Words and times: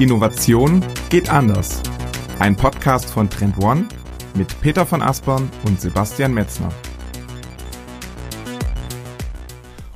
Innovation 0.00 0.82
geht 1.10 1.28
anders. 1.28 1.82
Ein 2.38 2.56
Podcast 2.56 3.10
von 3.10 3.28
Trend 3.28 3.58
One 3.62 3.86
mit 4.34 4.58
Peter 4.62 4.86
von 4.86 5.02
Aspern 5.02 5.50
und 5.66 5.78
Sebastian 5.78 6.32
Metzner. 6.32 6.70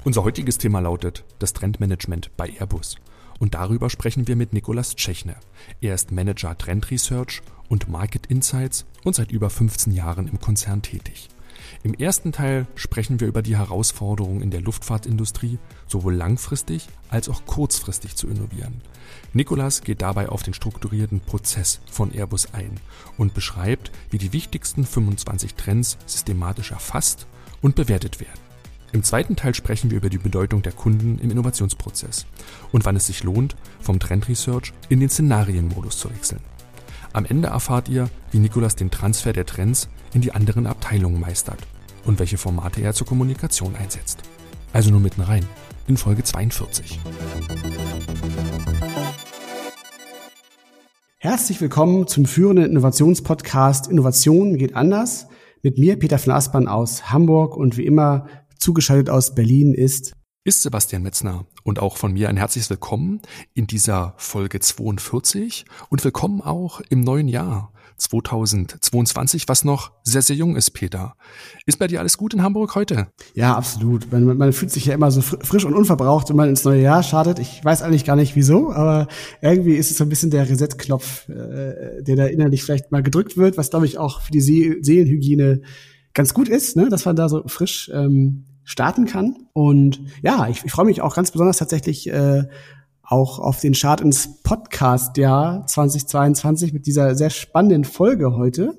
Unser 0.05 0.23
heutiges 0.25 0.59
Thema 0.59 0.81
lautet 0.81 1.25
das 1.39 1.55
Trendmanagement 1.55 2.37
bei 2.37 2.51
Airbus. 2.51 2.97
Und 3.39 3.55
darüber 3.55 3.89
sprechen 3.89 4.29
wir 4.29 4.37
mit 4.37 4.53
Nikolas 4.53 4.95
Tschechner. 4.95 5.37
Er 5.81 5.95
ist 5.95 6.13
Manager 6.13 6.59
Trend 6.59 6.91
Research 6.91 7.41
und 7.71 7.89
Market 7.89 8.27
Insights 8.27 8.85
und 9.05 9.15
seit 9.15 9.33
über 9.33 9.49
15 9.49 9.95
Jahren 9.95 10.29
im 10.29 10.39
Konzern 10.39 10.83
tätig. 10.83 11.31
Im 11.83 11.95
ersten 11.95 12.33
Teil 12.33 12.67
sprechen 12.75 13.21
wir 13.21 13.29
über 13.29 13.43
die 13.43 13.57
Herausforderungen 13.57 14.41
in 14.41 14.51
der 14.51 14.61
Luftfahrtindustrie, 14.61 15.59
sowohl 15.87 16.15
langfristig 16.15 16.87
als 17.09 17.29
auch 17.29 17.45
kurzfristig 17.47 18.17
zu 18.17 18.29
innovieren. 18.29 18.81
Nikolas 19.33 19.83
geht 19.83 20.03
dabei 20.03 20.29
auf 20.29 20.43
den 20.43 20.55
strukturierten 20.55 21.21
Prozess 21.21 21.81
von 21.91 22.13
Airbus 22.13 22.55
ein 22.55 22.81
und 23.19 23.35
beschreibt, 23.35 23.91
wie 24.11 24.19
die 24.19 24.33
wichtigsten 24.33 24.85
25 24.85 25.55
Trends 25.55 25.99
systematisch 26.07 26.71
erfasst 26.71 27.27
und 27.61 27.75
bewertet 27.75 28.21
werden. 28.21 28.41
Im 28.93 29.03
zweiten 29.03 29.35
Teil 29.35 29.57
sprechen 29.57 29.91
wir 29.91 29.97
über 29.97 30.09
die 30.09 30.19
Bedeutung 30.19 30.63
der 30.63 30.71
Kunden 30.71 31.19
im 31.19 31.31
Innovationsprozess 31.33 32.27
und 32.71 32.85
wann 32.85 32.95
es 32.95 33.09
sich 33.09 33.25
lohnt, 33.25 33.57
vom 33.81 33.99
Trend 33.99 34.29
Research 34.29 34.73
in 34.89 35.01
den 35.01 35.09
Szenarienmodus 35.09 35.99
zu 35.99 36.11
wechseln. 36.11 36.41
Am 37.15 37.25
Ende 37.25 37.47
erfahrt 37.47 37.89
ihr, 37.89 38.11
wie 38.33 38.41
Nikolas 38.41 38.75
den 38.75 38.91
Transfer 38.91 39.33
der 39.33 39.47
Trends 39.47 39.89
in 40.15 40.21
die 40.21 40.33
anderen 40.33 40.67
Abteilungen 40.67 41.21
meistert 41.21 41.61
und 42.05 42.19
welche 42.19 42.39
Formate 42.39 42.83
er 42.83 42.93
zur 42.93 43.07
Kommunikation 43.07 43.77
einsetzt. 43.77 44.19
Also 44.73 44.91
nur 44.91 44.99
mitten 44.99 45.21
rein 45.21 45.47
in 45.87 45.97
Folge 45.97 46.25
42. 46.25 46.99
Herzlich 51.19 51.61
willkommen 51.61 52.09
zum 52.09 52.27
führenden 52.27 52.65
Innovationspodcast 52.65 53.87
Innovation 53.87 54.59
geht 54.59 54.75
anders. 54.75 55.29
Mit 55.63 55.79
mir 55.79 55.97
Peter 55.97 56.19
von 56.19 56.33
Aspern 56.33 56.67
aus 56.67 57.13
Hamburg 57.13 57.57
und 57.57 57.77
wie 57.77 57.87
immer 57.87 58.27
zugeschaltet 58.59 59.09
aus 59.09 59.37
Berlin 59.37 59.73
ist 59.73 60.17
ist 60.47 60.61
Sebastian 60.61 61.03
Metzner 61.03 61.47
und 61.63 61.79
auch 61.79 61.97
von 61.97 62.13
mir 62.13 62.29
ein 62.29 62.37
herzliches 62.37 62.69
Willkommen 62.69 63.23
in 63.55 63.67
dieser 63.67 64.13
Folge 64.19 64.61
42 64.61 65.65
und 65.89 66.05
willkommen 66.05 66.43
auch 66.43 66.83
im 66.91 67.01
neuen 67.01 67.29
Jahr 67.29 67.73
2022, 67.97 69.49
was 69.49 69.65
noch 69.65 69.93
sehr, 70.03 70.21
sehr 70.21 70.37
jung 70.37 70.55
ist, 70.55 70.73
Peter. 70.73 71.17
Ist 71.65 71.79
bei 71.79 71.87
dir 71.87 72.01
alles 72.01 72.19
gut 72.19 72.35
in 72.35 72.43
Hamburg 72.43 72.75
heute? 72.75 73.09
Ja, 73.33 73.57
absolut. 73.57 74.13
Man, 74.13 74.37
man 74.37 74.53
fühlt 74.53 74.71
sich 74.71 74.85
ja 74.85 74.93
immer 74.93 75.11
so 75.11 75.23
frisch 75.23 75.65
und 75.65 75.73
unverbraucht, 75.73 76.29
wenn 76.29 76.37
man 76.37 76.51
ins 76.51 76.65
neue 76.65 76.83
Jahr 76.83 77.03
startet. 77.03 77.39
Ich 77.39 77.65
weiß 77.65 77.81
eigentlich 77.81 78.05
gar 78.05 78.17
nicht 78.17 78.37
wieso, 78.37 78.71
aber 78.71 79.09
irgendwie 79.41 79.77
ist 79.77 79.93
es 79.93 79.97
so 79.97 80.05
ein 80.05 80.11
bisschen 80.11 80.31
der 80.31 80.47
Reset-Knopf, 80.47 81.27
äh, 81.31 82.03
der 82.03 82.17
da 82.17 82.27
innerlich 82.27 82.63
vielleicht 82.63 82.93
mal 82.93 83.03
gedrückt 83.03 83.39
wird, 83.39 83.57
was 83.57 83.71
glaube 83.71 83.87
ich 83.87 83.97
auch 83.97 84.21
für 84.21 84.33
die 84.33 84.43
See 84.43 84.77
Seelenhygiene 84.83 85.63
ganz 86.13 86.35
gut 86.35 86.51
ist, 86.51 86.77
ne? 86.77 86.91
dass 86.91 87.07
man 87.07 87.17
da 87.17 87.31
so 87.31 87.45
frisch 87.47 87.91
ähm, 87.95 88.45
starten 88.65 89.07
kann. 89.07 89.47
Und 89.53 90.01
ja, 90.23 90.49
ich, 90.49 90.65
ich 90.65 90.73
freue 90.73 90.87
mich 90.87 91.03
auch 91.03 91.15
ganz 91.15 91.31
besonders 91.31 91.59
tatsächlich 91.59 92.09
äh, 92.09 92.45
auch 93.03 93.39
auf 93.39 93.61
den 93.61 93.75
Start 93.75 94.01
ins 94.01 94.43
Podcast-Jahr 94.43 95.67
2022 95.67 96.73
mit 96.73 96.87
dieser 96.87 97.15
sehr 97.15 97.31
spannenden 97.31 97.85
Folge 97.85 98.35
heute. 98.35 98.79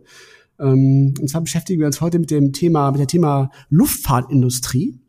Ähm, 0.60 1.14
und 1.20 1.30
zwar 1.30 1.42
beschäftigen 1.42 1.80
wir 1.80 1.88
uns 1.88 2.02
heute 2.02 2.20
mit 2.20 2.32
dem 2.32 2.54
Thema, 2.54 2.92
mit 2.92 3.00
dem 3.02 3.08
Thema 3.08 3.52
Luftfahrtindustrie. 3.70 5.00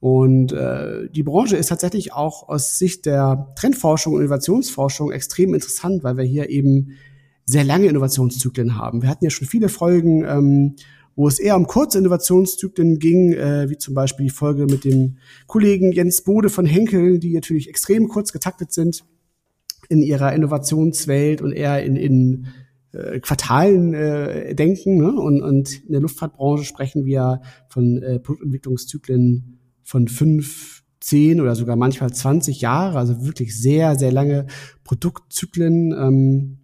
Und 0.00 0.52
äh, 0.52 1.08
die 1.10 1.22
Branche 1.22 1.56
ist 1.56 1.68
tatsächlich 1.68 2.12
auch 2.12 2.48
aus 2.48 2.78
Sicht 2.78 3.06
der 3.06 3.52
Trendforschung 3.56 4.14
und 4.14 4.20
Innovationsforschung 4.20 5.12
extrem 5.12 5.54
interessant, 5.54 6.02
weil 6.02 6.16
wir 6.16 6.24
hier 6.24 6.50
eben 6.50 6.96
sehr 7.44 7.64
lange 7.64 7.86
Innovationszyklen 7.86 8.76
haben. 8.76 9.02
Wir 9.02 9.08
hatten 9.08 9.24
ja 9.24 9.30
schon 9.30 9.46
viele 9.46 9.68
Folgen 9.68 10.24
ähm, 10.24 10.76
wo 11.14 11.28
es 11.28 11.38
eher 11.38 11.56
um 11.56 11.66
kurze 11.66 11.98
Innovationszyklen 11.98 12.98
ging, 12.98 13.32
äh, 13.32 13.68
wie 13.68 13.78
zum 13.78 13.94
Beispiel 13.94 14.26
die 14.26 14.30
Folge 14.30 14.66
mit 14.66 14.84
dem 14.84 15.18
Kollegen 15.46 15.92
Jens 15.92 16.22
Bode 16.22 16.48
von 16.48 16.66
Henkel, 16.66 17.18
die 17.18 17.34
natürlich 17.34 17.68
extrem 17.68 18.08
kurz 18.08 18.32
getaktet 18.32 18.72
sind 18.72 19.04
in 19.88 20.02
ihrer 20.02 20.32
Innovationswelt 20.32 21.42
und 21.42 21.52
eher 21.52 21.82
in, 21.84 21.96
in 21.96 22.46
äh, 22.92 23.20
Quartalen 23.20 23.94
äh, 23.94 24.54
denken. 24.54 24.96
Ne? 24.96 25.12
Und, 25.12 25.42
und 25.42 25.84
in 25.84 25.92
der 25.92 26.00
Luftfahrtbranche 26.00 26.64
sprechen 26.64 27.04
wir 27.04 27.42
von 27.68 28.02
äh, 28.02 28.18
Produktentwicklungszyklen 28.18 29.58
von 29.82 30.08
fünf, 30.08 30.82
zehn 31.00 31.40
oder 31.40 31.56
sogar 31.56 31.76
manchmal 31.76 32.12
20 32.12 32.60
Jahre, 32.60 32.98
also 32.98 33.26
wirklich 33.26 33.60
sehr, 33.60 33.98
sehr 33.98 34.12
lange 34.12 34.46
Produktzyklen. 34.84 35.92
Ähm, 35.92 36.58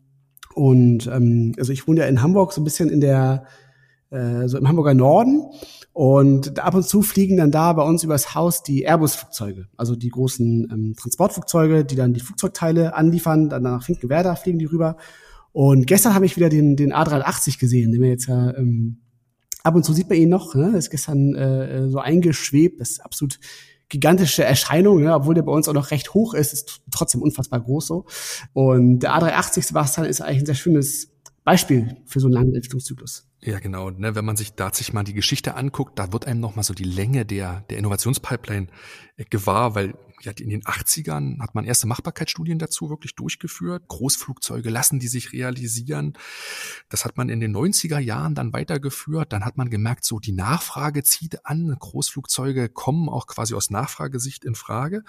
und 0.55 1.07
ähm, 1.09 1.55
also 1.59 1.73
ich 1.73 1.87
wohne 1.87 2.01
ja 2.01 2.07
in 2.07 2.23
Hamburg 2.23 2.53
so 2.53 2.61
ein 2.61 2.65
bisschen 2.65 2.89
in 2.89 3.01
der 3.01 3.45
so 4.11 4.57
im 4.57 4.67
Hamburger 4.67 4.95
Norden. 4.95 5.45
Und 5.93 6.61
ab 6.61 6.75
und 6.75 6.87
zu 6.87 7.03
fliegen 7.03 7.39
dann 7.39 7.51
da 7.51 7.73
bei 7.73 7.83
uns 7.83 8.05
übers 8.05 8.35
Haus 8.37 8.63
die 8.63 8.85
Airbus-Flugzeuge, 8.85 9.67
also 9.77 9.97
die 9.97 10.11
großen 10.11 10.69
ähm, 10.71 10.95
Transportflugzeuge, 10.97 11.85
die 11.85 11.97
dann 11.97 12.15
die 12.15 12.21
Flugzeugteile 12.21 12.95
anliefern, 12.95 13.49
dann 13.49 13.65
nach 13.65 13.83
Finkenwerder 13.83 14.37
fliegen 14.37 14.61
die 14.61 14.67
rüber. 14.67 14.97
Und 15.51 15.89
gestern 15.89 16.15
habe 16.15 16.25
ich 16.25 16.37
wieder 16.37 16.51
den, 16.51 16.77
den 16.77 16.93
A380 16.93 17.59
gesehen, 17.59 17.91
den 17.91 18.01
wir 18.01 18.11
jetzt 18.11 18.29
ja 18.29 18.55
ähm, 18.57 18.99
ab 19.65 19.75
und 19.75 19.85
zu 19.85 19.93
sieht 19.93 20.09
man 20.09 20.19
ihn 20.19 20.29
noch. 20.29 20.55
Ne? 20.55 20.77
Ist 20.77 20.91
gestern 20.91 21.35
äh, 21.35 21.91
so 21.91 21.99
eingeschwebt, 21.99 22.81
das 22.81 22.91
ist 22.91 23.05
absolut 23.05 23.41
gigantische 23.89 24.45
Erscheinung, 24.45 25.03
ne? 25.03 25.15
obwohl 25.15 25.35
der 25.35 25.43
bei 25.43 25.53
uns 25.53 25.67
auch 25.67 25.75
noch 25.75 25.91
recht 25.91 26.15
hoch 26.15 26.35
ist, 26.35 26.53
ist 26.53 26.83
trotzdem 26.93 27.23
unfassbar 27.23 27.61
groß 27.61 27.87
so. 27.87 28.07
Und 28.53 29.01
der 29.01 29.13
A380 29.15 29.63
Sebastian 29.63 30.07
ist 30.07 30.21
eigentlich 30.21 30.43
ein 30.43 30.47
sehr 30.47 30.55
schönes 30.55 31.11
Beispiel 31.43 31.97
für 32.05 32.21
so 32.21 32.29
einen 32.29 32.35
langen 32.35 32.55
Entwicklungszyklus. 32.55 33.28
Ja, 33.41 33.61
genau. 33.61 33.91
Ne, 33.91 34.17
wenn 34.17 34.25
man 34.25 34.37
sich 34.37 34.55
da 34.55 34.73
sich 34.75 34.93
mal 34.93 35.05
die 35.05 35.15
Geschichte 35.15 35.55
anguckt, 35.55 35.99
da 35.99 36.13
wird 36.13 36.27
einem 36.27 36.41
noch 36.41 36.57
mal 36.57 36.65
so 36.65 36.75
die 36.75 36.85
Länge 36.85 37.25
der, 37.25 37.61
der 37.71 37.79
Innovationspipeline 37.79 38.67
äh, 39.17 39.25
gewahr, 39.25 39.77
weil 39.77 39.95
ja, 40.23 40.33
in 40.33 40.49
den 40.49 40.63
80ern 40.63 41.41
hat 41.41 41.55
man 41.55 41.65
erste 41.65 41.87
Machbarkeitsstudien 41.87 42.59
dazu 42.59 42.91
wirklich 42.91 43.15
durchgeführt. 43.15 43.87
Großflugzeuge 43.89 44.69
lassen 44.71 44.99
die 44.99 45.09
sich 45.09 45.33
realisieren. 45.33 46.15
Das 46.89 47.05
hat 47.05 47.17
man 47.17 47.29
in 47.29 47.41
den 47.41 47.57
90er 47.57 47.99
Jahren 47.99 48.35
dann 48.35 48.53
weitergeführt. 48.53 49.33
Dann 49.33 49.45
hat 49.45 49.57
man 49.57 49.71
gemerkt, 49.71 50.05
so 50.05 50.19
die 50.19 50.33
Nachfrage 50.33 51.03
zieht 51.05 51.47
an. 51.47 51.77
Großflugzeuge 51.79 52.69
kommen 52.69 53.09
auch 53.09 53.27
quasi 53.27 53.55
aus 53.55 53.71
Nachfragesicht 53.71 54.45
in 54.45 54.55
Frage. 54.55 55.05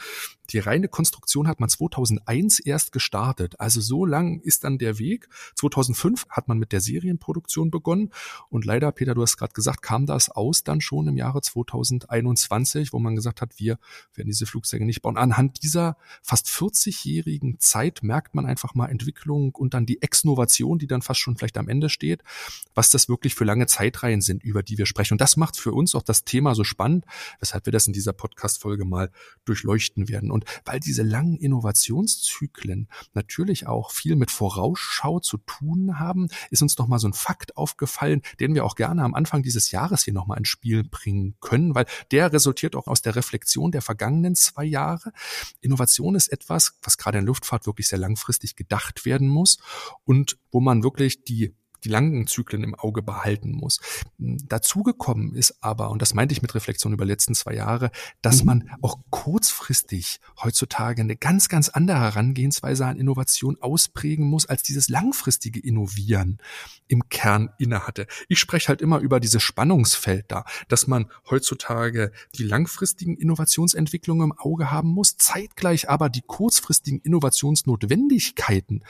Die 0.52 0.60
reine 0.60 0.88
Konstruktion 0.88 1.48
hat 1.48 1.60
man 1.60 1.70
2001 1.70 2.60
erst 2.60 2.92
gestartet. 2.92 3.60
Also 3.60 3.82
so 3.82 4.06
lang 4.06 4.40
ist 4.42 4.64
dann 4.64 4.78
der 4.78 5.00
Weg. 5.00 5.28
2005 5.56 6.28
hat 6.30 6.48
man 6.48 6.60
mit 6.60 6.72
der 6.72 6.82
Serienproduktion 6.82 7.72
begonnen. 7.72 8.12
Und 8.50 8.66
leider, 8.66 8.92
Peter, 8.92 9.16
du 9.16 9.22
hast 9.22 9.38
gerade 9.38 9.54
gesagt, 9.54 9.82
kam 9.82 10.06
das 10.06 10.30
aus 10.30 10.64
dann 10.64 10.82
schon 10.82 11.08
im 11.08 11.18
Jahre 11.18 11.42
2021, 11.42 12.94
wo 12.94 13.00
man 13.00 13.16
gesagt 13.16 13.42
hat, 13.42 13.54
wir 13.58 13.78
werden 14.14 14.28
diese 14.28 14.46
Flugzeuge 14.46 14.86
nicht. 14.86 15.04
Und 15.04 15.18
anhand 15.18 15.64
dieser 15.64 15.98
fast 16.22 16.48
40-jährigen 16.48 17.60
Zeit 17.60 18.04
merkt 18.04 18.36
man 18.36 18.46
einfach 18.46 18.76
mal 18.76 18.88
Entwicklung 18.88 19.54
und 19.56 19.74
dann 19.74 19.86
die 19.86 20.02
Exnovation, 20.02 20.80
die 20.80 20.88
dann 20.88 21.02
fast 21.02 21.20
schon 21.20 21.38
vielleicht 21.38 21.58
am 21.58 21.70
Ende 21.70 21.90
steht, 21.90 22.24
was 22.74 22.92
das 22.92 23.10
wirklich 23.10 23.36
für 23.36 23.46
lange 23.46 23.68
Zeitreihen 23.68 24.22
sind, 24.22 24.44
über 24.44 24.64
die 24.64 24.78
wir 24.78 24.86
sprechen. 24.86 25.14
Und 25.14 25.22
das 25.22 25.38
macht 25.38 25.58
für 25.58 25.74
uns 25.74 25.96
auch 25.96 26.04
das 26.04 26.24
Thema 26.24 26.56
so 26.56 26.64
spannend, 26.64 27.06
weshalb 27.40 27.66
wir 27.66 27.74
das 27.74 27.88
in 27.88 27.94
dieser 27.94 28.14
Podcast-Folge 28.14 28.86
mal 28.86 29.12
durchleuchten 29.46 30.10
werden. 30.10 30.32
Und 30.32 30.46
weil 30.66 30.80
diese 30.80 31.04
langen 31.04 31.38
Innovationszyklen 31.38 32.88
natürlich 33.14 33.68
auch 33.68 33.92
viel 33.92 34.16
mit 34.16 34.32
Vorausschau 34.32 35.20
zu 35.20 35.38
tun 35.38 36.00
haben, 36.00 36.28
ist 36.50 36.62
uns 36.62 36.78
noch 36.78 36.88
mal 36.88 37.00
so 37.00 37.08
ein 37.08 37.14
Fakt 37.14 37.58
aufgefallen, 37.58 38.09
den 38.40 38.56
wir 38.56 38.66
auch 38.66 38.76
gerne 38.76 39.04
am 39.04 39.14
Anfang 39.14 39.44
dieses 39.44 39.72
Jahres 39.72 40.04
hier 40.04 40.14
noch 40.14 40.28
mal 40.28 40.38
ins 40.38 40.50
Spiel 40.50 40.84
bringen 40.84 41.36
können, 41.40 41.76
weil 41.76 41.86
der 42.12 42.32
resultiert 42.32 42.76
auch 42.76 42.88
aus 42.88 43.02
der 43.02 43.16
Reflexion 43.16 43.72
der 43.72 43.82
vergangenen 43.82 44.36
zwei 44.36 44.66
Jahre. 44.66 45.12
Innovation 45.62 46.16
ist 46.16 46.30
etwas, 46.30 46.74
was 46.84 46.98
gerade 46.98 47.20
in 47.20 47.26
Luftfahrt 47.26 47.66
wirklich 47.66 47.88
sehr 47.88 48.00
langfristig 48.00 48.56
gedacht 48.56 49.06
werden 49.06 49.28
muss 49.28 49.58
und 50.06 50.38
wo 50.52 50.60
man 50.60 50.84
wirklich 50.84 51.24
die 51.24 51.56
die 51.84 51.90
langen 51.90 52.28
Zyklen 52.28 52.64
im 52.64 52.76
Auge 52.76 53.02
behalten 53.02 53.52
muss. 53.52 53.80
Dazugekommen 54.18 55.34
ist 55.36 55.62
aber, 55.62 55.90
und 55.90 56.02
das 56.02 56.14
meinte 56.14 56.34
ich 56.34 56.42
mit 56.42 56.56
Reflexion 56.56 56.94
über 56.94 57.06
die 57.06 57.12
letzten 57.12 57.36
zwei 57.36 57.56
Jahre, 57.56 57.92
dass 58.22 58.42
mhm. 58.42 58.46
man 58.46 58.72
auch 58.82 59.00
kurzfristig 59.10 60.20
heutzutage 60.42 61.02
eine 61.02 61.16
ganz, 61.16 61.50
ganz 61.50 61.70
andere 61.70 62.00
Herangehensweise 62.00 62.86
an 62.86 62.98
Innovation 62.98 63.58
ausprägen 63.62 64.26
muss, 64.26 64.46
als 64.46 64.64
dieses 64.64 64.90
langfristige 64.90 65.60
Innovieren 65.60 66.40
im 66.88 67.08
Kern 67.10 67.50
innehatte. 67.58 68.08
Ich 68.28 68.40
spreche 68.40 68.70
halt 68.70 68.82
immer 68.82 69.00
über 69.00 69.20
dieses 69.20 69.44
Spannungsfeld 69.44 70.26
da, 70.28 70.46
dass 70.68 70.88
man 70.88 71.10
heutzutage 71.30 72.12
die 72.36 72.44
langfristigen 72.44 73.16
Innovationsentwicklungen 73.16 74.32
im 74.32 74.38
Auge 74.38 74.72
haben 74.72 74.90
muss, 74.90 75.18
zeitgleich 75.18 75.90
aber 75.90 76.10
die 76.10 76.24
kurzfristigen 76.26 77.00
Innovationsnotwendigkeiten 77.00 78.84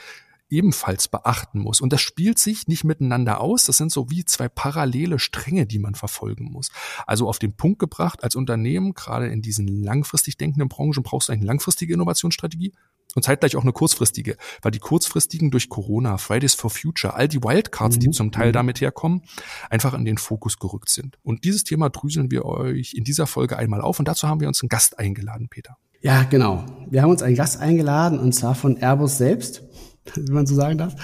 ebenfalls 0.49 1.07
beachten 1.07 1.59
muss. 1.59 1.81
Und 1.81 1.93
das 1.93 2.01
spielt 2.01 2.39
sich 2.39 2.67
nicht 2.67 2.83
miteinander 2.83 3.41
aus. 3.41 3.65
Das 3.65 3.77
sind 3.77 3.91
so 3.91 4.09
wie 4.09 4.25
zwei 4.25 4.49
parallele 4.49 5.19
Stränge, 5.19 5.65
die 5.65 5.79
man 5.79 5.95
verfolgen 5.95 6.51
muss. 6.51 6.71
Also 7.05 7.27
auf 7.27 7.39
den 7.39 7.55
Punkt 7.55 7.79
gebracht, 7.79 8.23
als 8.23 8.35
Unternehmen, 8.35 8.93
gerade 8.93 9.27
in 9.27 9.41
diesen 9.41 9.67
langfristig 9.67 10.37
denkenden 10.37 10.69
Branchen, 10.69 11.03
brauchst 11.03 11.29
du 11.29 11.33
eine 11.33 11.45
langfristige 11.45 11.93
Innovationsstrategie. 11.93 12.73
und 13.15 13.23
zeitgleich 13.23 13.55
auch 13.55 13.63
eine 13.63 13.73
kurzfristige, 13.73 14.37
weil 14.61 14.69
die 14.71 14.77
kurzfristigen 14.77 15.49
durch 15.49 15.67
Corona, 15.67 16.17
Fridays 16.17 16.53
for 16.53 16.69
Future, 16.69 17.15
all 17.15 17.27
die 17.27 17.41
Wildcards, 17.41 17.95
mhm. 17.95 17.99
die 18.01 18.11
zum 18.11 18.31
Teil 18.31 18.49
mhm. 18.49 18.53
damit 18.53 18.81
herkommen, 18.81 19.23
einfach 19.71 19.95
in 19.95 20.05
den 20.05 20.19
Fokus 20.19 20.59
gerückt 20.59 20.89
sind. 20.89 21.17
Und 21.23 21.43
dieses 21.43 21.63
Thema 21.63 21.89
drüseln 21.89 22.29
wir 22.29 22.45
euch 22.45 22.93
in 22.93 23.03
dieser 23.03 23.25
Folge 23.25 23.57
einmal 23.57 23.81
auf 23.81 23.97
und 23.97 24.07
dazu 24.07 24.27
haben 24.27 24.41
wir 24.41 24.47
uns 24.47 24.61
einen 24.61 24.69
Gast 24.69 24.99
eingeladen, 24.99 25.47
Peter. 25.49 25.77
Ja, 26.01 26.23
genau. 26.23 26.65
Wir 26.89 27.01
haben 27.01 27.09
uns 27.09 27.21
einen 27.21 27.35
Gast 27.35 27.59
eingeladen 27.59 28.19
und 28.19 28.31
zwar 28.33 28.55
von 28.55 28.77
Airbus 28.77 29.17
selbst, 29.17 29.63
wie 30.15 30.31
man 30.31 30.45
so 30.45 30.55
sagen 30.55 30.77
darf. 30.77 30.95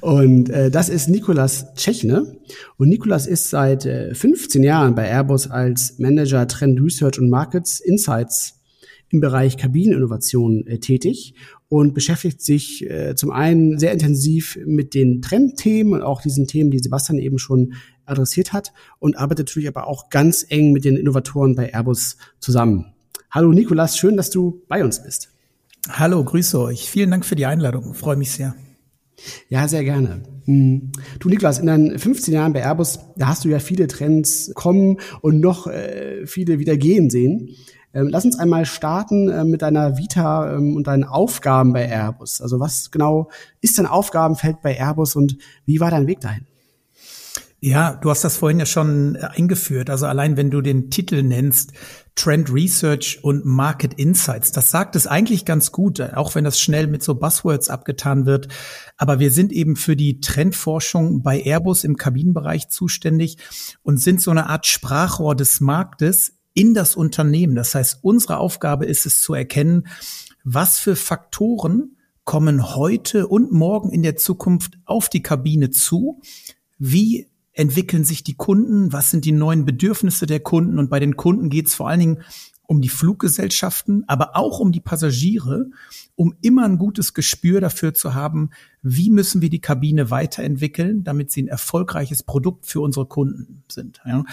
Und 0.00 0.50
äh, 0.50 0.70
das 0.70 0.88
ist 0.88 1.08
Nikolas 1.08 1.74
Tschechne. 1.74 2.36
Und 2.76 2.88
Nikolas 2.88 3.26
ist 3.26 3.50
seit 3.50 3.86
äh, 3.86 4.14
15 4.14 4.62
Jahren 4.62 4.94
bei 4.94 5.08
Airbus 5.08 5.50
als 5.50 5.98
Manager 5.98 6.46
Trend 6.46 6.80
Research 6.80 7.18
und 7.18 7.30
Markets 7.30 7.80
Insights 7.80 8.60
im 9.08 9.20
Bereich 9.20 9.56
Kabineninnovation 9.56 10.66
äh, 10.66 10.78
tätig 10.78 11.34
und 11.68 11.94
beschäftigt 11.94 12.42
sich 12.42 12.88
äh, 12.90 13.14
zum 13.14 13.30
einen 13.30 13.78
sehr 13.78 13.92
intensiv 13.92 14.58
mit 14.64 14.94
den 14.94 15.22
Trendthemen 15.22 15.94
und 15.94 16.02
auch 16.02 16.22
diesen 16.22 16.46
Themen, 16.46 16.70
die 16.70 16.78
Sebastian 16.78 17.18
eben 17.18 17.38
schon 17.38 17.74
adressiert 18.04 18.52
hat 18.52 18.72
und 18.98 19.16
arbeitet 19.16 19.48
natürlich 19.48 19.68
aber 19.68 19.86
auch 19.86 20.10
ganz 20.10 20.44
eng 20.48 20.72
mit 20.72 20.84
den 20.84 20.96
Innovatoren 20.96 21.54
bei 21.54 21.72
Airbus 21.72 22.16
zusammen. 22.40 22.92
Hallo 23.30 23.52
Nikolas, 23.52 23.96
schön, 23.96 24.16
dass 24.16 24.30
du 24.30 24.62
bei 24.68 24.84
uns 24.84 25.02
bist. 25.02 25.31
Hallo, 25.88 26.22
grüße 26.22 26.60
euch. 26.60 26.88
Vielen 26.88 27.10
Dank 27.10 27.24
für 27.24 27.34
die 27.34 27.46
Einladung. 27.46 27.94
Freue 27.94 28.16
mich 28.16 28.30
sehr. 28.30 28.54
Ja, 29.48 29.66
sehr 29.66 29.82
gerne. 29.82 30.22
Hm. 30.44 30.92
Du 31.18 31.28
Niklas, 31.28 31.58
in 31.58 31.66
deinen 31.66 31.98
15 31.98 32.32
Jahren 32.32 32.52
bei 32.52 32.62
Airbus, 32.62 33.00
da 33.16 33.26
hast 33.26 33.44
du 33.44 33.48
ja 33.48 33.58
viele 33.58 33.88
Trends 33.88 34.52
kommen 34.54 34.98
und 35.20 35.40
noch 35.40 35.66
äh, 35.66 36.26
viele 36.26 36.58
wieder 36.58 36.76
gehen 36.76 37.10
sehen. 37.10 37.50
Ähm, 37.94 38.08
lass 38.08 38.24
uns 38.24 38.38
einmal 38.38 38.64
starten 38.64 39.28
äh, 39.28 39.44
mit 39.44 39.62
deiner 39.62 39.98
Vita 39.98 40.54
ähm, 40.54 40.76
und 40.76 40.86
deinen 40.86 41.04
Aufgaben 41.04 41.72
bei 41.72 41.86
Airbus. 41.88 42.40
Also 42.40 42.58
was 42.58 42.90
genau 42.90 43.28
ist 43.60 43.78
dein 43.78 43.86
Aufgabenfeld 43.86 44.62
bei 44.62 44.76
Airbus 44.76 45.16
und 45.16 45.36
wie 45.66 45.80
war 45.80 45.90
dein 45.90 46.06
Weg 46.06 46.20
dahin? 46.20 46.46
Ja, 47.64 47.94
du 47.94 48.10
hast 48.10 48.24
das 48.24 48.38
vorhin 48.38 48.58
ja 48.58 48.66
schon 48.66 49.14
äh, 49.14 49.28
eingeführt. 49.36 49.90
Also 49.90 50.06
allein 50.06 50.36
wenn 50.36 50.50
du 50.50 50.62
den 50.62 50.90
Titel 50.90 51.22
nennst, 51.22 51.72
Trend 52.14 52.52
Research 52.52 53.20
und 53.22 53.44
Market 53.44 53.94
Insights, 53.94 54.52
das 54.52 54.70
sagt 54.70 54.96
es 54.96 55.06
eigentlich 55.06 55.44
ganz 55.44 55.72
gut, 55.72 56.00
auch 56.00 56.34
wenn 56.34 56.44
das 56.44 56.60
schnell 56.60 56.86
mit 56.86 57.02
so 57.02 57.14
Buzzwords 57.14 57.70
abgetan 57.70 58.26
wird. 58.26 58.48
Aber 58.96 59.18
wir 59.18 59.30
sind 59.30 59.52
eben 59.52 59.76
für 59.76 59.96
die 59.96 60.20
Trendforschung 60.20 61.22
bei 61.22 61.42
Airbus 61.42 61.84
im 61.84 61.96
Kabinenbereich 61.96 62.68
zuständig 62.68 63.38
und 63.82 63.98
sind 63.98 64.20
so 64.20 64.30
eine 64.30 64.48
Art 64.48 64.66
Sprachrohr 64.66 65.34
des 65.34 65.60
Marktes 65.60 66.34
in 66.54 66.74
das 66.74 66.96
Unternehmen. 66.96 67.54
Das 67.54 67.74
heißt, 67.74 68.00
unsere 68.02 68.38
Aufgabe 68.38 68.84
ist 68.84 69.06
es 69.06 69.20
zu 69.20 69.34
erkennen, 69.34 69.88
was 70.44 70.78
für 70.78 70.96
Faktoren 70.96 71.96
kommen 72.24 72.74
heute 72.76 73.26
und 73.26 73.52
morgen 73.52 73.90
in 73.90 74.02
der 74.02 74.16
Zukunft 74.16 74.78
auf 74.84 75.08
die 75.08 75.22
Kabine 75.22 75.70
zu, 75.70 76.20
wie 76.78 77.28
entwickeln 77.52 78.04
sich 78.04 78.24
die 78.24 78.34
Kunden, 78.34 78.92
was 78.92 79.10
sind 79.10 79.24
die 79.24 79.32
neuen 79.32 79.64
Bedürfnisse 79.64 80.26
der 80.26 80.40
Kunden 80.40 80.78
und 80.78 80.90
bei 80.90 81.00
den 81.00 81.16
Kunden 81.16 81.50
geht 81.50 81.66
es 81.66 81.74
vor 81.74 81.88
allen 81.88 82.00
Dingen 82.00 82.22
um 82.72 82.80
die 82.80 82.88
Fluggesellschaften, 82.88 84.04
aber 84.06 84.34
auch 84.34 84.58
um 84.58 84.72
die 84.72 84.80
Passagiere, 84.80 85.66
um 86.14 86.34
immer 86.40 86.64
ein 86.64 86.78
gutes 86.78 87.12
Gespür 87.12 87.60
dafür 87.60 87.92
zu 87.92 88.14
haben, 88.14 88.50
wie 88.80 89.10
müssen 89.10 89.42
wir 89.42 89.50
die 89.50 89.60
Kabine 89.60 90.10
weiterentwickeln, 90.10 91.04
damit 91.04 91.30
sie 91.30 91.42
ein 91.42 91.48
erfolgreiches 91.48 92.22
Produkt 92.22 92.66
für 92.66 92.80
unsere 92.80 93.04
Kunden 93.06 93.62
sind. 93.68 94.00
Ja. 94.06 94.24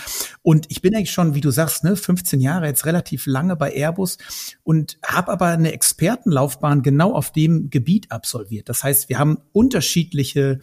Und 0.41 0.67
ich 0.69 0.81
bin 0.81 0.95
eigentlich 0.95 1.11
schon, 1.11 1.35
wie 1.35 1.41
du 1.41 1.51
sagst, 1.51 1.83
ne, 1.83 1.97
15 1.97 2.39
Jahre 2.39 2.67
jetzt 2.67 2.85
relativ 2.85 3.25
lange 3.25 3.57
bei 3.57 3.73
Airbus 3.73 4.17
und 4.63 4.99
habe 5.05 5.31
aber 5.33 5.47
eine 5.47 5.73
Expertenlaufbahn 5.73 6.81
genau 6.81 7.13
auf 7.13 7.33
dem 7.33 7.69
Gebiet 7.69 8.09
absolviert. 8.09 8.69
Das 8.69 8.83
heißt, 8.83 9.09
wir 9.09 9.19
haben 9.19 9.39
unterschiedliche 9.51 10.59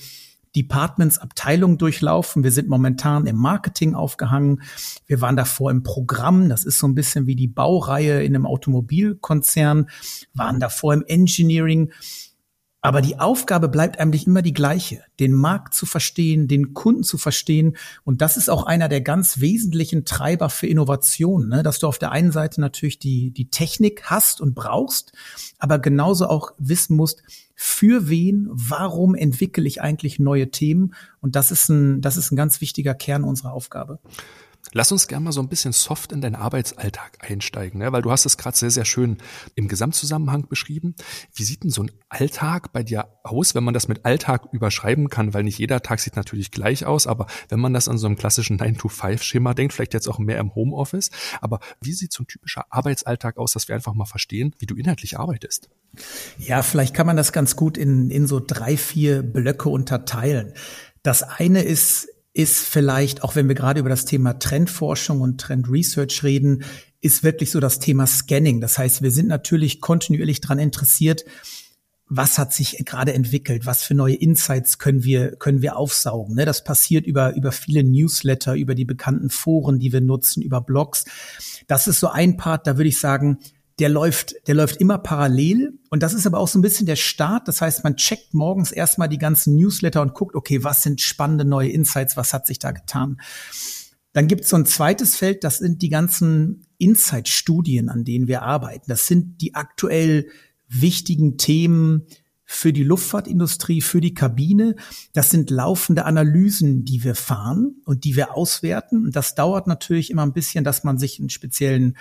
Departments, 0.56 1.18
Abteilungen 1.18 1.78
durchlaufen. 1.78 2.42
Wir 2.42 2.50
sind 2.50 2.68
momentan 2.68 3.26
im 3.26 3.36
Marketing 3.36 3.94
aufgehangen. 3.94 4.62
Wir 5.06 5.20
waren 5.20 5.36
davor 5.36 5.70
im 5.70 5.82
Programm. 5.82 6.48
Das 6.48 6.64
ist 6.64 6.78
so 6.78 6.88
ein 6.88 6.94
bisschen 6.94 7.26
wie 7.26 7.36
die 7.36 7.46
Baureihe 7.46 8.24
in 8.24 8.34
einem 8.34 8.46
Automobilkonzern. 8.46 9.88
Waren 10.34 10.58
davor 10.58 10.94
im 10.94 11.04
Engineering. 11.06 11.92
Aber 12.86 13.02
die 13.02 13.18
Aufgabe 13.18 13.68
bleibt 13.68 13.98
eigentlich 13.98 14.28
immer 14.28 14.42
die 14.42 14.52
gleiche, 14.52 15.02
den 15.18 15.32
Markt 15.32 15.74
zu 15.74 15.86
verstehen, 15.86 16.46
den 16.46 16.72
Kunden 16.72 17.02
zu 17.02 17.18
verstehen. 17.18 17.76
Und 18.04 18.22
das 18.22 18.36
ist 18.36 18.48
auch 18.48 18.64
einer 18.64 18.88
der 18.88 19.00
ganz 19.00 19.40
wesentlichen 19.40 20.04
Treiber 20.04 20.50
für 20.50 20.68
Innovation, 20.68 21.48
ne? 21.48 21.64
dass 21.64 21.80
du 21.80 21.88
auf 21.88 21.98
der 21.98 22.12
einen 22.12 22.30
Seite 22.30 22.60
natürlich 22.60 23.00
die, 23.00 23.32
die 23.32 23.50
Technik 23.50 24.04
hast 24.04 24.40
und 24.40 24.54
brauchst, 24.54 25.10
aber 25.58 25.80
genauso 25.80 26.28
auch 26.28 26.52
wissen 26.58 26.94
musst, 26.94 27.24
für 27.56 28.08
wen, 28.08 28.46
warum 28.52 29.16
entwickle 29.16 29.66
ich 29.66 29.82
eigentlich 29.82 30.20
neue 30.20 30.52
Themen? 30.52 30.94
Und 31.20 31.34
das 31.34 31.50
ist 31.50 31.68
ein, 31.68 32.00
das 32.02 32.16
ist 32.16 32.30
ein 32.30 32.36
ganz 32.36 32.60
wichtiger 32.60 32.94
Kern 32.94 33.24
unserer 33.24 33.52
Aufgabe. 33.52 33.98
Lass 34.72 34.90
uns 34.90 35.06
gerne 35.06 35.24
mal 35.24 35.32
so 35.32 35.40
ein 35.40 35.48
bisschen 35.48 35.72
soft 35.72 36.12
in 36.12 36.20
deinen 36.20 36.34
Arbeitsalltag 36.34 37.18
einsteigen, 37.20 37.78
ne? 37.78 37.92
weil 37.92 38.02
du 38.02 38.10
hast 38.10 38.26
es 38.26 38.36
gerade 38.36 38.56
sehr, 38.56 38.70
sehr 38.70 38.84
schön 38.84 39.18
im 39.54 39.68
Gesamtzusammenhang 39.68 40.48
beschrieben. 40.48 40.94
Wie 41.34 41.44
sieht 41.44 41.62
denn 41.62 41.70
so 41.70 41.82
ein 41.82 41.92
Alltag 42.08 42.72
bei 42.72 42.82
dir 42.82 43.08
aus, 43.22 43.54
wenn 43.54 43.64
man 43.64 43.74
das 43.74 43.88
mit 43.88 44.04
Alltag 44.04 44.48
überschreiben 44.52 45.08
kann? 45.08 45.34
Weil 45.34 45.44
nicht 45.44 45.58
jeder 45.58 45.82
Tag 45.82 46.00
sieht 46.00 46.16
natürlich 46.16 46.50
gleich 46.50 46.84
aus, 46.84 47.06
aber 47.06 47.26
wenn 47.48 47.60
man 47.60 47.72
das 47.72 47.88
an 47.88 47.98
so 47.98 48.06
einem 48.06 48.16
klassischen 48.16 48.58
9-to-5-Schema 48.58 49.54
denkt, 49.54 49.72
vielleicht 49.72 49.94
jetzt 49.94 50.08
auch 50.08 50.18
mehr 50.18 50.38
im 50.38 50.54
Homeoffice, 50.54 51.10
aber 51.40 51.60
wie 51.80 51.92
sieht 51.92 52.12
so 52.12 52.24
ein 52.24 52.26
typischer 52.26 52.64
Arbeitsalltag 52.70 53.38
aus, 53.38 53.52
dass 53.52 53.68
wir 53.68 53.74
einfach 53.74 53.94
mal 53.94 54.04
verstehen, 54.04 54.54
wie 54.58 54.66
du 54.66 54.74
inhaltlich 54.74 55.18
arbeitest? 55.18 55.68
Ja, 56.38 56.62
vielleicht 56.62 56.94
kann 56.94 57.06
man 57.06 57.16
das 57.16 57.32
ganz 57.32 57.56
gut 57.56 57.78
in, 57.78 58.10
in 58.10 58.26
so 58.26 58.40
drei, 58.44 58.76
vier 58.76 59.22
Blöcke 59.22 59.68
unterteilen. 59.68 60.52
Das 61.02 61.22
eine 61.22 61.62
ist 61.62 62.08
ist 62.36 62.58
vielleicht, 62.58 63.24
auch 63.24 63.34
wenn 63.34 63.48
wir 63.48 63.54
gerade 63.54 63.80
über 63.80 63.88
das 63.88 64.04
Thema 64.04 64.38
Trendforschung 64.38 65.22
und 65.22 65.40
Trendresearch 65.40 66.22
reden, 66.22 66.64
ist 67.00 67.24
wirklich 67.24 67.50
so 67.50 67.60
das 67.60 67.78
Thema 67.78 68.06
Scanning. 68.06 68.60
Das 68.60 68.76
heißt, 68.76 69.00
wir 69.00 69.10
sind 69.10 69.28
natürlich 69.28 69.80
kontinuierlich 69.80 70.42
daran 70.42 70.58
interessiert, 70.58 71.24
was 72.08 72.36
hat 72.38 72.52
sich 72.52 72.84
gerade 72.84 73.14
entwickelt, 73.14 73.64
was 73.64 73.82
für 73.82 73.94
neue 73.94 74.16
Insights 74.16 74.78
können 74.78 75.02
wir, 75.02 75.36
können 75.36 75.62
wir 75.62 75.78
aufsaugen. 75.78 76.36
Ne? 76.36 76.44
Das 76.44 76.62
passiert 76.62 77.06
über, 77.06 77.34
über 77.34 77.52
viele 77.52 77.82
Newsletter, 77.82 78.54
über 78.54 78.74
die 78.74 78.84
bekannten 78.84 79.30
Foren, 79.30 79.78
die 79.78 79.92
wir 79.92 80.02
nutzen, 80.02 80.42
über 80.42 80.60
Blogs. 80.60 81.06
Das 81.66 81.88
ist 81.88 82.00
so 82.00 82.08
ein 82.08 82.36
Part, 82.36 82.66
da 82.66 82.76
würde 82.76 82.90
ich 82.90 83.00
sagen, 83.00 83.38
der 83.78 83.88
läuft, 83.88 84.34
der 84.46 84.54
läuft 84.54 84.80
immer 84.80 84.98
parallel. 84.98 85.78
Und 85.90 86.02
das 86.02 86.14
ist 86.14 86.26
aber 86.26 86.38
auch 86.38 86.48
so 86.48 86.58
ein 86.58 86.62
bisschen 86.62 86.86
der 86.86 86.96
Start. 86.96 87.46
Das 87.48 87.60
heißt, 87.60 87.84
man 87.84 87.96
checkt 87.96 88.32
morgens 88.32 88.72
erstmal 88.72 89.08
die 89.08 89.18
ganzen 89.18 89.54
Newsletter 89.56 90.00
und 90.00 90.14
guckt, 90.14 90.34
okay, 90.34 90.64
was 90.64 90.82
sind 90.82 91.00
spannende 91.00 91.44
neue 91.44 91.70
Insights, 91.70 92.16
was 92.16 92.32
hat 92.32 92.46
sich 92.46 92.58
da 92.58 92.72
getan? 92.72 93.20
Dann 94.12 94.28
gibt 94.28 94.44
es 94.44 94.48
so 94.48 94.56
ein 94.56 94.64
zweites 94.64 95.16
Feld, 95.16 95.44
das 95.44 95.58
sind 95.58 95.82
die 95.82 95.90
ganzen 95.90 96.66
Insight-Studien, 96.78 97.90
an 97.90 98.04
denen 98.04 98.28
wir 98.28 98.42
arbeiten. 98.42 98.86
Das 98.88 99.06
sind 99.06 99.42
die 99.42 99.54
aktuell 99.54 100.28
wichtigen 100.68 101.36
Themen, 101.36 102.06
für 102.48 102.72
die 102.72 102.84
Luftfahrtindustrie, 102.84 103.82
für 103.82 104.00
die 104.00 104.14
Kabine. 104.14 104.76
Das 105.12 105.30
sind 105.30 105.50
laufende 105.50 106.04
Analysen, 106.04 106.84
die 106.84 107.02
wir 107.02 107.16
fahren 107.16 107.74
und 107.84 108.04
die 108.04 108.14
wir 108.14 108.36
auswerten. 108.36 109.06
Und 109.06 109.16
das 109.16 109.34
dauert 109.34 109.66
natürlich 109.66 110.10
immer 110.10 110.22
ein 110.22 110.32
bisschen, 110.32 110.62
dass 110.62 110.84
man 110.84 110.96
sich 110.96 111.18
einen 111.18 111.28
speziellen, 111.28 111.96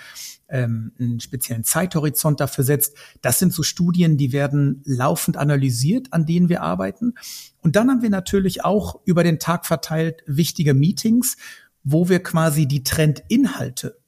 ähm, 0.48 0.92
einen 0.98 1.20
speziellen 1.20 1.64
Zeithorizont 1.64 2.40
dafür 2.40 2.64
setzt. 2.64 2.96
Das 3.22 3.38
sind 3.38 3.52
so 3.52 3.62
Studien, 3.62 4.16
die 4.16 4.32
werden 4.32 4.82
laufend 4.84 5.36
analysiert, 5.36 6.12
an 6.12 6.26
denen 6.26 6.48
wir 6.48 6.62
arbeiten. 6.62 7.14
Und 7.62 7.76
dann 7.76 7.90
haben 7.90 8.02
wir 8.02 8.10
natürlich 8.10 8.64
auch 8.64 9.00
über 9.04 9.24
den 9.24 9.38
Tag 9.38 9.66
verteilt 9.66 10.22
wichtige 10.26 10.74
Meetings, 10.74 11.36
wo 11.82 12.08
wir 12.08 12.22
quasi 12.22 12.66
die 12.66 12.82
Trendinhalte 12.82 13.98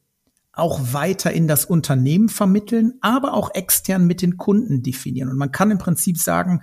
auch 0.52 0.92
weiter 0.92 1.33
in 1.33 1.47
das 1.47 1.64
Unternehmen 1.64 2.28
vermitteln, 2.28 2.95
aber 3.00 3.35
auch 3.35 3.54
extern 3.54 4.07
mit 4.07 4.23
den 4.23 4.37
Kunden 4.37 4.83
definieren. 4.83 5.30
Und 5.30 5.37
man 5.37 5.52
kann 5.52 5.71
im 5.71 5.78
Prinzip 5.78 6.18
sagen, 6.18 6.62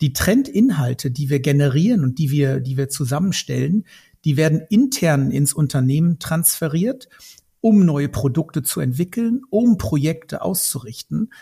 die 0.00 0.12
Trendinhalte, 0.14 1.10
die 1.10 1.28
wir 1.28 1.40
generieren 1.40 2.04
und 2.04 2.18
die 2.18 2.30
wir, 2.30 2.60
die 2.60 2.76
wir 2.76 2.88
zusammenstellen, 2.88 3.84
die 4.24 4.36
werden 4.36 4.62
intern 4.70 5.30
ins 5.30 5.52
Unternehmen 5.52 6.18
transferiert, 6.18 7.08
um 7.60 7.84
neue 7.84 8.08
Produkte 8.08 8.62
zu 8.62 8.80
entwickeln, 8.80 9.42
um 9.50 9.78
Projekte 9.78 10.42
auszurichten, 10.42 11.32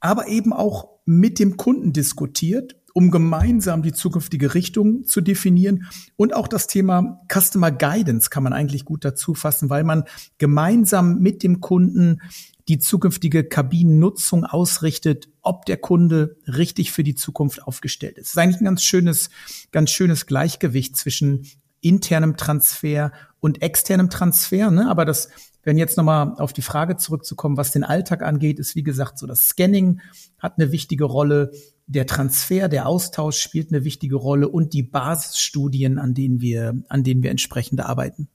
aber 0.00 0.28
eben 0.28 0.52
auch 0.52 0.88
mit 1.04 1.38
dem 1.38 1.56
Kunden 1.56 1.92
diskutiert 1.92 2.76
um 2.94 3.10
gemeinsam 3.10 3.82
die 3.82 3.92
zukünftige 3.92 4.54
Richtung 4.54 5.04
zu 5.04 5.20
definieren. 5.20 5.88
Und 6.16 6.32
auch 6.32 6.46
das 6.46 6.68
Thema 6.68 7.20
Customer 7.30 7.72
Guidance 7.72 8.30
kann 8.30 8.44
man 8.44 8.52
eigentlich 8.52 8.84
gut 8.84 9.04
dazu 9.04 9.34
fassen, 9.34 9.68
weil 9.68 9.82
man 9.82 10.04
gemeinsam 10.38 11.18
mit 11.18 11.42
dem 11.42 11.60
Kunden 11.60 12.22
die 12.68 12.78
zukünftige 12.78 13.44
Kabinennutzung 13.44 14.44
ausrichtet, 14.44 15.28
ob 15.42 15.66
der 15.66 15.76
Kunde 15.76 16.36
richtig 16.46 16.92
für 16.92 17.02
die 17.02 17.16
Zukunft 17.16 17.64
aufgestellt 17.64 18.16
ist. 18.16 18.26
Das 18.26 18.30
ist 18.30 18.38
eigentlich 18.38 18.60
ein 18.60 18.66
ganz 18.66 18.84
schönes, 18.84 19.28
ganz 19.72 19.90
schönes 19.90 20.26
Gleichgewicht 20.26 20.96
zwischen 20.96 21.46
internem 21.80 22.36
Transfer 22.36 23.12
und 23.40 23.60
externem 23.60 24.08
Transfer. 24.08 24.70
Ne? 24.70 24.88
Aber 24.88 25.04
das 25.04 25.28
Wenn 25.64 25.78
jetzt 25.78 25.96
nochmal 25.96 26.34
auf 26.38 26.52
die 26.52 26.62
Frage 26.62 26.96
zurückzukommen, 26.96 27.56
was 27.56 27.72
den 27.72 27.84
Alltag 27.84 28.22
angeht, 28.22 28.58
ist 28.58 28.76
wie 28.76 28.82
gesagt 28.82 29.18
so, 29.18 29.26
das 29.26 29.48
Scanning 29.48 30.00
hat 30.38 30.58
eine 30.58 30.72
wichtige 30.72 31.04
Rolle, 31.04 31.50
der 31.86 32.06
Transfer, 32.06 32.68
der 32.68 32.86
Austausch 32.86 33.38
spielt 33.38 33.70
eine 33.70 33.84
wichtige 33.84 34.16
Rolle 34.16 34.48
und 34.48 34.72
die 34.72 34.82
Basisstudien, 34.82 35.98
an 35.98 36.14
denen 36.14 36.40
wir, 36.40 36.74
an 36.88 37.04
denen 37.04 37.22
wir 37.22 37.30
entsprechend 37.30 37.80
arbeiten. 37.80 38.28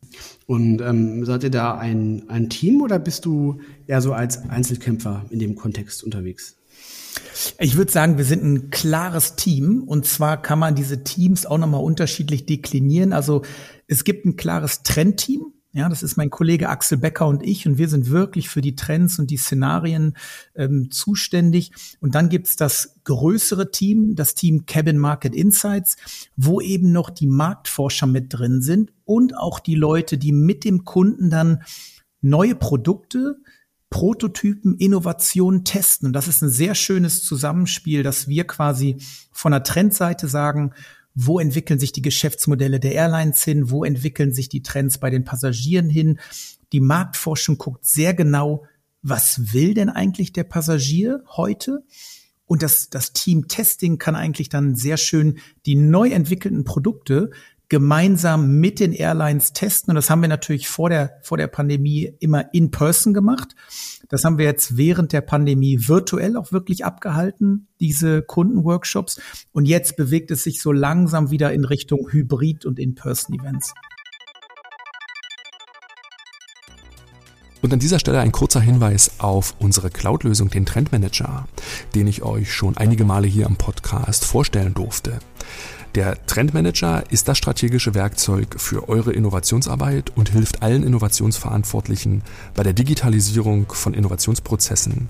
Und 0.46 0.82
ähm, 0.82 1.26
seid 1.26 1.44
ihr 1.44 1.50
da 1.50 1.76
ein, 1.76 2.30
ein 2.30 2.50
Team 2.50 2.82
oder 2.82 3.00
bist 3.00 3.26
du 3.26 3.60
eher 3.88 4.02
so 4.02 4.14
als 4.14 4.50
Einzelkämpfer 4.50 5.26
in 5.30 5.40
dem 5.40 5.56
Kontext 5.56 6.04
unterwegs? 6.04 6.58
Ich 7.58 7.76
würde 7.76 7.92
sagen, 7.92 8.18
wir 8.18 8.26
sind 8.26 8.44
ein 8.44 8.70
klares 8.70 9.36
Team 9.36 9.84
und 9.84 10.06
zwar 10.06 10.42
kann 10.42 10.60
man 10.60 10.76
diese 10.76 11.04
Teams 11.04 11.46
auch 11.46 11.58
nochmal 11.58 11.84
unterschiedlich 11.84 12.46
deklinieren. 12.46 13.14
Also 13.14 13.44
es 13.88 14.04
gibt 14.04 14.26
ein 14.26 14.36
klares 14.36 14.84
Trendteam, 14.84 15.54
ja, 15.72 15.88
das 15.88 16.02
ist 16.02 16.18
mein 16.18 16.32
Kollege 16.32 16.70
Axel 16.70 16.98
Becker 16.98 17.28
und 17.28 17.44
ich 17.44 17.68
und 17.68 17.78
wir 17.78 17.88
sind 17.88 18.10
wirklich 18.10 18.50
für 18.50 18.62
die 18.62 18.76
Trends 18.76 19.20
und 19.20 19.30
die 19.30 19.38
Szenarien 19.38 20.18
ähm, 20.56 20.90
zuständig. 20.90 21.72
Und 22.00 22.16
dann 22.16 22.30
gibt's 22.30 22.56
das 22.56 22.96
größere 23.04 23.70
Team, 23.70 24.16
das 24.16 24.34
Team 24.34 24.66
Cabin 24.66 24.98
Market 24.98 25.36
Insights, 25.36 25.96
wo 26.36 26.60
eben 26.60 26.92
noch 26.92 27.12
die 27.12 27.28
Marktforscher 27.28 28.08
mit 28.08 28.34
drin 28.34 28.62
sind 28.64 28.92
und 29.06 29.38
auch 29.38 29.60
die 29.60 29.76
Leute, 29.76 30.18
die 30.18 30.32
mit 30.32 30.64
dem 30.64 30.86
Kunden 30.86 31.30
dann 31.30 31.62
neue 32.22 32.56
Produkte, 32.56 33.38
Prototypen, 33.92 34.76
Innovationen 34.76 35.66
testen. 35.66 36.08
Und 36.08 36.14
das 36.14 36.28
ist 36.28 36.42
ein 36.42 36.50
sehr 36.50 36.76
schönes 36.76 37.24
Zusammenspiel, 37.24 38.04
dass 38.04 38.28
wir 38.28 38.46
quasi 38.46 38.98
von 39.32 39.52
der 39.52 39.64
Trendseite 39.64 40.28
sagen, 40.28 40.74
wo 41.16 41.40
entwickeln 41.40 41.80
sich 41.80 41.92
die 41.92 42.02
Geschäftsmodelle 42.02 42.80
der 42.80 42.94
Airlines 42.94 43.44
hin, 43.44 43.70
wo 43.70 43.84
entwickeln 43.84 44.34
sich 44.34 44.50
die 44.50 44.62
Trends 44.62 44.98
bei 44.98 45.10
den 45.10 45.24
Passagieren 45.24 45.90
hin. 45.90 46.20
Die 46.72 46.80
Marktforschung 46.80 47.58
guckt 47.58 47.86
sehr 47.86 48.14
genau, 48.14 48.66
was 49.02 49.54
will 49.54 49.74
denn 49.74 49.90
eigentlich 49.90 50.34
der 50.34 50.44
Passagier 50.44 51.24
heute? 51.28 51.84
Und 52.46 52.64
das, 52.64 52.90
das 52.90 53.14
Team 53.14 53.48
Testing 53.48 53.98
kann 53.98 54.16
eigentlich 54.16 54.50
dann 54.50 54.76
sehr 54.76 54.98
schön 54.98 55.40
die 55.66 55.76
neu 55.76 56.10
entwickelten 56.10 56.64
Produkte 56.64 57.32
gemeinsam 57.70 58.60
mit 58.60 58.80
den 58.80 58.92
Airlines 58.92 59.54
testen. 59.54 59.92
Und 59.92 59.96
das 59.96 60.10
haben 60.10 60.22
wir 60.22 60.28
natürlich 60.28 60.68
vor 60.68 60.90
der, 60.90 61.20
vor 61.22 61.38
der 61.38 61.48
Pandemie 61.48 62.12
immer 62.20 62.54
in 62.54 62.72
person 62.72 63.14
gemacht. 63.14 63.56
Das 64.10 64.24
haben 64.24 64.40
wir 64.40 64.46
jetzt 64.46 64.76
während 64.76 65.14
der 65.14 65.22
Pandemie 65.22 65.88
virtuell 65.88 66.36
auch 66.36 66.52
wirklich 66.52 66.84
abgehalten, 66.84 67.68
diese 67.80 68.24
Kundenworkshops. 68.24 69.22
Und 69.52 69.66
jetzt 69.66 69.98
bewegt 69.98 70.32
es 70.32 70.44
sich 70.44 70.62
so 70.62 70.72
langsam 70.72 71.30
wieder 71.30 71.54
in 71.54 71.64
Richtung 71.64 72.10
Hybrid- 72.12 72.66
und 72.66 72.80
In-Person-Events. 72.80 73.74
Und 77.62 77.74
an 77.74 77.80
dieser 77.80 78.00
Stelle 78.00 78.20
ein 78.20 78.32
kurzer 78.32 78.62
Hinweis 78.62 79.20
auf 79.20 79.54
unsere 79.60 79.90
Cloud-Lösung, 79.90 80.50
den 80.50 80.66
Trendmanager, 80.66 81.48
den 81.94 82.08
ich 82.08 82.24
euch 82.24 82.54
schon 82.54 82.78
einige 82.78 83.04
Male 83.04 83.28
hier 83.28 83.46
am 83.46 83.58
Podcast 83.58 84.26
vorstellen 84.26 84.74
durfte. 84.74 85.20
Der 85.96 86.24
Trendmanager 86.28 87.04
ist 87.10 87.28
das 87.28 87.38
strategische 87.40 87.96
Werkzeug 87.96 88.56
für 88.58 88.90
eure 88.90 89.12
Innovationsarbeit 89.12 90.12
und 90.16 90.30
hilft 90.30 90.62
allen 90.62 90.84
Innovationsverantwortlichen 90.84 92.22
bei 92.54 92.62
der 92.62 92.74
Digitalisierung 92.74 93.66
von 93.72 93.96
Innovationsprozessen. 93.96 95.10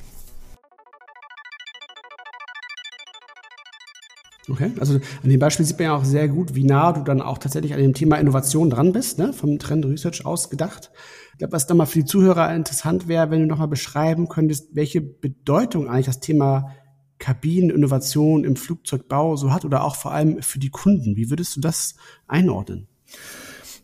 Okay, 4.49 4.71
also 4.79 4.95
an 4.95 5.29
dem 5.29 5.39
Beispiel 5.39 5.65
sieht 5.65 5.77
man 5.77 5.85
ja 5.85 5.95
auch 5.95 6.03
sehr 6.03 6.27
gut, 6.27 6.55
wie 6.55 6.63
nah 6.63 6.91
du 6.93 7.01
dann 7.01 7.21
auch 7.21 7.37
tatsächlich 7.37 7.73
an 7.73 7.79
dem 7.79 7.93
Thema 7.93 8.17
Innovation 8.17 8.69
dran 8.69 8.91
bist, 8.91 9.19
ne? 9.19 9.33
vom 9.33 9.59
Trend 9.59 9.85
Research 9.85 10.25
aus 10.25 10.49
gedacht. 10.49 10.91
Ich 11.33 11.37
glaube, 11.37 11.53
was 11.53 11.67
dann 11.67 11.77
mal 11.77 11.85
für 11.85 11.99
die 11.99 12.05
Zuhörer 12.05 12.53
interessant 12.53 13.07
wäre, 13.07 13.29
wenn 13.29 13.41
du 13.41 13.47
nochmal 13.47 13.67
beschreiben 13.67 14.27
könntest, 14.29 14.75
welche 14.75 15.01
Bedeutung 15.01 15.87
eigentlich 15.87 16.07
das 16.07 16.19
Thema 16.19 16.71
Kabineninnovation 17.19 18.43
im 18.43 18.55
Flugzeugbau 18.55 19.35
so 19.35 19.53
hat 19.53 19.63
oder 19.63 19.83
auch 19.83 19.95
vor 19.95 20.11
allem 20.11 20.41
für 20.41 20.59
die 20.59 20.71
Kunden. 20.71 21.15
Wie 21.15 21.29
würdest 21.29 21.55
du 21.55 21.61
das 21.61 21.95
einordnen? 22.27 22.87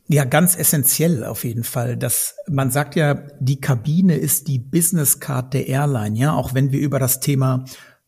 Ja, 0.10 0.24
ganz 0.24 0.58
essentiell 0.58 1.26
auf 1.26 1.44
jeden 1.44 1.66
Fall. 1.66 1.98
Das, 1.98 2.36
man 2.48 2.72
sagt 2.72 2.96
ja, 2.96 3.14
die 3.40 3.60
Kabine 3.60 4.16
ist 4.16 4.48
die 4.48 4.58
Business 4.58 5.20
Card 5.20 5.54
der 5.54 5.68
Airline, 5.68 6.18
ja, 6.18 6.34
auch 6.34 6.54
wenn 6.54 6.72
wir 6.72 6.80
über 6.80 6.98
das 6.98 7.20
Thema 7.20 7.66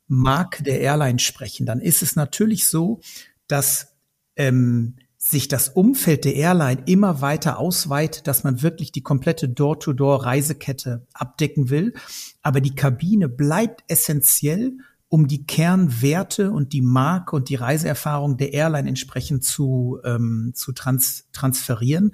Marke 0.09 0.63
der 0.63 0.81
Airline 0.81 1.19
sprechen, 1.19 1.65
dann 1.65 1.79
ist 1.79 2.01
es 2.01 2.15
natürlich 2.15 2.67
so, 2.67 2.99
dass 3.47 3.95
ähm, 4.35 4.95
sich 5.17 5.47
das 5.47 5.69
Umfeld 5.69 6.25
der 6.25 6.35
Airline 6.35 6.83
immer 6.85 7.21
weiter 7.21 7.59
ausweitet, 7.59 8.25
dass 8.25 8.43
man 8.43 8.61
wirklich 8.61 8.91
die 8.91 9.03
komplette 9.03 9.47
Door-to-Door-Reisekette 9.49 11.05
abdecken 11.13 11.69
will. 11.69 11.93
Aber 12.41 12.61
die 12.61 12.73
Kabine 12.73 13.29
bleibt 13.29 13.83
essentiell, 13.87 14.77
um 15.09 15.27
die 15.27 15.45
Kernwerte 15.45 16.51
und 16.51 16.71
die 16.71 16.81
Marke 16.81 17.35
und 17.35 17.49
die 17.49 17.55
Reiseerfahrung 17.55 18.37
der 18.37 18.53
Airline 18.53 18.87
entsprechend 18.87 19.43
zu, 19.43 19.99
ähm, 20.05 20.53
zu 20.55 20.71
trans 20.71 21.27
transferieren. 21.33 22.11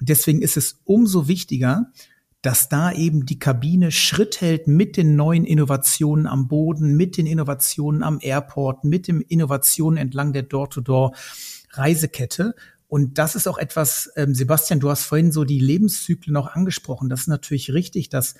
Und 0.00 0.08
deswegen 0.08 0.42
ist 0.42 0.56
es 0.56 0.80
umso 0.84 1.28
wichtiger, 1.28 1.92
dass 2.42 2.68
da 2.68 2.92
eben 2.92 3.24
die 3.24 3.38
Kabine 3.38 3.92
Schritt 3.92 4.40
hält 4.40 4.66
mit 4.66 4.96
den 4.96 5.14
neuen 5.14 5.44
Innovationen 5.44 6.26
am 6.26 6.48
Boden, 6.48 6.96
mit 6.96 7.16
den 7.16 7.26
Innovationen 7.26 8.02
am 8.02 8.18
Airport, 8.20 8.82
mit 8.82 9.06
den 9.06 9.20
Innovationen 9.20 9.96
entlang 9.96 10.32
der 10.32 10.42
Door-to-Door-Reisekette. 10.42 12.56
Und 12.88 13.18
das 13.18 13.36
ist 13.36 13.46
auch 13.46 13.58
etwas, 13.58 14.10
ähm, 14.16 14.34
Sebastian, 14.34 14.80
du 14.80 14.90
hast 14.90 15.04
vorhin 15.04 15.30
so 15.30 15.44
die 15.44 15.60
Lebenszyklen 15.60 16.34
noch 16.34 16.48
angesprochen. 16.48 17.08
Das 17.08 17.20
ist 17.20 17.28
natürlich 17.28 17.72
richtig, 17.72 18.08
dass 18.08 18.34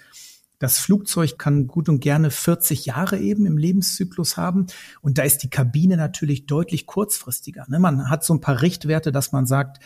das 0.58 0.78
Flugzeug 0.78 1.38
kann 1.38 1.66
gut 1.66 1.88
und 1.88 2.00
gerne 2.00 2.30
40 2.30 2.86
Jahre 2.86 3.18
eben 3.18 3.46
im 3.46 3.56
Lebenszyklus 3.56 4.36
haben. 4.36 4.66
Und 5.00 5.18
da 5.18 5.22
ist 5.22 5.38
die 5.38 5.50
Kabine 5.50 5.96
natürlich 5.96 6.46
deutlich 6.46 6.86
kurzfristiger. 6.86 7.64
Ne? 7.68 7.78
Man 7.78 8.10
hat 8.10 8.24
so 8.24 8.34
ein 8.34 8.40
paar 8.40 8.62
Richtwerte, 8.62 9.10
dass 9.10 9.32
man 9.32 9.46
sagt, 9.46 9.82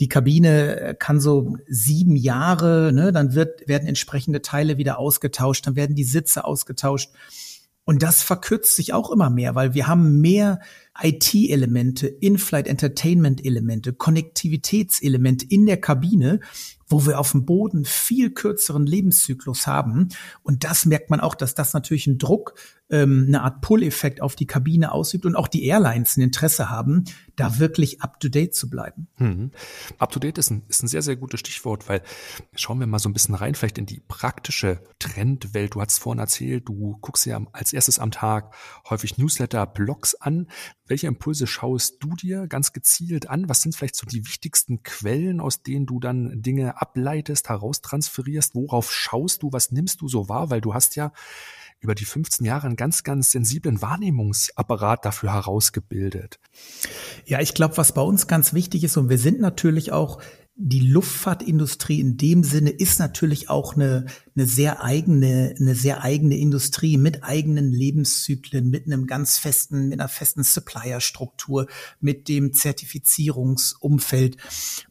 die 0.00 0.08
Kabine 0.08 0.80
äh, 0.80 0.94
kann 0.94 1.20
so 1.20 1.56
sieben 1.66 2.16
Jahre, 2.16 2.92
ne, 2.92 3.12
dann 3.12 3.34
wird, 3.34 3.66
werden 3.68 3.88
entsprechende 3.88 4.42
Teile 4.42 4.78
wieder 4.78 4.98
ausgetauscht, 4.98 5.66
dann 5.66 5.76
werden 5.76 5.96
die 5.96 6.04
Sitze 6.04 6.44
ausgetauscht. 6.44 7.10
Und 7.84 8.02
das 8.02 8.22
verkürzt 8.22 8.76
sich 8.76 8.92
auch 8.92 9.10
immer 9.10 9.30
mehr, 9.30 9.54
weil 9.54 9.72
wir 9.72 9.86
haben 9.86 10.20
mehr 10.20 10.60
IT-Elemente, 11.00 12.06
In-Flight 12.06 12.68
Entertainment-Elemente, 12.68 13.94
Konnektivitätselemente 13.94 15.46
in 15.48 15.64
der 15.64 15.80
Kabine, 15.80 16.40
wo 16.86 17.06
wir 17.06 17.18
auf 17.18 17.32
dem 17.32 17.46
Boden 17.46 17.86
viel 17.86 18.30
kürzeren 18.30 18.86
Lebenszyklus 18.86 19.66
haben. 19.66 20.08
Und 20.42 20.64
das 20.64 20.84
merkt 20.84 21.08
man 21.08 21.20
auch, 21.20 21.34
dass 21.34 21.54
das 21.54 21.72
natürlich 21.72 22.06
einen 22.06 22.18
Druck, 22.18 22.54
ähm, 22.90 23.24
eine 23.28 23.42
Art 23.42 23.60
Pull-Effekt 23.60 24.22
auf 24.22 24.34
die 24.34 24.46
Kabine 24.46 24.92
ausübt 24.92 25.26
und 25.26 25.36
auch 25.36 25.48
die 25.48 25.64
Airlines 25.66 26.16
ein 26.16 26.22
Interesse 26.22 26.70
haben, 26.70 27.04
da 27.36 27.58
wirklich 27.58 28.00
up-to-date 28.02 28.54
zu 28.54 28.70
bleiben. 28.70 29.08
Mhm. 29.18 29.50
Up-to-date 29.98 30.38
ist 30.38 30.50
ein, 30.50 30.62
ist 30.68 30.82
ein 30.82 30.88
sehr, 30.88 31.02
sehr 31.02 31.16
gutes 31.16 31.40
Stichwort, 31.40 31.88
weil 31.88 32.02
schauen 32.54 32.80
wir 32.80 32.86
mal 32.86 32.98
so 32.98 33.08
ein 33.08 33.12
bisschen 33.12 33.34
rein, 33.34 33.54
vielleicht 33.54 33.78
in 33.78 33.86
die 33.86 34.00
praktische 34.00 34.82
Trendwelt. 34.98 35.74
Du 35.74 35.80
hast 35.80 35.98
vorhin 35.98 36.20
erzählt, 36.20 36.68
du 36.68 36.96
guckst 37.00 37.26
ja 37.26 37.40
als 37.52 37.72
erstes 37.72 37.98
am 37.98 38.10
Tag 38.10 38.54
häufig 38.88 39.18
Newsletter, 39.18 39.66
Blogs 39.66 40.14
an. 40.14 40.48
Welche 40.86 41.06
Impulse 41.06 41.46
schaust 41.46 42.02
du 42.02 42.14
dir 42.16 42.46
ganz 42.46 42.72
gezielt 42.72 43.28
an? 43.28 43.48
Was 43.48 43.60
sind 43.60 43.76
vielleicht 43.76 43.96
so 43.96 44.06
die 44.06 44.26
wichtigsten 44.26 44.82
Quellen, 44.82 45.40
aus 45.40 45.62
denen 45.62 45.84
du 45.84 46.00
dann 46.00 46.40
Dinge 46.40 46.80
ableitest, 46.80 47.50
heraustransferierst? 47.50 48.54
Worauf 48.54 48.90
schaust 48.90 49.42
du? 49.42 49.52
Was 49.52 49.70
nimmst 49.70 50.00
du 50.00 50.08
so 50.08 50.28
wahr? 50.28 50.50
Weil 50.50 50.62
du 50.62 50.72
hast 50.72 50.96
ja 50.96 51.12
über 51.80 51.94
die 51.94 52.04
15 52.04 52.44
Jahre 52.44 52.66
einen 52.66 52.76
ganz, 52.76 53.02
ganz 53.04 53.30
sensiblen 53.30 53.80
Wahrnehmungsapparat 53.80 55.04
dafür 55.04 55.32
herausgebildet. 55.32 56.40
Ja, 57.24 57.40
ich 57.40 57.54
glaube, 57.54 57.76
was 57.76 57.92
bei 57.92 58.02
uns 58.02 58.26
ganz 58.26 58.52
wichtig 58.52 58.84
ist, 58.84 58.96
und 58.96 59.08
wir 59.08 59.18
sind 59.18 59.40
natürlich 59.40 59.92
auch 59.92 60.20
die 60.60 60.80
Luftfahrtindustrie 60.80 62.00
in 62.00 62.16
dem 62.16 62.42
Sinne 62.42 62.70
ist 62.70 62.98
natürlich 62.98 63.48
auch 63.48 63.76
eine, 63.76 64.06
eine 64.34 64.44
sehr 64.44 64.82
eigene, 64.82 65.54
eine 65.56 65.76
sehr 65.76 66.02
eigene 66.02 66.36
Industrie 66.36 66.96
mit 66.96 67.22
eigenen 67.22 67.70
Lebenszyklen, 67.70 68.68
mit 68.68 68.86
einem 68.86 69.06
ganz 69.06 69.38
festen, 69.38 69.88
mit 69.88 70.00
einer 70.00 70.08
festen 70.08 70.42
Supplierstruktur, 70.42 71.68
mit 72.00 72.26
dem 72.26 72.52
Zertifizierungsumfeld. 72.52 74.36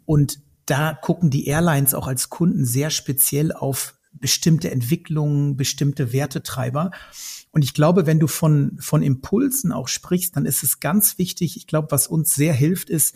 Und 0.05 0.39
da 0.65 0.93
gucken 0.93 1.31
die 1.31 1.47
Airlines 1.47 1.93
auch 1.93 2.07
als 2.07 2.29
Kunden 2.29 2.63
sehr 2.63 2.89
speziell 2.89 3.51
auf 3.51 3.96
bestimmte 4.19 4.71
Entwicklungen, 4.71 5.57
bestimmte 5.57 6.13
Wertetreiber. 6.13 6.91
Und 7.51 7.63
ich 7.63 7.73
glaube, 7.73 8.05
wenn 8.05 8.19
du 8.19 8.27
von, 8.27 8.77
von 8.79 9.01
Impulsen 9.01 9.71
auch 9.71 9.87
sprichst, 9.87 10.35
dann 10.35 10.45
ist 10.45 10.63
es 10.63 10.79
ganz 10.79 11.17
wichtig. 11.17 11.57
Ich 11.57 11.67
glaube, 11.67 11.89
was 11.91 12.07
uns 12.07 12.35
sehr 12.35 12.53
hilft, 12.53 12.89
ist, 12.89 13.15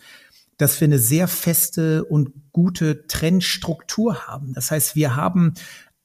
dass 0.58 0.80
wir 0.80 0.86
eine 0.86 1.00
sehr 1.00 1.28
feste 1.28 2.06
und 2.06 2.32
gute 2.52 3.08
Trendstruktur 3.08 4.28
haben. 4.28 4.54
Das 4.54 4.72
heißt, 4.72 4.96
wir 4.96 5.16
haben 5.16 5.56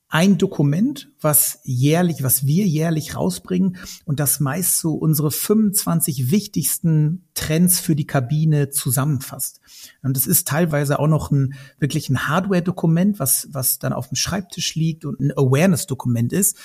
ein 0.08 0.38
Dokument, 0.38 1.10
was 1.20 1.58
jährlich, 1.64 2.22
was 2.22 2.46
wir 2.46 2.64
jährlich 2.64 3.16
rausbringen 3.16 3.78
und 4.04 4.20
das 4.20 4.38
meist 4.38 4.78
so 4.78 4.94
unsere 4.94 5.32
25 5.32 6.30
wichtigsten 6.30 7.26
Trends 7.34 7.80
für 7.80 7.96
die 7.96 8.06
Kabine 8.06 8.70
zusammenfasst. 8.70 9.60
Und 10.02 10.16
das 10.16 10.28
ist 10.28 10.46
teilweise 10.46 11.00
auch 11.00 11.08
noch 11.08 11.32
ein 11.32 11.54
wirklich 11.80 12.08
ein 12.08 12.28
Hardware-Dokument, 12.28 13.18
was, 13.18 13.48
was 13.50 13.80
dann 13.80 13.92
auf 13.92 14.08
dem 14.08 14.16
Schreibtisch 14.16 14.76
liegt 14.76 15.04
und 15.04 15.18
ein 15.18 15.32
Awareness-Dokument 15.32 16.32
ist. 16.32 16.56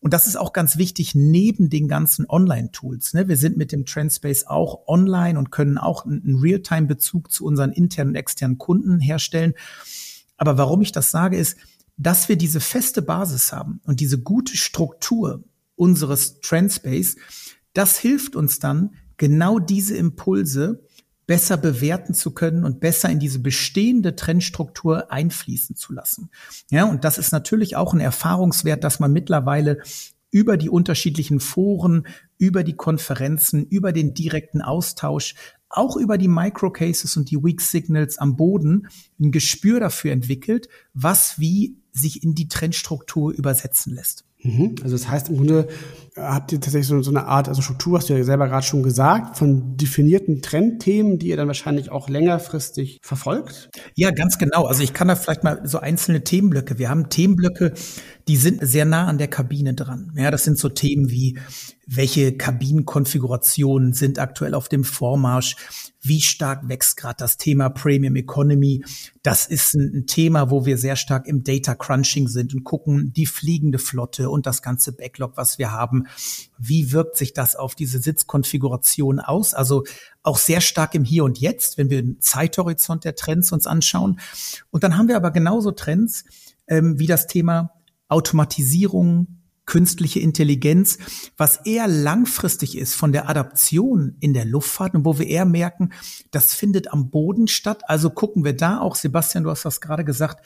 Und 0.00 0.14
das 0.14 0.26
ist 0.26 0.36
auch 0.36 0.52
ganz 0.52 0.78
wichtig 0.78 1.14
neben 1.14 1.70
den 1.70 1.88
ganzen 1.88 2.24
Online-Tools. 2.28 3.14
Ne? 3.14 3.28
Wir 3.28 3.36
sind 3.36 3.56
mit 3.56 3.72
dem 3.72 3.84
Trendspace 3.84 4.46
auch 4.46 4.86
online 4.86 5.38
und 5.38 5.50
können 5.50 5.76
auch 5.76 6.06
einen 6.06 6.38
Realtime-Bezug 6.40 7.32
zu 7.32 7.44
unseren 7.44 7.72
internen 7.72 8.10
und 8.10 8.16
externen 8.16 8.58
Kunden 8.58 9.00
herstellen. 9.00 9.54
Aber 10.36 10.56
warum 10.56 10.80
ich 10.82 10.92
das 10.92 11.10
sage, 11.10 11.36
ist, 11.36 11.56
dass 11.98 12.28
wir 12.28 12.36
diese 12.36 12.60
feste 12.60 13.02
Basis 13.02 13.52
haben 13.52 13.80
und 13.84 14.00
diese 14.00 14.18
gute 14.18 14.56
Struktur 14.56 15.44
unseres 15.76 16.40
Trendspace, 16.40 17.16
das 17.74 17.98
hilft 17.98 18.36
uns 18.36 18.58
dann, 18.58 18.94
genau 19.16 19.58
diese 19.58 19.96
Impulse 19.96 20.84
besser 21.26 21.58
bewerten 21.58 22.14
zu 22.14 22.32
können 22.32 22.64
und 22.64 22.80
besser 22.80 23.10
in 23.10 23.18
diese 23.18 23.40
bestehende 23.40 24.16
Trendstruktur 24.16 25.12
einfließen 25.12 25.76
zu 25.76 25.92
lassen. 25.92 26.30
Ja, 26.70 26.84
und 26.84 27.04
das 27.04 27.18
ist 27.18 27.32
natürlich 27.32 27.76
auch 27.76 27.92
ein 27.92 28.00
Erfahrungswert, 28.00 28.82
dass 28.82 28.98
man 28.98 29.12
mittlerweile 29.12 29.82
über 30.30 30.56
die 30.56 30.70
unterschiedlichen 30.70 31.40
Foren, 31.40 32.06
über 32.38 32.64
die 32.64 32.76
Konferenzen, 32.76 33.66
über 33.66 33.92
den 33.92 34.14
direkten 34.14 34.62
Austausch, 34.62 35.34
auch 35.70 35.96
über 35.96 36.18
die 36.18 36.28
Microcases 36.28 37.16
und 37.16 37.30
die 37.30 37.42
Weak 37.42 37.60
Signals 37.60 38.18
am 38.18 38.36
Boden 38.36 38.88
ein 39.20 39.32
Gespür 39.32 39.80
dafür 39.80 40.12
entwickelt, 40.12 40.68
was 40.94 41.38
wie 41.38 41.76
sich 41.92 42.22
in 42.22 42.34
die 42.34 42.48
Trendstruktur 42.48 43.32
übersetzen 43.32 43.94
lässt. 43.94 44.27
Mhm. 44.40 44.76
Also 44.82 44.96
das 44.96 45.08
heißt 45.08 45.28
im 45.30 45.36
Grunde 45.36 45.68
habt 46.16 46.52
ihr 46.52 46.60
tatsächlich 46.60 46.86
so, 46.86 47.00
so 47.02 47.10
eine 47.10 47.26
Art, 47.26 47.48
also 47.48 47.62
Struktur, 47.62 47.98
hast 47.98 48.08
du 48.08 48.14
ja 48.14 48.24
selber 48.24 48.48
gerade 48.48 48.66
schon 48.66 48.82
gesagt, 48.82 49.36
von 49.36 49.76
definierten 49.76 50.42
Trendthemen, 50.42 51.18
die 51.18 51.28
ihr 51.28 51.36
dann 51.36 51.46
wahrscheinlich 51.46 51.90
auch 51.90 52.08
längerfristig 52.08 52.98
verfolgt? 53.02 53.70
Ja, 53.94 54.10
ganz 54.10 54.38
genau. 54.38 54.64
Also 54.64 54.82
ich 54.82 54.92
kann 54.92 55.08
da 55.08 55.16
vielleicht 55.16 55.44
mal 55.44 55.60
so 55.64 55.78
einzelne 55.78 56.24
Themenblöcke. 56.24 56.78
Wir 56.78 56.88
haben 56.88 57.08
Themenblöcke, 57.08 57.72
die 58.26 58.36
sind 58.36 58.66
sehr 58.66 58.84
nah 58.84 59.06
an 59.06 59.18
der 59.18 59.28
Kabine 59.28 59.74
dran. 59.74 60.12
Ja, 60.16 60.30
das 60.30 60.44
sind 60.44 60.58
so 60.58 60.68
Themen 60.68 61.10
wie 61.10 61.38
welche 61.86 62.36
Kabinenkonfigurationen 62.36 63.92
sind 63.92 64.18
aktuell 64.18 64.54
auf 64.54 64.68
dem 64.68 64.84
Vormarsch, 64.84 65.56
wie 66.00 66.20
stark 66.20 66.68
wächst 66.68 66.96
gerade 66.96 67.16
das 67.18 67.36
Thema 67.36 67.68
Premium 67.70 68.16
Economy. 68.16 68.84
Das 69.22 69.46
ist 69.46 69.74
ein, 69.74 69.92
ein, 69.94 70.06
Thema, 70.06 70.50
wo 70.50 70.64
wir 70.64 70.78
sehr 70.78 70.96
stark 70.96 71.26
im 71.26 71.42
Data 71.42 71.74
Crunching 71.74 72.28
sind 72.28 72.54
und 72.54 72.64
gucken, 72.64 73.12
die 73.12 73.26
fliegende 73.26 73.78
Flotte 73.78 74.30
und 74.30 74.46
das 74.46 74.62
ganze 74.62 74.92
Backlog, 74.92 75.36
was 75.36 75.58
wir 75.58 75.72
haben, 75.72 76.06
wie 76.56 76.92
wirkt 76.92 77.16
sich 77.16 77.32
das 77.32 77.56
auf 77.56 77.74
diese 77.74 77.98
Sitzkonfiguration 77.98 79.18
aus? 79.20 79.54
Also 79.54 79.84
auch 80.22 80.38
sehr 80.38 80.60
stark 80.60 80.94
im 80.94 81.04
Hier 81.04 81.24
und 81.24 81.38
Jetzt, 81.38 81.78
wenn 81.78 81.90
wir 81.90 82.02
den 82.02 82.20
Zeithorizont 82.20 83.04
der 83.04 83.16
Trends 83.16 83.50
uns 83.52 83.66
anschauen. 83.66 84.20
Und 84.70 84.84
dann 84.84 84.96
haben 84.96 85.08
wir 85.08 85.16
aber 85.16 85.30
genauso 85.30 85.72
Trends 85.72 86.24
ähm, 86.68 86.98
wie 86.98 87.06
das 87.06 87.26
Thema 87.26 87.72
Automatisierung, 88.08 89.37
künstliche 89.68 90.18
Intelligenz, 90.18 90.96
was 91.36 91.58
eher 91.66 91.86
langfristig 91.86 92.76
ist 92.76 92.94
von 92.94 93.12
der 93.12 93.28
Adaption 93.28 94.16
in 94.18 94.32
der 94.32 94.46
Luftfahrt 94.46 94.94
und 94.94 95.04
wo 95.04 95.18
wir 95.18 95.26
eher 95.26 95.44
merken, 95.44 95.90
das 96.30 96.54
findet 96.54 96.90
am 96.90 97.10
Boden 97.10 97.48
statt. 97.48 97.82
Also 97.86 98.08
gucken 98.08 98.46
wir 98.46 98.56
da 98.56 98.80
auch, 98.80 98.94
Sebastian, 98.94 99.44
du 99.44 99.50
hast 99.50 99.66
das 99.66 99.82
gerade 99.82 100.06
gesagt, 100.06 100.42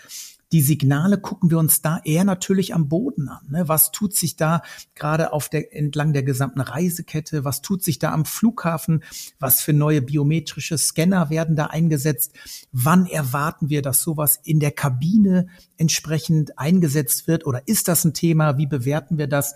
die 0.53 0.61
Signale 0.61 1.19
gucken 1.19 1.51
wir 1.51 1.59
uns 1.59 1.81
da 1.81 2.01
eher 2.05 2.25
natürlich 2.25 2.75
am 2.75 2.89
Boden 2.89 3.29
an. 3.29 3.47
Ne? 3.49 3.69
Was 3.69 3.91
tut 3.91 4.15
sich 4.15 4.37
da 4.37 4.63
gerade 4.95 5.33
auf 5.33 5.49
der 5.49 5.75
entlang 5.75 6.13
der 6.13 6.23
gesamten 6.23 6.61
Reisekette? 6.61 7.45
Was 7.45 7.63
tut 7.63 7.83
sich 7.83 7.99
da 7.99 8.13
am 8.13 8.27
Flughafen? 8.27 9.03
Was 9.39 9.63
für 9.63 9.73
neue 9.73 10.03
biometrische 10.03 10.77
Scanner 10.77 11.31
werden 11.31 11.57
da 11.57 11.67
eingesetzt? 11.67 12.35
Wann 12.71 13.07
erwarten 13.07 13.71
wir, 13.71 13.81
dass 13.81 14.03
sowas 14.03 14.39
in 14.45 14.61
der 14.61 14.73
Kabine 14.73 15.47
entsprechend 15.79 16.59
eingesetzt 16.59 17.27
wird? 17.27 17.47
Oder 17.47 17.67
ist 17.67 17.89
das 17.89 18.05
ein 18.05 18.13
Thema? 18.13 18.59
Wie 18.59 18.67
bewerten 18.67 19.17
wir 19.17 19.29
das? 19.29 19.55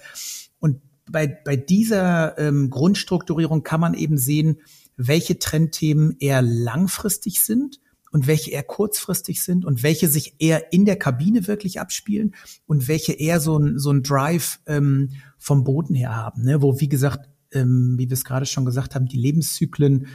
Und 0.60 0.80
bei, 1.10 1.26
bei 1.26 1.56
dieser 1.56 2.38
ähm, 2.38 2.70
Grundstrukturierung 2.70 3.62
kann 3.62 3.80
man 3.80 3.92
eben 3.92 4.16
sehen, 4.16 4.60
welche 4.96 5.38
Trendthemen 5.38 6.16
eher 6.20 6.40
langfristig 6.40 7.42
sind 7.42 7.80
und 8.12 8.26
welche 8.26 8.50
eher 8.50 8.62
kurzfristig 8.62 9.42
sind 9.42 9.64
und 9.64 9.82
welche 9.82 10.08
sich 10.08 10.34
eher 10.38 10.72
in 10.72 10.84
der 10.84 10.96
Kabine 10.96 11.46
wirklich 11.46 11.80
abspielen 11.80 12.34
und 12.66 12.88
welche 12.88 13.12
eher 13.12 13.40
so 13.40 13.58
ein, 13.58 13.78
so 13.78 13.90
ein 13.90 14.02
Drive 14.02 14.60
ähm, 14.66 15.10
vom 15.38 15.64
Boden 15.64 15.94
her 15.94 16.14
haben, 16.14 16.42
ne? 16.42 16.62
wo, 16.62 16.80
wie 16.80 16.88
gesagt, 16.88 17.28
ähm, 17.52 17.94
wie 17.98 18.08
wir 18.08 18.14
es 18.14 18.24
gerade 18.24 18.46
schon 18.46 18.64
gesagt 18.64 18.94
haben, 18.94 19.06
die 19.06 19.18
Lebenszyklen 19.18 20.06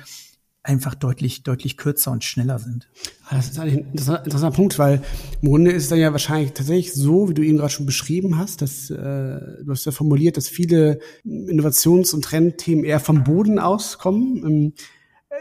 einfach 0.63 0.93
deutlich, 0.93 1.43
deutlich 1.43 1.75
kürzer 1.75 2.11
und 2.11 2.23
schneller 2.23 2.59
sind. 2.59 2.87
Ah, 3.27 3.35
das 3.35 3.49
ist 3.49 3.59
eigentlich 3.59 3.77
ein 3.77 3.93
interessanter 3.93 4.55
Punkt, 4.55 4.77
weil 4.77 5.01
im 5.41 5.49
Grunde 5.49 5.71
ist 5.71 5.91
dann 5.91 5.97
ja 5.97 6.11
wahrscheinlich 6.11 6.51
tatsächlich 6.51 6.93
so, 6.93 7.29
wie 7.29 7.33
du 7.33 7.41
eben 7.41 7.57
gerade 7.57 7.73
schon 7.73 7.87
beschrieben 7.87 8.37
hast, 8.37 8.61
dass 8.61 8.89
äh, 8.91 8.95
du 8.95 9.65
hast 9.69 9.85
ja 9.85 9.91
formuliert, 9.91 10.37
dass 10.37 10.47
viele 10.47 10.99
Innovations- 11.23 12.13
und 12.13 12.23
Trendthemen 12.23 12.83
eher 12.83 12.99
vom 12.99 13.23
Boden 13.23 13.57
auskommen. 13.57 14.45
Ähm, 14.45 14.73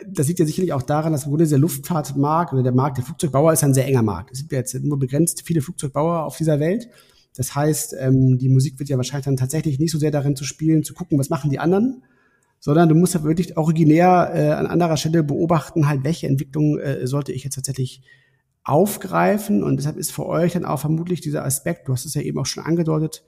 das 0.09 0.29
liegt 0.29 0.39
ja 0.39 0.47
sicherlich 0.47 0.73
auch 0.73 0.83
daran, 0.83 1.13
dass 1.13 1.25
im 1.25 1.31
Grunde 1.31 1.47
der 1.47 1.59
Luftfahrtmarkt 1.59 2.53
oder 2.53 2.63
der 2.63 2.73
Markt 2.73 2.99
der 2.99 3.05
Flugzeugbauer 3.05 3.53
ist 3.53 3.65
ein 3.65 3.75
sehr 3.75 3.87
enger 3.87 4.03
Markt. 4.03 4.31
Es 4.33 4.39
gibt 4.39 4.53
ja 4.53 4.59
jetzt 4.59 4.75
nur 4.75 4.99
begrenzt 4.99 5.43
viele 5.45 5.63
Flugzeugbauer 5.63 6.25
auf 6.25 6.37
dieser 6.37 6.61
Welt. 6.61 6.89
Das 7.37 7.55
heißt, 7.55 7.97
ähm, 7.99 8.39
die 8.39 8.49
Musik 8.49 8.79
wird 8.79 8.89
ja 8.89 8.97
wahrscheinlich 8.97 9.25
dann 9.25 9.37
tatsächlich 9.37 9.79
nicht 9.79 9.93
so 9.93 9.99
sehr 9.99 10.11
darin 10.11 10.37
zu 10.37 10.45
spielen, 10.45 10.85
zu 10.85 10.95
gucken, 10.95 11.19
was 11.19 11.31
machen 11.31 11.51
die 11.51 11.59
anderen, 11.59 12.03
sondern 12.59 12.89
du 12.89 12.95
musst 12.95 13.15
ja 13.15 13.23
wirklich 13.25 13.57
originär 13.57 14.33
äh, 14.35 14.51
an 14.51 14.67
anderer 14.67 14.97
Stelle 14.97 15.23
beobachten, 15.23 15.89
halt, 15.89 16.05
welche 16.05 16.27
Entwicklung 16.27 16.79
äh, 16.79 17.07
sollte 17.07 17.33
ich 17.33 17.45
jetzt 17.45 17.55
tatsächlich 17.55 18.03
aufgreifen. 18.63 19.63
Und 19.63 19.77
deshalb 19.77 19.97
ist 19.97 20.13
für 20.13 20.27
euch 20.27 20.53
dann 20.53 20.65
auch 20.65 20.81
vermutlich 20.81 21.21
dieser 21.21 21.45
Aspekt, 21.45 21.89
du 21.89 21.93
hast 21.93 22.05
es 22.05 22.15
ja 22.15 22.23
eben 22.23 22.39
auch 22.39 22.47
schon 22.47 22.65
angedeutet, 22.65 23.25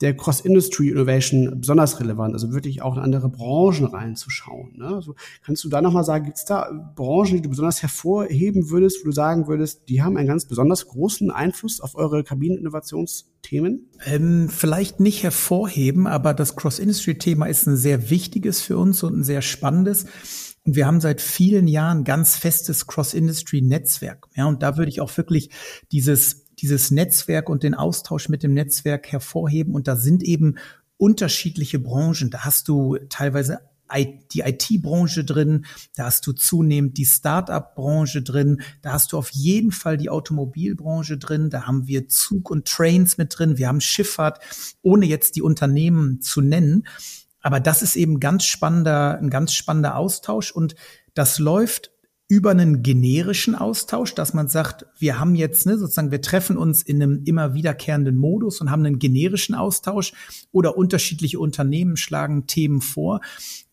der 0.00 0.16
Cross-Industry-Innovation 0.16 1.60
besonders 1.60 2.00
relevant, 2.00 2.34
also 2.34 2.52
wirklich 2.52 2.82
auch 2.82 2.96
in 2.96 3.02
andere 3.02 3.28
Branchen 3.28 3.86
reinzuschauen. 3.86 4.76
Ne? 4.76 4.86
Also 4.88 5.14
kannst 5.44 5.62
du 5.62 5.68
da 5.68 5.80
nochmal 5.80 6.04
sagen, 6.04 6.24
gibt 6.24 6.38
es 6.38 6.44
da 6.44 6.68
Branchen, 6.96 7.36
die 7.36 7.42
du 7.42 7.48
besonders 7.48 7.80
hervorheben 7.80 8.70
würdest, 8.70 9.00
wo 9.00 9.06
du 9.06 9.12
sagen 9.12 9.46
würdest, 9.46 9.88
die 9.88 10.02
haben 10.02 10.16
einen 10.16 10.28
ganz 10.28 10.46
besonders 10.46 10.88
großen 10.88 11.30
Einfluss 11.30 11.80
auf 11.80 11.94
eure 11.94 12.24
Kabineninnovationsthemen? 12.24 13.88
Ähm, 14.04 14.48
vielleicht 14.48 14.98
nicht 14.98 15.22
hervorheben, 15.22 16.06
aber 16.08 16.34
das 16.34 16.56
Cross-Industry-Thema 16.56 17.46
ist 17.46 17.66
ein 17.66 17.76
sehr 17.76 18.10
wichtiges 18.10 18.60
für 18.60 18.76
uns 18.76 19.02
und 19.04 19.18
ein 19.18 19.24
sehr 19.24 19.42
spannendes. 19.42 20.06
Und 20.66 20.76
wir 20.76 20.86
haben 20.86 21.00
seit 21.00 21.20
vielen 21.20 21.68
Jahren 21.68 22.04
ganz 22.04 22.36
festes 22.36 22.86
Cross-Industry-Netzwerk. 22.86 24.26
Ja, 24.34 24.46
und 24.46 24.62
da 24.62 24.76
würde 24.76 24.88
ich 24.88 25.00
auch 25.00 25.14
wirklich 25.16 25.50
dieses 25.92 26.43
dieses 26.64 26.90
Netzwerk 26.90 27.50
und 27.50 27.62
den 27.62 27.74
Austausch 27.74 28.30
mit 28.30 28.42
dem 28.42 28.54
Netzwerk 28.54 29.12
hervorheben. 29.12 29.74
Und 29.74 29.86
da 29.86 29.96
sind 29.96 30.22
eben 30.22 30.56
unterschiedliche 30.96 31.78
Branchen. 31.78 32.30
Da 32.30 32.46
hast 32.46 32.68
du 32.68 32.96
teilweise 33.10 33.60
die 34.32 34.40
IT-Branche 34.40 35.24
drin, 35.24 35.66
da 35.94 36.06
hast 36.06 36.26
du 36.26 36.32
zunehmend 36.32 36.96
die 36.96 37.04
Start-up-Branche 37.04 38.22
drin, 38.22 38.62
da 38.80 38.94
hast 38.94 39.12
du 39.12 39.18
auf 39.18 39.28
jeden 39.30 39.72
Fall 39.72 39.98
die 39.98 40.08
Automobilbranche 40.08 41.18
drin, 41.18 41.50
da 41.50 41.66
haben 41.66 41.86
wir 41.86 42.08
Zug 42.08 42.50
und 42.50 42.66
Trains 42.66 43.18
mit 43.18 43.38
drin, 43.38 43.58
wir 43.58 43.68
haben 43.68 43.82
Schifffahrt, 43.82 44.40
ohne 44.80 45.04
jetzt 45.04 45.36
die 45.36 45.42
Unternehmen 45.42 46.22
zu 46.22 46.40
nennen. 46.40 46.86
Aber 47.42 47.60
das 47.60 47.82
ist 47.82 47.94
eben 47.94 48.20
ganz 48.20 48.46
spannender, 48.46 49.18
ein 49.18 49.28
ganz 49.28 49.52
spannender 49.52 49.96
Austausch 49.96 50.50
und 50.50 50.76
das 51.12 51.38
läuft 51.38 51.92
über 52.26 52.52
einen 52.52 52.82
generischen 52.82 53.54
Austausch, 53.54 54.14
dass 54.14 54.32
man 54.32 54.48
sagt, 54.48 54.86
wir 54.98 55.18
haben 55.18 55.34
jetzt 55.34 55.66
ne, 55.66 55.76
sozusagen, 55.76 56.10
wir 56.10 56.22
treffen 56.22 56.56
uns 56.56 56.82
in 56.82 57.02
einem 57.02 57.22
immer 57.24 57.54
wiederkehrenden 57.54 58.16
Modus 58.16 58.60
und 58.60 58.70
haben 58.70 58.84
einen 58.84 58.98
generischen 58.98 59.54
Austausch 59.54 60.12
oder 60.50 60.76
unterschiedliche 60.76 61.38
Unternehmen 61.38 61.96
schlagen 61.96 62.46
Themen 62.46 62.80
vor. 62.80 63.20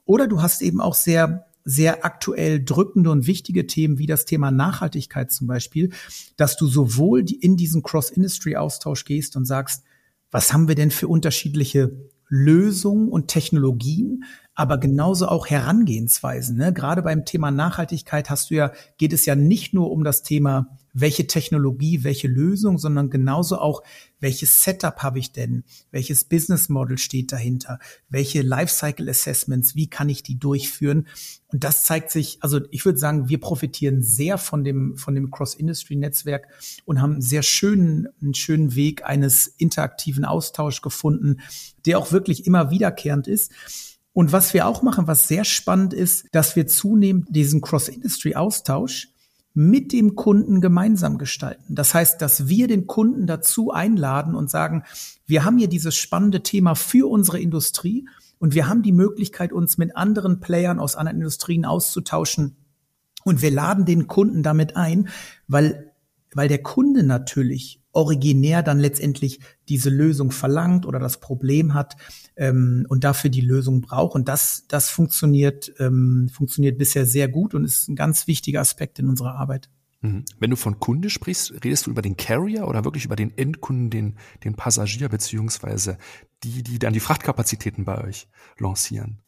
Oder 0.06 0.28
du 0.28 0.42
hast 0.42 0.62
eben 0.62 0.82
auch 0.82 0.96
sehr 0.96 1.46
sehr 1.64 2.06
aktuell 2.06 2.64
drückende 2.64 3.12
und 3.12 3.28
wichtige 3.28 3.68
Themen 3.68 4.00
wie 4.00 4.08
das 4.08 4.26
Thema 4.26 4.52
Nachhaltigkeit 4.52 5.32
zum 5.32 5.48
Beispiel, 5.48 5.92
dass 6.36 6.58
du 6.58 6.66
sowohl 6.68 7.24
in 7.40 7.56
diesen 7.56 7.84
Cross-Industry-Austausch 7.84 9.06
gehst 9.06 9.36
und 9.36 9.46
sagst, 9.46 9.84
was 10.32 10.54
haben 10.54 10.68
wir 10.68 10.76
denn 10.76 10.92
für 10.92 11.08
unterschiedliche 11.08 12.10
Lösungen 12.30 13.10
und 13.10 13.28
Technologien, 13.28 14.24
aber 14.54 14.78
genauso 14.78 15.28
auch 15.28 15.48
Herangehensweisen. 15.48 16.58
Ne? 16.58 16.74
Gerade 16.74 17.02
beim 17.02 17.26
Thema 17.26 17.52
Nachhaltigkeit 17.52 18.30
hast 18.30 18.52
du 18.52 18.56
ja, 18.56 18.72
geht 18.98 19.14
es 19.14 19.26
ja 19.26 19.36
nicht 19.36 19.74
nur 19.74 19.92
um 19.92 20.04
das 20.04 20.24
Thema 20.24 20.78
welche 20.94 21.28
Technologie, 21.28 22.04
welche 22.04 22.28
Lösung, 22.28 22.78
sondern 22.78 23.10
genauso 23.10 23.58
auch, 23.58 23.82
welches 24.20 24.64
Setup 24.64 24.98
habe 25.00 25.20
ich 25.20 25.32
denn, 25.32 25.64
welches 25.92 26.26
Business 26.26 26.70
Model 26.70 26.98
steht 26.98 27.32
dahinter, 27.32 27.80
welche 28.10 28.42
Lifecycle 28.42 29.10
Assessments, 29.10 29.76
wie 29.76 29.90
kann 29.90 30.10
ich 30.10 30.22
die 30.22 30.38
durchführen? 30.38 31.08
Und 31.48 31.64
das 31.64 31.84
zeigt 31.84 32.12
sich, 32.12 32.38
also 32.42 32.60
ich 32.72 32.86
würde 32.86 33.00
sagen, 33.00 33.30
wir 33.30 33.40
profitieren 33.40 34.04
sehr 34.04 34.38
von 34.38 34.64
dem, 34.64 34.98
von 34.98 35.16
dem 35.16 35.32
Cross-Industry-Netzwerk 35.32 36.48
und 36.86 37.02
haben 37.02 37.14
einen 37.14 37.22
sehr 37.22 37.44
schönen, 37.44 38.08
einen 38.22 38.34
schönen 38.34 38.76
Weg 38.76 39.06
eines 39.06 39.48
interaktiven 39.48 40.26
Austauschs 40.26 40.82
gefunden, 40.82 41.40
der 41.86 42.00
auch 42.00 42.12
wirklich 42.12 42.46
immer 42.46 42.70
wiederkehrend 42.70 43.28
ist. 43.28 43.52
Und 44.14 44.32
was 44.32 44.54
wir 44.54 44.68
auch 44.68 44.82
machen, 44.82 45.08
was 45.08 45.28
sehr 45.28 45.46
spannend 45.46 45.94
ist, 45.94 46.28
dass 46.32 46.56
wir 46.56 46.68
zunehmend 46.68 47.28
diesen 47.30 47.62
Cross-Industry-Austausch 47.62 49.10
mit 49.54 49.92
dem 49.92 50.16
Kunden 50.16 50.62
gemeinsam 50.62 51.18
gestalten. 51.18 51.76
Das 51.76 51.94
heißt, 51.94 52.22
dass 52.22 52.48
wir 52.48 52.68
den 52.68 52.88
Kunden 52.88 53.28
dazu 53.28 53.72
einladen 53.72 54.36
und 54.36 54.50
sagen, 54.50 54.84
wir 55.26 55.44
haben 55.44 55.58
hier 55.58 55.68
dieses 55.68 55.96
spannende 55.96 56.42
Thema 56.42 56.76
für 56.76 57.10
unsere 57.10 57.40
Industrie 57.40 58.08
und 58.40 58.54
wir 58.56 58.68
haben 58.68 58.82
die 58.82 58.94
Möglichkeit, 58.94 59.52
uns 59.52 59.78
mit 59.78 59.96
anderen 59.96 60.40
Playern 60.40 60.80
aus 60.80 60.96
anderen 60.96 61.20
Industrien 61.20 61.66
auszutauschen. 61.66 62.56
Und 63.24 63.42
wir 63.42 63.52
laden 63.52 63.86
den 63.86 64.08
Kunden 64.08 64.42
damit 64.42 64.76
ein, 64.76 65.10
weil, 65.48 65.92
weil 66.34 66.48
der 66.48 66.64
Kunde 66.64 67.04
natürlich 67.04 67.81
originär 67.92 68.64
dann 68.64 68.80
letztendlich 68.80 69.40
diese 69.70 69.90
Lösung 69.90 70.32
verlangt 70.32 70.86
oder 70.86 71.00
das 71.00 71.20
Problem 71.20 71.74
hat 71.74 71.96
ähm, 72.36 72.86
und 72.90 73.04
dafür 73.04 73.30
die 73.30 73.42
Lösung 73.42 73.82
braucht. 73.82 74.16
Und 74.16 74.28
das, 74.28 74.66
das 74.68 74.90
funktioniert, 74.90 75.74
ähm, 75.80 76.30
funktioniert 76.34 76.78
bisher 76.78 77.06
sehr 77.06 77.28
gut 77.28 77.54
und 77.54 77.66
ist 77.66 77.88
ein 77.90 77.96
ganz 77.96 78.28
wichtiger 78.28 78.62
Aspekt 78.62 79.00
in 79.00 79.10
unserer 79.10 79.36
Arbeit. 79.36 79.70
Mhm. 80.02 80.26
Wenn 80.40 80.50
du 80.50 80.56
von 80.56 80.80
Kunde 80.80 81.10
sprichst, 81.10 81.54
redest 81.64 81.86
du 81.86 81.92
über 81.92 82.02
den 82.02 82.18
Carrier 82.18 82.68
oder 82.68 82.84
wirklich 82.84 83.06
über 83.06 83.16
den 83.16 83.38
Endkunden, 83.38 83.90
den, 83.90 84.16
den 84.44 84.56
Passagier 84.56 85.10
beziehungsweise 85.10 85.98
die, 86.44 86.64
die 86.64 86.80
dann 86.80 86.94
die 86.94 87.00
Frachtkapazitäten 87.00 87.86
bei 87.86 88.04
euch 88.04 88.28
lancieren? 88.58 89.20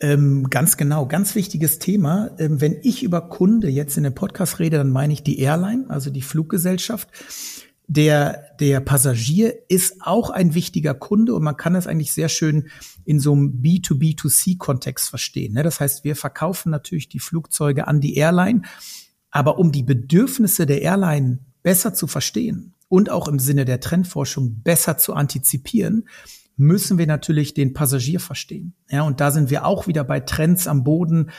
Ähm, 0.00 0.48
ganz 0.48 0.76
genau, 0.76 1.06
ganz 1.06 1.34
wichtiges 1.34 1.80
Thema. 1.80 2.30
Ähm, 2.38 2.60
wenn 2.60 2.78
ich 2.82 3.02
über 3.02 3.28
Kunde 3.28 3.68
jetzt 3.68 3.96
in 3.96 4.04
dem 4.04 4.14
Podcast 4.14 4.60
rede, 4.60 4.78
dann 4.78 4.90
meine 4.90 5.12
ich 5.12 5.24
die 5.24 5.40
Airline, 5.40 5.86
also 5.88 6.10
die 6.10 6.22
Fluggesellschaft 6.22 7.08
der, 7.88 8.54
der 8.60 8.80
Passagier 8.80 9.54
ist 9.68 9.96
auch 10.00 10.28
ein 10.28 10.54
wichtiger 10.54 10.92
Kunde 10.92 11.34
und 11.34 11.42
man 11.42 11.56
kann 11.56 11.72
das 11.72 11.86
eigentlich 11.86 12.12
sehr 12.12 12.28
schön 12.28 12.68
in 13.06 13.18
so 13.18 13.32
einem 13.32 13.62
B2B2C-Kontext 13.62 15.08
verstehen. 15.08 15.54
Ne? 15.54 15.62
Das 15.62 15.80
heißt, 15.80 16.04
wir 16.04 16.14
verkaufen 16.14 16.70
natürlich 16.70 17.08
die 17.08 17.18
Flugzeuge 17.18 17.88
an 17.88 18.00
die 18.00 18.14
Airline, 18.16 18.62
aber 19.30 19.58
um 19.58 19.72
die 19.72 19.82
Bedürfnisse 19.82 20.66
der 20.66 20.82
Airline 20.82 21.38
besser 21.62 21.94
zu 21.94 22.06
verstehen 22.06 22.74
und 22.88 23.10
auch 23.10 23.26
im 23.26 23.38
Sinne 23.38 23.64
der 23.64 23.80
Trendforschung 23.80 24.60
besser 24.62 24.98
zu 24.98 25.14
antizipieren, 25.14 26.06
müssen 26.56 26.98
wir 26.98 27.06
natürlich 27.06 27.54
den 27.54 27.72
Passagier 27.72 28.20
verstehen. 28.20 28.74
Ja, 28.90 29.02
und 29.02 29.20
da 29.20 29.30
sind 29.30 29.48
wir 29.48 29.64
auch 29.64 29.86
wieder 29.86 30.04
bei 30.04 30.20
Trends 30.20 30.66
am 30.66 30.84
Boden, 30.84 31.30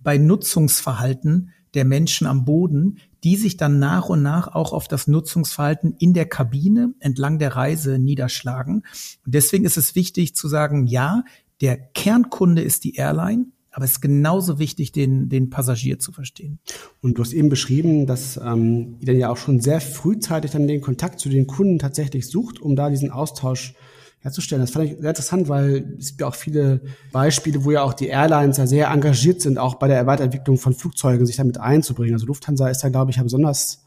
bei 0.00 0.16
Nutzungsverhalten 0.16 1.50
der 1.74 1.84
Menschen 1.84 2.26
am 2.26 2.44
Boden, 2.44 2.98
die 3.24 3.36
sich 3.36 3.56
dann 3.56 3.78
nach 3.78 4.08
und 4.08 4.22
nach 4.22 4.48
auch 4.48 4.72
auf 4.72 4.88
das 4.88 5.06
Nutzungsverhalten 5.06 5.94
in 5.98 6.14
der 6.14 6.26
Kabine 6.26 6.94
entlang 7.00 7.38
der 7.38 7.56
Reise 7.56 7.98
niederschlagen. 7.98 8.84
Und 9.24 9.34
deswegen 9.34 9.64
ist 9.64 9.76
es 9.76 9.94
wichtig 9.94 10.34
zu 10.34 10.48
sagen, 10.48 10.86
ja, 10.86 11.24
der 11.60 11.76
Kernkunde 11.76 12.62
ist 12.62 12.84
die 12.84 12.94
Airline, 12.94 13.46
aber 13.70 13.84
es 13.84 13.92
ist 13.92 14.00
genauso 14.00 14.58
wichtig, 14.58 14.92
den, 14.92 15.28
den 15.28 15.50
Passagier 15.50 15.98
zu 15.98 16.12
verstehen. 16.12 16.58
Und 17.00 17.18
du 17.18 17.22
hast 17.22 17.32
eben 17.32 17.48
beschrieben, 17.48 18.06
dass 18.06 18.36
ähm, 18.36 18.96
ihr 19.00 19.06
dann 19.06 19.18
ja 19.18 19.30
auch 19.30 19.36
schon 19.36 19.60
sehr 19.60 19.80
frühzeitig 19.80 20.50
dann 20.50 20.66
den 20.66 20.80
Kontakt 20.80 21.20
zu 21.20 21.28
den 21.28 21.46
Kunden 21.46 21.78
tatsächlich 21.78 22.26
sucht, 22.28 22.60
um 22.60 22.76
da 22.76 22.90
diesen 22.90 23.10
Austausch 23.10 23.74
herzustellen. 24.20 24.62
Das 24.62 24.70
fand 24.70 24.86
ich 24.86 24.98
sehr 24.98 25.10
interessant, 25.10 25.48
weil 25.48 25.94
es 25.98 26.08
gibt 26.08 26.20
ja 26.20 26.28
auch 26.28 26.34
viele 26.34 26.80
Beispiele, 27.12 27.64
wo 27.64 27.70
ja 27.70 27.82
auch 27.82 27.94
die 27.94 28.08
Airlines 28.08 28.56
ja 28.56 28.66
sehr 28.66 28.88
engagiert 28.88 29.40
sind, 29.40 29.58
auch 29.58 29.76
bei 29.76 29.88
der 29.88 30.06
Weiterentwicklung 30.06 30.58
von 30.58 30.74
Flugzeugen 30.74 31.26
sich 31.26 31.36
damit 31.36 31.58
einzubringen. 31.58 32.14
Also 32.14 32.26
Lufthansa 32.26 32.68
ist 32.68 32.82
da, 32.82 32.88
glaube 32.88 33.10
ich, 33.10 33.16
ja 33.16 33.22
besonders 33.22 33.84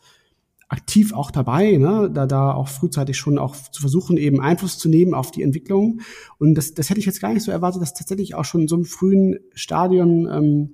aktiv 0.71 1.13
auch 1.13 1.31
dabei, 1.31 1.75
ne? 1.75 2.09
da, 2.13 2.25
da 2.25 2.53
auch 2.53 2.69
frühzeitig 2.69 3.17
schon 3.17 3.37
auch 3.37 3.55
zu 3.55 3.81
versuchen, 3.81 4.15
eben 4.15 4.39
Einfluss 4.39 4.77
zu 4.77 4.87
nehmen 4.87 5.13
auf 5.13 5.31
die 5.31 5.43
Entwicklung. 5.43 5.99
Und 6.37 6.55
das, 6.55 6.73
das 6.73 6.89
hätte 6.89 7.01
ich 7.01 7.05
jetzt 7.05 7.19
gar 7.19 7.33
nicht 7.33 7.43
so 7.43 7.51
erwartet, 7.51 7.81
dass 7.81 7.93
tatsächlich 7.93 8.35
auch 8.35 8.45
schon 8.45 8.61
in 8.61 8.67
so 8.69 8.75
einem 8.75 8.85
frühen 8.85 9.39
Stadion 9.53 10.29
ähm, 10.31 10.73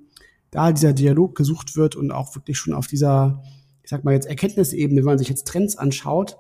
da 0.52 0.72
dieser 0.72 0.94
Dialog 0.94 1.34
gesucht 1.34 1.76
wird 1.76 1.96
und 1.96 2.12
auch 2.12 2.36
wirklich 2.36 2.60
schon 2.60 2.74
auf 2.74 2.86
dieser, 2.86 3.42
ich 3.82 3.90
sag 3.90 4.04
mal 4.04 4.14
jetzt 4.14 4.28
Erkenntnisebene, 4.28 5.02
wenn 5.02 5.06
man 5.06 5.18
sich 5.18 5.30
jetzt 5.30 5.48
Trends 5.48 5.76
anschaut, 5.76 6.38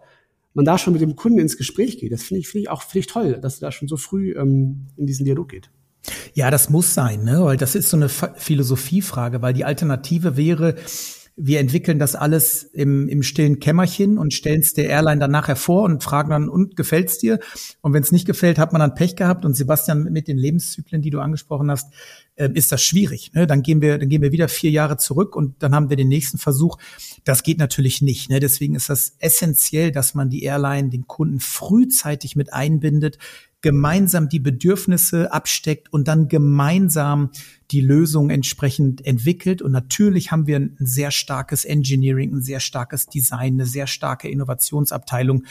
man 0.57 0.65
da 0.65 0.77
schon 0.77 0.93
mit 0.93 1.01
dem 1.03 1.15
Kunden 1.15 1.39
ins 1.39 1.55
Gespräch 1.55 1.99
geht. 1.99 2.11
Das 2.11 2.23
finde 2.23 2.39
ich, 2.39 2.49
finde 2.49 2.63
ich 2.63 2.69
auch 2.69 2.81
finde 2.81 2.99
ich 2.99 3.07
toll, 3.07 3.39
dass 3.39 3.59
da 3.59 3.71
schon 3.71 3.87
so 3.87 3.95
früh 3.95 4.33
ähm, 4.35 4.87
in 4.97 5.05
diesen 5.05 5.23
Dialog 5.23 5.49
geht. 5.49 5.69
Ja, 6.33 6.49
das 6.51 6.69
muss 6.69 6.93
sein, 6.93 7.23
ne? 7.23 7.43
weil 7.43 7.57
das 7.57 7.75
ist 7.75 7.89
so 7.89 7.97
eine 7.97 8.09
Philosophiefrage, 8.09 9.41
weil 9.41 9.53
die 9.53 9.65
Alternative 9.65 10.35
wäre, 10.35 10.75
wir 11.35 11.59
entwickeln 11.59 11.99
das 11.99 12.15
alles 12.15 12.63
im, 12.63 13.07
im 13.07 13.21
stillen 13.21 13.59
Kämmerchen 13.59 14.17
und 14.17 14.33
stellen 14.33 14.61
es 14.61 14.73
der 14.73 14.89
Airline 14.89 15.19
dann 15.19 15.29
nachher 15.29 15.55
vor 15.55 15.83
und 15.83 16.03
fragen 16.03 16.31
dann, 16.31 16.49
und 16.49 16.75
gefällt's 16.75 17.19
dir? 17.19 17.39
Und 17.81 17.93
wenn 17.93 18.01
es 18.01 18.11
nicht 18.11 18.25
gefällt, 18.25 18.57
hat 18.57 18.73
man 18.73 18.79
dann 18.79 18.95
Pech 18.95 19.15
gehabt. 19.15 19.45
Und 19.45 19.53
Sebastian, 19.53 20.05
mit 20.05 20.27
den 20.27 20.37
Lebenszyklen, 20.37 21.03
die 21.03 21.11
du 21.11 21.19
angesprochen 21.19 21.69
hast, 21.69 21.93
äh, 22.37 22.49
ist 22.53 22.71
das 22.71 22.83
schwierig. 22.83 23.31
Ne? 23.33 23.47
Dann 23.47 23.63
gehen 23.63 23.81
wir, 23.81 23.97
dann 23.97 24.09
gehen 24.09 24.21
wir 24.21 24.31
wieder 24.31 24.47
vier 24.47 24.71
Jahre 24.71 24.97
zurück 24.97 25.35
und 25.35 25.55
dann 25.61 25.75
haben 25.75 25.89
wir 25.89 25.97
den 25.97 26.07
nächsten 26.07 26.37
Versuch. 26.37 26.77
Das 27.23 27.43
geht 27.43 27.57
natürlich 27.57 28.01
nicht. 28.01 28.29
Ne? 28.29 28.39
Deswegen 28.39 28.75
ist 28.75 28.89
das 28.89 29.15
essentiell, 29.19 29.91
dass 29.91 30.13
man 30.13 30.29
die 30.29 30.43
Airline, 30.43 30.89
den 30.89 31.07
Kunden 31.07 31.39
frühzeitig 31.39 32.35
mit 32.35 32.53
einbindet, 32.53 33.17
gemeinsam 33.61 34.29
die 34.29 34.39
Bedürfnisse 34.39 35.33
absteckt 35.33 35.91
und 35.91 36.07
dann 36.07 36.27
gemeinsam 36.27 37.31
die 37.71 37.81
Lösung 37.81 38.29
entsprechend 38.29 39.05
entwickelt. 39.05 39.63
Und 39.63 39.71
natürlich 39.71 40.31
haben 40.31 40.45
wir 40.45 40.57
ein 40.57 40.77
sehr 40.79 41.09
starkes 41.09 41.65
Engineering, 41.65 42.35
ein 42.35 42.43
sehr 42.43 42.59
starkes 42.59 43.07
Design, 43.07 43.55
eine 43.55 43.65
sehr 43.65 43.87
starke 43.87 44.29
Innovationsabteilung, 44.29 45.43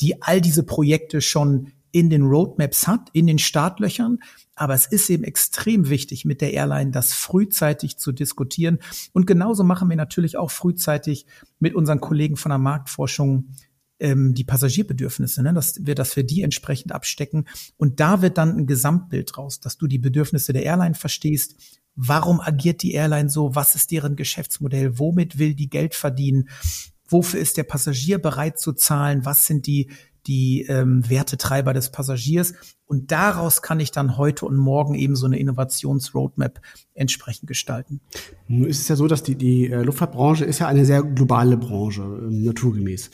die 0.00 0.22
all 0.22 0.40
diese 0.40 0.62
Projekte 0.62 1.20
schon 1.20 1.72
in 1.92 2.10
den 2.10 2.22
Roadmaps 2.22 2.86
hat, 2.86 3.08
in 3.12 3.26
den 3.26 3.38
Startlöchern. 3.38 4.18
Aber 4.54 4.74
es 4.74 4.86
ist 4.86 5.08
eben 5.10 5.24
extrem 5.24 5.88
wichtig, 5.88 6.24
mit 6.24 6.40
der 6.40 6.52
Airline 6.52 6.90
das 6.90 7.12
frühzeitig 7.12 7.98
zu 7.98 8.12
diskutieren. 8.12 8.78
Und 9.12 9.26
genauso 9.26 9.64
machen 9.64 9.88
wir 9.88 9.96
natürlich 9.96 10.36
auch 10.36 10.50
frühzeitig 10.50 11.26
mit 11.58 11.74
unseren 11.74 12.00
Kollegen 12.00 12.36
von 12.36 12.50
der 12.50 12.58
Marktforschung 12.58 13.48
ähm, 14.00 14.34
die 14.34 14.44
Passagierbedürfnisse, 14.44 15.42
ne? 15.42 15.54
dass 15.54 15.84
wir, 15.84 15.94
dass 15.94 16.16
wir 16.16 16.24
die 16.24 16.42
entsprechend 16.42 16.92
abstecken. 16.92 17.46
Und 17.76 18.00
da 18.00 18.22
wird 18.22 18.38
dann 18.38 18.56
ein 18.56 18.66
Gesamtbild 18.66 19.36
raus, 19.38 19.60
dass 19.60 19.78
du 19.78 19.86
die 19.86 19.98
Bedürfnisse 19.98 20.52
der 20.52 20.64
Airline 20.64 20.94
verstehst. 20.94 21.80
Warum 21.94 22.40
agiert 22.40 22.82
die 22.82 22.92
Airline 22.92 23.28
so? 23.28 23.54
Was 23.54 23.74
ist 23.74 23.90
deren 23.90 24.16
Geschäftsmodell? 24.16 24.98
Womit 24.98 25.38
will 25.38 25.54
die 25.54 25.68
Geld 25.68 25.94
verdienen? 25.94 26.48
Wofür 27.08 27.40
ist 27.40 27.56
der 27.56 27.64
Passagier 27.64 28.18
bereit 28.18 28.58
zu 28.58 28.72
zahlen? 28.72 29.24
Was 29.24 29.44
sind 29.44 29.66
die 29.66 29.90
die 30.26 30.66
ähm, 30.68 31.08
Wertetreiber 31.08 31.72
des 31.72 31.90
Passagiers. 31.90 32.54
Und 32.86 33.12
daraus 33.12 33.62
kann 33.62 33.80
ich 33.80 33.90
dann 33.90 34.16
heute 34.16 34.46
und 34.46 34.56
morgen 34.56 34.94
eben 34.94 35.16
so 35.16 35.26
eine 35.26 35.38
Innovationsroadmap 35.38 36.60
entsprechend 36.94 37.46
gestalten. 37.46 38.00
Nun 38.48 38.68
ist 38.68 38.80
es 38.80 38.88
ja 38.88 38.96
so, 38.96 39.06
dass 39.06 39.22
die, 39.22 39.36
die 39.36 39.70
äh, 39.70 39.82
Luftfahrtbranche 39.82 40.44
ist 40.44 40.58
ja 40.58 40.66
eine 40.68 40.84
sehr 40.84 41.02
globale 41.02 41.56
Branche, 41.56 42.02
äh, 42.02 42.30
naturgemäß 42.30 43.10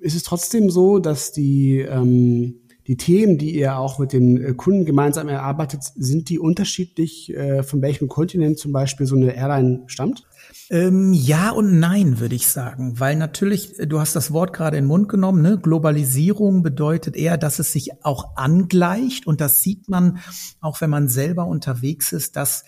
ist 0.00 0.14
es 0.14 0.22
trotzdem 0.22 0.70
so, 0.70 0.98
dass 0.98 1.32
die, 1.32 1.78
ähm, 1.78 2.60
die 2.86 2.96
Themen, 2.96 3.38
die 3.38 3.54
ihr 3.54 3.78
auch 3.78 3.98
mit 3.98 4.12
den 4.12 4.42
äh, 4.42 4.52
Kunden 4.54 4.84
gemeinsam 4.84 5.28
erarbeitet, 5.28 5.82
sind 5.94 6.28
die 6.28 6.38
unterschiedlich, 6.38 7.34
äh, 7.34 7.62
von 7.62 7.80
welchem 7.80 8.08
Kontinent 8.08 8.58
zum 8.58 8.72
Beispiel 8.72 9.06
so 9.06 9.16
eine 9.16 9.34
Airline 9.34 9.84
stammt? 9.86 10.24
Ähm, 10.70 11.12
ja 11.12 11.50
und 11.50 11.78
nein, 11.78 12.20
würde 12.20 12.34
ich 12.34 12.46
sagen, 12.46 12.98
weil 13.00 13.16
natürlich, 13.16 13.78
äh, 13.78 13.86
du 13.86 14.00
hast 14.00 14.16
das 14.16 14.32
Wort 14.32 14.52
gerade 14.52 14.76
in 14.76 14.84
den 14.84 14.88
Mund 14.88 15.08
genommen, 15.08 15.42
ne? 15.42 15.58
Globalisierung 15.58 16.62
bedeutet 16.62 17.16
eher, 17.16 17.36
dass 17.38 17.58
es 17.58 17.72
sich 17.72 18.04
auch 18.04 18.36
angleicht 18.36 19.26
und 19.26 19.40
das 19.40 19.62
sieht 19.62 19.88
man 19.88 20.18
auch, 20.60 20.80
wenn 20.80 20.90
man 20.90 21.08
selber 21.08 21.46
unterwegs 21.46 22.12
ist, 22.12 22.36
dass 22.36 22.64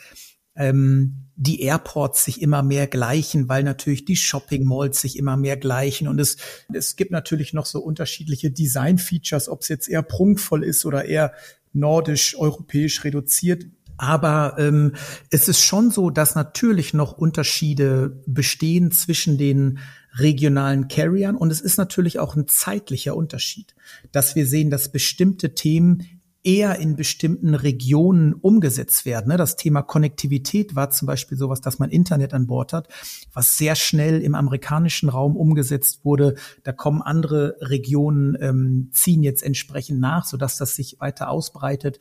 ähm, 0.57 1.27
die 1.37 1.61
Airports 1.61 2.25
sich 2.25 2.41
immer 2.41 2.63
mehr 2.63 2.87
gleichen, 2.87 3.49
weil 3.49 3.63
natürlich 3.63 4.07
die 4.07 4.17
Shopping 4.17 4.65
Malls 4.65 5.01
sich 5.03 5.19
immer 5.19 5.37
mehr 5.37 5.59
gleichen. 5.59 6.09
Und 6.09 6.19
es, 6.19 6.39
es 6.73 6.97
gibt 6.97 7.11
natürlich 7.11 7.53
noch 7.53 7.67
so 7.67 7.81
unterschiedliche 7.81 8.51
Design-Features, 8.51 9.49
ob 9.51 9.61
es 9.61 9.69
jetzt 9.69 9.89
eher 9.89 10.03
prunkvoll 10.03 10.65
ist 10.65 10.87
oder 10.87 11.05
eher 11.05 11.33
nordisch, 11.75 12.37
europäisch 12.39 13.05
reduziert. 13.05 13.67
Aber 13.99 14.57
ähm, 14.59 14.93
es 15.31 15.49
ist 15.49 15.61
schon 15.61 15.91
so, 15.91 16.11
dass 16.11 16.35
natürlich 16.35 16.95
noch 16.95 17.13
Unterschiede 17.13 18.23
bestehen 18.27 18.91
zwischen 18.91 19.39
den 19.39 19.79
regionalen 20.19 20.89
Carriern. 20.89 21.37
Und 21.37 21.51
es 21.51 21.61
ist 21.61 21.77
natürlich 21.77 22.19
auch 22.19 22.37
ein 22.37 22.49
zeitlicher 22.49 23.17
Unterschied, 23.17 23.75
dass 24.13 24.35
wir 24.35 24.47
sehen, 24.47 24.71
dass 24.71 24.91
bestimmte 24.91 25.55
Themen 25.55 26.16
eher 26.47 26.79
in 26.79 26.95
bestimmten 26.95 27.57
Regionen 27.57 28.33
umgesetzt 28.33 29.05
werden. 29.05 29.29
Ne? 29.29 29.37
Das 29.37 29.57
Thema 29.57 29.83
Konnektivität 29.83 30.77
war 30.77 30.91
zum 30.91 31.07
Beispiel 31.07 31.37
sowas, 31.37 31.61
dass 31.61 31.81
man 31.81 31.91
Internet 31.91 32.33
an 32.35 32.47
Bord 32.47 32.73
hat, 32.73 32.89
was 33.33 33.59
sehr 33.59 33.75
schnell 33.75 34.23
im 34.23 34.37
amerikanischen 34.37 35.09
Raum 35.09 35.37
umgesetzt 35.37 36.05
wurde. 36.05 36.37
Da 36.63 36.71
kommen 36.71 37.03
andere 37.03 37.57
Regionen, 37.61 38.39
ähm, 38.41 38.91
ziehen 38.93 39.25
jetzt 39.25 39.43
entsprechend 39.43 39.99
nach, 39.99 40.25
sodass 40.25 40.57
das 40.57 40.77
sich 40.77 41.01
weiter 41.01 41.31
ausbreitet. 41.31 41.99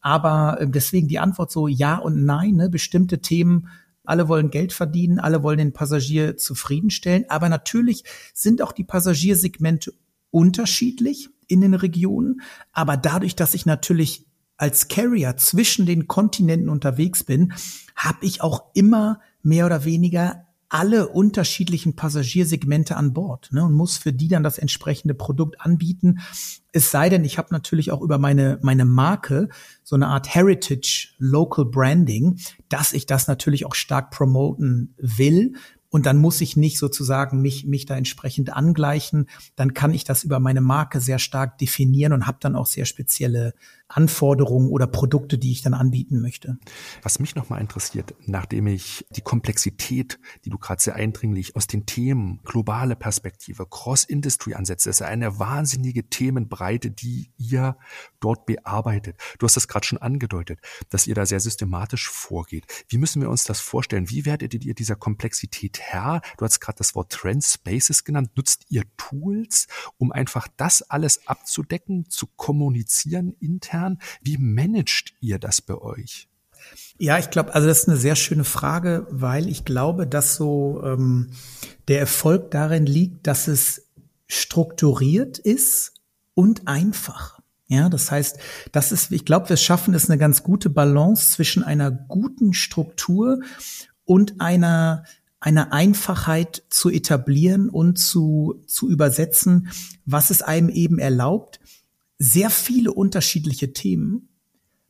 Aber 0.00 0.60
äh, 0.60 0.68
deswegen 0.70 1.08
die 1.08 1.18
Antwort 1.18 1.50
so 1.50 1.66
ja 1.66 1.96
und 1.96 2.24
nein. 2.24 2.54
Ne? 2.54 2.70
Bestimmte 2.70 3.20
Themen 3.20 3.68
alle 4.04 4.28
wollen 4.28 4.50
Geld 4.50 4.72
verdienen, 4.72 5.18
alle 5.18 5.42
wollen 5.42 5.58
den 5.58 5.72
Passagier 5.72 6.36
zufriedenstellen. 6.36 7.24
Aber 7.28 7.48
natürlich 7.48 8.04
sind 8.34 8.62
auch 8.62 8.72
die 8.72 8.84
Passagiersegmente 8.84 9.92
unterschiedlich 10.30 11.28
in 11.50 11.60
den 11.60 11.74
Regionen. 11.74 12.40
Aber 12.72 12.96
dadurch, 12.96 13.36
dass 13.36 13.54
ich 13.54 13.66
natürlich 13.66 14.26
als 14.56 14.88
Carrier 14.88 15.36
zwischen 15.36 15.86
den 15.86 16.06
Kontinenten 16.06 16.68
unterwegs 16.68 17.24
bin, 17.24 17.54
habe 17.96 18.24
ich 18.26 18.42
auch 18.42 18.64
immer 18.74 19.20
mehr 19.42 19.66
oder 19.66 19.84
weniger 19.84 20.46
alle 20.70 21.08
unterschiedlichen 21.08 21.96
Passagiersegmente 21.96 22.96
an 22.96 23.12
Bord 23.12 23.48
ne, 23.52 23.64
und 23.64 23.72
muss 23.72 23.96
für 23.96 24.12
die 24.12 24.28
dann 24.28 24.44
das 24.44 24.56
entsprechende 24.56 25.14
Produkt 25.14 25.60
anbieten. 25.60 26.20
Es 26.70 26.92
sei 26.92 27.08
denn, 27.08 27.24
ich 27.24 27.38
habe 27.38 27.48
natürlich 27.50 27.90
auch 27.90 28.00
über 28.00 28.18
meine, 28.18 28.60
meine 28.62 28.84
Marke 28.84 29.48
so 29.82 29.96
eine 29.96 30.06
Art 30.06 30.32
Heritage 30.32 31.08
Local 31.18 31.64
Branding, 31.64 32.38
dass 32.68 32.92
ich 32.92 33.06
das 33.06 33.26
natürlich 33.26 33.66
auch 33.66 33.74
stark 33.74 34.12
promoten 34.12 34.94
will. 34.96 35.54
Und 35.90 36.06
dann 36.06 36.18
muss 36.18 36.40
ich 36.40 36.56
nicht 36.56 36.78
sozusagen 36.78 37.42
mich, 37.42 37.66
mich 37.66 37.84
da 37.84 37.96
entsprechend 37.96 38.52
angleichen. 38.52 39.28
Dann 39.56 39.74
kann 39.74 39.92
ich 39.92 40.04
das 40.04 40.24
über 40.24 40.38
meine 40.38 40.60
Marke 40.60 41.00
sehr 41.00 41.18
stark 41.18 41.58
definieren 41.58 42.12
und 42.12 42.26
habe 42.26 42.38
dann 42.40 42.56
auch 42.56 42.66
sehr 42.66 42.86
spezielle 42.86 43.54
Anforderungen 43.90 44.70
oder 44.70 44.86
Produkte, 44.86 45.36
die 45.36 45.50
ich 45.50 45.62
dann 45.62 45.74
anbieten 45.74 46.20
möchte. 46.20 46.58
Was 47.02 47.18
mich 47.18 47.34
nochmal 47.34 47.60
interessiert, 47.60 48.14
nachdem 48.26 48.68
ich 48.68 49.04
die 49.10 49.20
Komplexität, 49.20 50.20
die 50.44 50.50
du 50.50 50.58
gerade 50.58 50.80
sehr 50.80 50.94
eindringlich 50.94 51.56
aus 51.56 51.66
den 51.66 51.86
Themen, 51.86 52.40
globale 52.44 52.94
Perspektive, 52.94 53.66
Cross-Industry-Ansätze, 53.66 54.90
ist 54.90 55.02
eine 55.02 55.38
wahnsinnige 55.38 56.08
Themenbreite, 56.08 56.90
die 56.90 57.32
ihr 57.36 57.76
dort 58.20 58.46
bearbeitet. 58.46 59.16
Du 59.38 59.46
hast 59.46 59.56
das 59.56 59.66
gerade 59.66 59.86
schon 59.86 59.98
angedeutet, 59.98 60.60
dass 60.88 61.06
ihr 61.06 61.16
da 61.16 61.26
sehr 61.26 61.40
systematisch 61.40 62.08
vorgeht. 62.08 62.66
Wie 62.88 62.98
müssen 62.98 63.20
wir 63.20 63.28
uns 63.28 63.44
das 63.44 63.60
vorstellen? 63.60 64.08
Wie 64.08 64.24
werdet 64.24 64.64
ihr 64.64 64.74
dieser 64.74 64.96
Komplexität 64.96 65.80
Herr? 65.80 66.20
Du 66.38 66.44
hast 66.44 66.60
gerade 66.60 66.78
das 66.78 66.94
Wort 66.94 67.10
Trend 67.10 67.42
Spaces 67.44 68.04
genannt. 68.04 68.30
Nutzt 68.36 68.66
ihr 68.68 68.84
Tools, 68.96 69.66
um 69.98 70.12
einfach 70.12 70.46
das 70.56 70.82
alles 70.82 71.26
abzudecken, 71.26 72.08
zu 72.08 72.28
kommunizieren 72.28 73.34
intern? 73.40 73.79
Wie 74.22 74.38
managt 74.38 75.14
ihr 75.20 75.38
das 75.38 75.60
bei 75.60 75.74
euch? 75.74 76.28
Ja, 76.98 77.18
ich 77.18 77.30
glaube, 77.30 77.54
also 77.54 77.66
das 77.66 77.80
ist 77.80 77.88
eine 77.88 77.96
sehr 77.96 78.16
schöne 78.16 78.44
Frage, 78.44 79.06
weil 79.10 79.48
ich 79.48 79.64
glaube, 79.64 80.06
dass 80.06 80.36
so 80.36 80.82
ähm, 80.84 81.30
der 81.88 81.98
Erfolg 81.98 82.50
darin 82.50 82.86
liegt, 82.86 83.26
dass 83.26 83.48
es 83.48 83.86
strukturiert 84.26 85.38
ist 85.38 85.94
und 86.34 86.68
einfach. 86.68 87.40
Ja, 87.66 87.88
das 87.88 88.10
heißt, 88.10 88.38
das 88.72 88.92
ist, 88.92 89.12
ich 89.12 89.24
glaube, 89.24 89.48
wir 89.48 89.56
schaffen 89.56 89.94
es 89.94 90.10
eine 90.10 90.18
ganz 90.18 90.42
gute 90.42 90.70
Balance 90.70 91.32
zwischen 91.32 91.62
einer 91.62 91.90
guten 91.90 92.52
Struktur 92.52 93.40
und 94.04 94.40
einer 94.40 95.04
eine 95.40 95.72
Einfachheit 95.72 96.64
zu 96.68 96.90
etablieren 96.90 97.70
und 97.70 97.98
zu, 97.98 98.62
zu 98.66 98.90
übersetzen, 98.90 99.70
was 100.04 100.30
es 100.30 100.42
einem 100.42 100.68
eben 100.68 100.98
erlaubt, 100.98 101.59
sehr 102.20 102.50
viele 102.50 102.92
unterschiedliche 102.92 103.72
Themen 103.72 104.28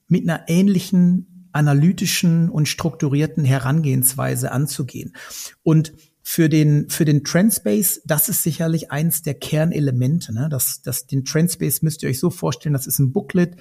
mit 0.08 0.28
einer 0.28 0.48
ähnlichen 0.48 1.48
analytischen 1.52 2.50
und 2.50 2.68
strukturierten 2.68 3.44
Herangehensweise 3.44 4.50
anzugehen. 4.50 5.14
Und 5.62 5.92
für 6.32 6.48
den, 6.48 6.88
für 6.88 7.04
den 7.04 7.24
Trendspace, 7.24 8.02
das 8.04 8.28
ist 8.28 8.44
sicherlich 8.44 8.92
eins 8.92 9.22
der 9.22 9.34
Kernelemente. 9.34 10.32
Ne? 10.32 10.46
Das, 10.48 10.80
das, 10.80 11.08
den 11.08 11.24
Trendspace 11.24 11.82
müsst 11.82 12.04
ihr 12.04 12.08
euch 12.08 12.20
so 12.20 12.30
vorstellen, 12.30 12.72
das 12.72 12.86
ist 12.86 13.00
ein 13.00 13.10
Booklet, 13.10 13.56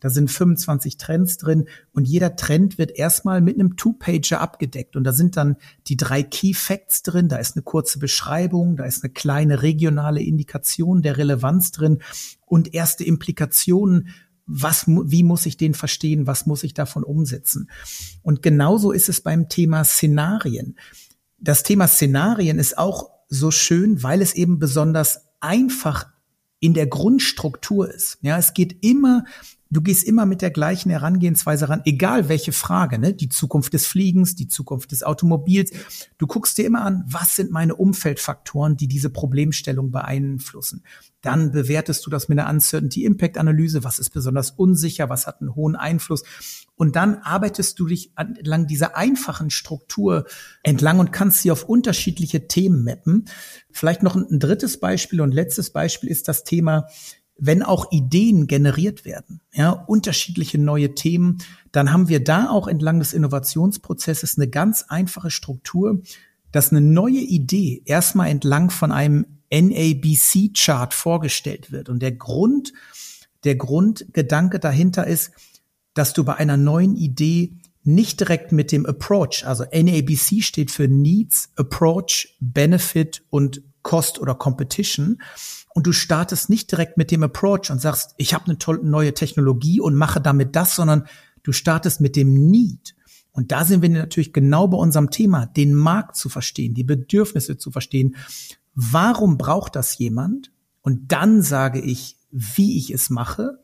da 0.00 0.08
sind 0.08 0.30
25 0.30 0.96
Trends 0.96 1.36
drin 1.36 1.68
und 1.92 2.08
jeder 2.08 2.34
Trend 2.34 2.78
wird 2.78 2.92
erstmal 2.92 3.42
mit 3.42 3.56
einem 3.56 3.76
Two-Pager 3.76 4.40
abgedeckt 4.40 4.96
und 4.96 5.04
da 5.04 5.12
sind 5.12 5.36
dann 5.36 5.56
die 5.86 5.98
drei 5.98 6.22
Key 6.22 6.54
Facts 6.54 7.02
drin, 7.02 7.28
da 7.28 7.36
ist 7.36 7.56
eine 7.56 7.62
kurze 7.62 7.98
Beschreibung, 7.98 8.78
da 8.78 8.86
ist 8.86 9.04
eine 9.04 9.12
kleine 9.12 9.60
regionale 9.60 10.22
Indikation 10.22 11.02
der 11.02 11.18
Relevanz 11.18 11.72
drin 11.72 11.98
und 12.46 12.72
erste 12.72 13.04
Implikationen 13.04 14.08
was, 14.46 14.86
wie 14.86 15.22
muss 15.22 15.46
ich 15.46 15.56
den 15.56 15.74
verstehen, 15.74 16.26
was 16.26 16.46
muss 16.46 16.64
ich 16.64 16.74
davon 16.74 17.02
umsetzen? 17.02 17.70
Und 18.22 18.42
genauso 18.42 18.92
ist 18.92 19.08
es 19.08 19.22
beim 19.22 19.48
Thema 19.48 19.84
Szenarien 19.84 20.76
das 21.44 21.62
Thema 21.62 21.86
Szenarien 21.86 22.58
ist 22.58 22.78
auch 22.78 23.10
so 23.28 23.50
schön, 23.50 24.02
weil 24.02 24.22
es 24.22 24.34
eben 24.34 24.58
besonders 24.58 25.26
einfach 25.40 26.08
in 26.58 26.72
der 26.72 26.86
Grundstruktur 26.86 27.92
ist. 27.92 28.18
Ja, 28.22 28.38
es 28.38 28.54
geht 28.54 28.82
immer, 28.82 29.24
du 29.74 29.82
gehst 29.82 30.04
immer 30.04 30.24
mit 30.24 30.40
der 30.40 30.50
gleichen 30.50 30.90
Herangehensweise 30.90 31.68
ran, 31.68 31.82
egal 31.84 32.28
welche 32.28 32.52
Frage, 32.52 32.98
ne? 32.98 33.12
Die 33.12 33.28
Zukunft 33.28 33.74
des 33.74 33.86
Fliegens, 33.86 34.36
die 34.36 34.48
Zukunft 34.48 34.92
des 34.92 35.02
Automobils. 35.02 35.72
Du 36.16 36.26
guckst 36.26 36.56
dir 36.56 36.64
immer 36.64 36.82
an, 36.82 37.04
was 37.06 37.36
sind 37.36 37.50
meine 37.50 37.74
Umfeldfaktoren, 37.74 38.76
die 38.76 38.88
diese 38.88 39.10
Problemstellung 39.10 39.90
beeinflussen. 39.90 40.84
Dann 41.20 41.50
bewertest 41.52 42.06
du 42.06 42.10
das 42.10 42.28
mit 42.28 42.38
einer 42.38 42.48
Uncertainty 42.50 43.04
Impact 43.04 43.36
Analyse, 43.36 43.82
was 43.82 43.98
ist 43.98 44.10
besonders 44.10 44.52
unsicher, 44.52 45.08
was 45.08 45.26
hat 45.26 45.40
einen 45.40 45.54
hohen 45.54 45.74
Einfluss. 45.74 46.22
Und 46.76 46.96
dann 46.96 47.16
arbeitest 47.18 47.78
du 47.78 47.86
dich 47.86 48.12
entlang 48.16 48.66
dieser 48.66 48.96
einfachen 48.96 49.50
Struktur 49.50 50.26
entlang 50.62 50.98
und 50.98 51.12
kannst 51.12 51.42
sie 51.42 51.50
auf 51.50 51.64
unterschiedliche 51.64 52.46
Themen 52.46 52.84
mappen. 52.84 53.26
Vielleicht 53.70 54.02
noch 54.02 54.14
ein, 54.16 54.38
drittes 54.38 54.78
Beispiel 54.78 55.20
und 55.20 55.32
letztes 55.32 55.70
Beispiel 55.70 56.10
ist 56.10 56.28
das 56.28 56.44
Thema, 56.44 56.86
wenn 57.36 57.62
auch 57.62 57.90
Ideen 57.90 58.46
generiert 58.46 59.04
werden, 59.04 59.40
ja, 59.52 59.70
unterschiedliche 59.70 60.58
neue 60.58 60.94
Themen, 60.94 61.38
dann 61.72 61.92
haben 61.92 62.08
wir 62.08 62.22
da 62.22 62.48
auch 62.48 62.68
entlang 62.68 63.00
des 63.00 63.12
Innovationsprozesses 63.12 64.38
eine 64.38 64.48
ganz 64.48 64.84
einfache 64.88 65.30
Struktur, 65.30 66.00
dass 66.52 66.70
eine 66.70 66.80
neue 66.80 67.18
Idee 67.18 67.82
erstmal 67.84 68.28
entlang 68.28 68.70
von 68.70 68.92
einem 68.92 69.26
NABC-Chart 69.50 70.94
vorgestellt 70.94 71.72
wird. 71.72 71.88
Und 71.88 72.00
der 72.00 72.12
Grund, 72.12 72.72
der 73.42 73.56
Grundgedanke 73.56 74.60
dahinter 74.60 75.06
ist, 75.06 75.32
dass 75.94 76.12
du 76.12 76.24
bei 76.24 76.34
einer 76.34 76.56
neuen 76.56 76.96
Idee 76.96 77.56
nicht 77.82 78.20
direkt 78.20 78.50
mit 78.52 78.72
dem 78.72 78.86
Approach, 78.86 79.44
also 79.46 79.64
NABC 79.64 80.42
steht 80.42 80.70
für 80.70 80.88
Needs, 80.88 81.50
Approach, 81.56 82.36
Benefit 82.40 83.22
und 83.30 83.62
Cost 83.82 84.18
oder 84.18 84.34
Competition. 84.34 85.20
Und 85.74 85.86
du 85.86 85.92
startest 85.92 86.48
nicht 86.48 86.70
direkt 86.72 86.96
mit 86.96 87.10
dem 87.10 87.22
Approach 87.22 87.70
und 87.70 87.80
sagst, 87.80 88.14
ich 88.16 88.32
habe 88.32 88.46
eine 88.46 88.58
tolle 88.58 88.82
neue 88.82 89.12
Technologie 89.12 89.80
und 89.80 89.94
mache 89.94 90.20
damit 90.20 90.56
das, 90.56 90.74
sondern 90.74 91.06
du 91.42 91.52
startest 91.52 92.00
mit 92.00 92.16
dem 92.16 92.32
Need. 92.50 92.94
Und 93.32 93.52
da 93.52 93.64
sind 93.64 93.82
wir 93.82 93.90
natürlich 93.90 94.32
genau 94.32 94.68
bei 94.68 94.78
unserem 94.78 95.10
Thema, 95.10 95.46
den 95.46 95.74
Markt 95.74 96.16
zu 96.16 96.28
verstehen, 96.28 96.74
die 96.74 96.84
Bedürfnisse 96.84 97.58
zu 97.58 97.70
verstehen. 97.70 98.14
Warum 98.74 99.36
braucht 99.36 99.76
das 99.76 99.98
jemand? 99.98 100.52
Und 100.80 101.12
dann 101.12 101.42
sage 101.42 101.80
ich, 101.80 102.16
wie 102.30 102.78
ich 102.78 102.90
es 102.90 103.10
mache 103.10 103.58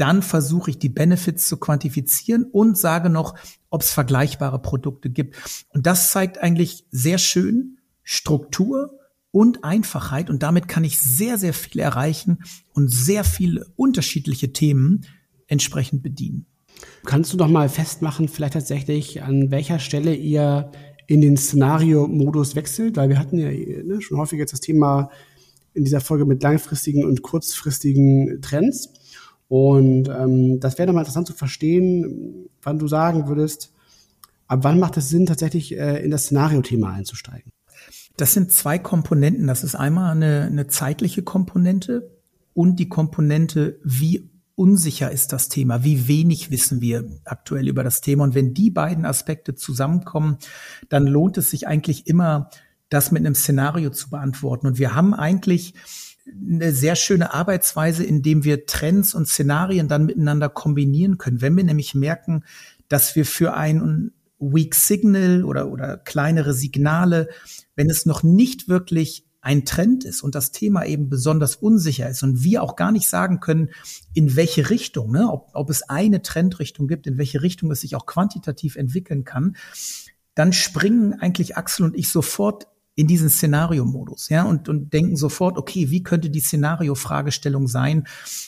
dann 0.00 0.22
versuche 0.22 0.70
ich 0.70 0.78
die 0.78 0.88
Benefits 0.88 1.46
zu 1.46 1.58
quantifizieren 1.58 2.44
und 2.44 2.78
sage 2.78 3.10
noch, 3.10 3.34
ob 3.68 3.82
es 3.82 3.90
vergleichbare 3.90 4.58
Produkte 4.58 5.10
gibt. 5.10 5.36
Und 5.74 5.84
das 5.84 6.10
zeigt 6.10 6.38
eigentlich 6.38 6.86
sehr 6.90 7.18
schön 7.18 7.76
Struktur 8.02 8.98
und 9.32 9.64
Einfachheit 9.64 10.30
und 10.30 10.42
damit 10.42 10.68
kann 10.68 10.84
ich 10.84 10.98
sehr, 11.00 11.38
sehr 11.38 11.54
viel 11.54 11.80
erreichen 11.80 12.38
und 12.72 12.90
sehr 12.90 13.24
viele 13.24 13.66
unterschiedliche 13.76 14.52
Themen 14.52 15.06
entsprechend 15.46 16.02
bedienen. 16.02 16.46
Kannst 17.04 17.32
du 17.32 17.36
doch 17.36 17.48
mal 17.48 17.68
festmachen, 17.68 18.28
vielleicht 18.28 18.54
tatsächlich, 18.54 19.22
an 19.22 19.50
welcher 19.50 19.78
Stelle 19.78 20.14
ihr 20.14 20.70
in 21.06 21.20
den 21.20 21.36
Szenario-Modus 21.36 22.56
wechselt? 22.56 22.96
Weil 22.96 23.08
wir 23.08 23.18
hatten 23.18 23.38
ja 23.38 23.50
ne, 23.50 24.00
schon 24.00 24.18
häufig 24.18 24.38
jetzt 24.38 24.52
das 24.52 24.60
Thema 24.60 25.10
in 25.74 25.84
dieser 25.84 26.00
Folge 26.00 26.24
mit 26.24 26.42
langfristigen 26.42 27.04
und 27.04 27.22
kurzfristigen 27.22 28.40
Trends. 28.42 28.92
Und 29.48 30.08
ähm, 30.08 30.60
das 30.60 30.78
wäre 30.78 30.86
nochmal 30.86 31.02
interessant 31.02 31.26
zu 31.26 31.32
verstehen, 31.32 32.48
wann 32.62 32.78
du 32.78 32.86
sagen 32.86 33.28
würdest, 33.28 33.72
ab 34.46 34.60
wann 34.62 34.78
macht 34.78 34.96
es 34.96 35.08
Sinn, 35.08 35.26
tatsächlich 35.26 35.76
äh, 35.76 36.02
in 36.04 36.10
das 36.10 36.24
Szenario-Thema 36.24 36.92
einzusteigen? 36.92 37.50
Das 38.20 38.34
sind 38.34 38.52
zwei 38.52 38.78
Komponenten. 38.78 39.46
Das 39.46 39.64
ist 39.64 39.74
einmal 39.74 40.12
eine, 40.12 40.42
eine 40.42 40.66
zeitliche 40.66 41.22
Komponente 41.22 42.10
und 42.52 42.78
die 42.78 42.88
Komponente, 42.88 43.80
wie 43.82 44.30
unsicher 44.54 45.10
ist 45.10 45.32
das 45.32 45.48
Thema, 45.48 45.84
wie 45.84 46.06
wenig 46.06 46.50
wissen 46.50 46.82
wir 46.82 47.08
aktuell 47.24 47.66
über 47.66 47.82
das 47.82 48.02
Thema. 48.02 48.24
Und 48.24 48.34
wenn 48.34 48.52
die 48.52 48.68
beiden 48.70 49.06
Aspekte 49.06 49.54
zusammenkommen, 49.54 50.36
dann 50.90 51.06
lohnt 51.06 51.38
es 51.38 51.50
sich 51.50 51.66
eigentlich 51.66 52.06
immer, 52.06 52.50
das 52.90 53.10
mit 53.10 53.24
einem 53.24 53.34
Szenario 53.34 53.88
zu 53.88 54.10
beantworten. 54.10 54.66
Und 54.66 54.78
wir 54.78 54.94
haben 54.94 55.14
eigentlich 55.14 55.72
eine 56.26 56.72
sehr 56.72 56.96
schöne 56.96 57.32
Arbeitsweise, 57.32 58.04
indem 58.04 58.44
wir 58.44 58.66
Trends 58.66 59.14
und 59.14 59.28
Szenarien 59.28 59.88
dann 59.88 60.04
miteinander 60.04 60.50
kombinieren 60.50 61.16
können. 61.16 61.40
Wenn 61.40 61.56
wir 61.56 61.64
nämlich 61.64 61.94
merken, 61.94 62.44
dass 62.88 63.16
wir 63.16 63.24
für 63.24 63.54
ein 63.54 64.12
Weak 64.40 64.74
Signal 64.74 65.44
oder, 65.44 65.70
oder 65.70 65.98
kleinere 65.98 66.54
Signale, 66.54 67.28
wenn 67.80 67.88
es 67.88 68.04
noch 68.04 68.22
nicht 68.22 68.68
wirklich 68.68 69.24
ein 69.40 69.64
Trend 69.64 70.04
ist 70.04 70.20
und 70.22 70.34
das 70.34 70.52
Thema 70.52 70.84
eben 70.84 71.08
besonders 71.08 71.56
unsicher 71.56 72.10
ist 72.10 72.22
und 72.22 72.44
wir 72.44 72.62
auch 72.62 72.76
gar 72.76 72.92
nicht 72.92 73.08
sagen 73.08 73.40
können, 73.40 73.70
in 74.12 74.36
welche 74.36 74.68
Richtung, 74.68 75.12
ne, 75.12 75.30
ob, 75.30 75.48
ob 75.54 75.70
es 75.70 75.80
eine 75.88 76.20
Trendrichtung 76.20 76.88
gibt, 76.88 77.06
in 77.06 77.16
welche 77.16 77.40
Richtung 77.40 77.70
es 77.70 77.80
sich 77.80 77.96
auch 77.96 78.04
quantitativ 78.04 78.76
entwickeln 78.76 79.24
kann, 79.24 79.56
dann 80.34 80.52
springen 80.52 81.14
eigentlich 81.14 81.56
Axel 81.56 81.86
und 81.86 81.96
ich 81.96 82.10
sofort 82.10 82.66
in 83.00 83.06
diesen 83.06 83.30
Szenario-Modus, 83.30 84.28
ja, 84.28 84.42
und, 84.42 84.68
und 84.68 84.92
denken 84.92 85.16
sofort, 85.16 85.56
okay, 85.56 85.88
wie 85.88 86.02
könnte 86.02 86.28
die 86.28 86.40
Szenario-Fragestellung 86.40 87.66
sein? 87.66 88.06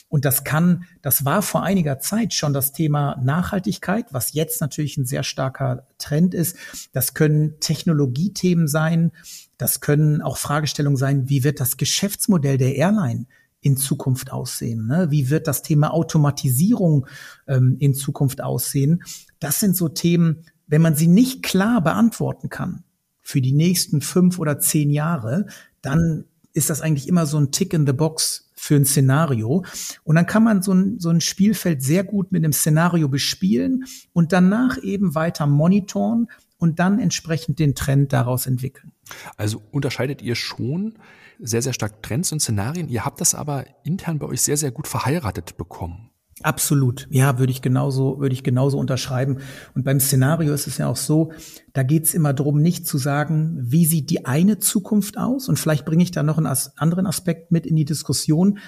Und 0.09 0.25
das 0.25 0.43
kann, 0.43 0.83
das 1.01 1.25
war 1.25 1.41
vor 1.41 1.63
einiger 1.63 1.97
Zeit 1.97 2.35
schon 2.35 2.53
das 2.53 2.71
Thema 2.71 3.19
Nachhaltigkeit, 3.23 4.13
was 4.13 4.33
jetzt 4.33 4.61
natürlich 4.61 4.95
ein 4.97 5.07
sehr 5.07 5.23
starker 5.23 5.87
Trend 5.97 6.35
ist. 6.35 6.55
Das 6.91 7.15
können 7.15 7.59
Technologiethemen 7.61 8.67
sein. 8.67 9.11
Das 9.57 9.79
können 9.79 10.21
auch 10.21 10.37
Fragestellungen 10.37 10.97
sein, 10.97 11.29
wie 11.29 11.43
wird 11.43 11.59
das 11.59 11.77
Geschäftsmodell 11.77 12.59
der 12.59 12.75
Airline 12.75 13.25
in 13.59 13.75
Zukunft 13.75 14.31
aussehen? 14.31 14.85
Ne? 14.85 15.07
Wie 15.09 15.31
wird 15.31 15.47
das 15.47 15.63
Thema 15.63 15.91
Automatisierung 15.91 17.07
ähm, 17.47 17.77
in 17.79 17.95
Zukunft 17.95 18.39
aussehen? 18.39 19.01
Das 19.39 19.59
sind 19.59 19.75
so 19.75 19.89
Themen, 19.89 20.45
wenn 20.67 20.83
man 20.83 20.95
sie 20.95 21.07
nicht 21.07 21.41
klar 21.41 21.81
beantworten 21.81 22.49
kann, 22.49 22.83
für 23.23 23.41
die 23.41 23.53
nächsten 23.53 24.01
fünf 24.01 24.37
oder 24.37 24.59
zehn 24.59 24.91
Jahre, 24.91 25.47
dann 25.81 26.25
ist 26.53 26.69
das 26.69 26.81
eigentlich 26.81 27.07
immer 27.07 27.25
so 27.25 27.37
ein 27.37 27.51
Tick 27.51 27.73
in 27.73 27.87
the 27.87 27.93
Box 27.93 28.51
für 28.55 28.75
ein 28.75 28.85
Szenario. 28.85 29.65
Und 30.03 30.15
dann 30.15 30.25
kann 30.25 30.43
man 30.43 30.61
so 30.61 30.73
ein, 30.73 30.99
so 30.99 31.09
ein 31.09 31.19
Spielfeld 31.19 31.81
sehr 31.81 32.03
gut 32.03 32.31
mit 32.31 32.43
einem 32.43 32.53
Szenario 32.53 33.09
bespielen 33.09 33.85
und 34.13 34.31
danach 34.31 34.77
eben 34.81 35.15
weiter 35.15 35.47
monitoren 35.47 36.27
und 36.57 36.79
dann 36.79 36.99
entsprechend 36.99 37.59
den 37.59 37.75
Trend 37.75 38.13
daraus 38.13 38.45
entwickeln. 38.45 38.91
Also 39.35 39.61
unterscheidet 39.71 40.21
ihr 40.21 40.35
schon 40.35 40.93
sehr, 41.39 41.61
sehr 41.61 41.73
stark 41.73 42.01
Trends 42.03 42.31
und 42.31 42.39
Szenarien. 42.39 42.87
Ihr 42.87 43.03
habt 43.03 43.19
das 43.19 43.35
aber 43.35 43.65
intern 43.83 44.19
bei 44.19 44.27
euch 44.27 44.41
sehr, 44.41 44.55
sehr 44.55 44.71
gut 44.71 44.87
verheiratet 44.87 45.57
bekommen. 45.57 46.09
Absolut. 46.41 47.07
Ja, 47.11 47.37
würde 47.37 47.51
ich 47.51 47.61
genauso, 47.61 48.19
würde 48.19 48.33
ich 48.33 48.43
genauso 48.43 48.77
unterschreiben. 48.77 49.37
Und 49.75 49.83
beim 49.83 49.99
Szenario 49.99 50.53
ist 50.53 50.67
es 50.67 50.77
ja 50.77 50.87
auch 50.87 50.97
so, 50.97 51.31
da 51.73 51.83
geht 51.83 52.05
es 52.05 52.13
immer 52.13 52.33
darum, 52.33 52.61
nicht 52.61 52.87
zu 52.87 52.97
sagen, 52.97 53.57
wie 53.61 53.85
sieht 53.85 54.09
die 54.09 54.25
eine 54.25 54.59
Zukunft 54.59 55.17
aus? 55.17 55.47
Und 55.47 55.59
vielleicht 55.59 55.85
bringe 55.85 56.03
ich 56.03 56.11
da 56.11 56.23
noch 56.23 56.37
einen 56.37 56.53
anderen 56.77 57.05
Aspekt 57.05 57.51
mit 57.51 57.65
in 57.65 57.75
die 57.75 57.85
Diskussion, 57.85 58.59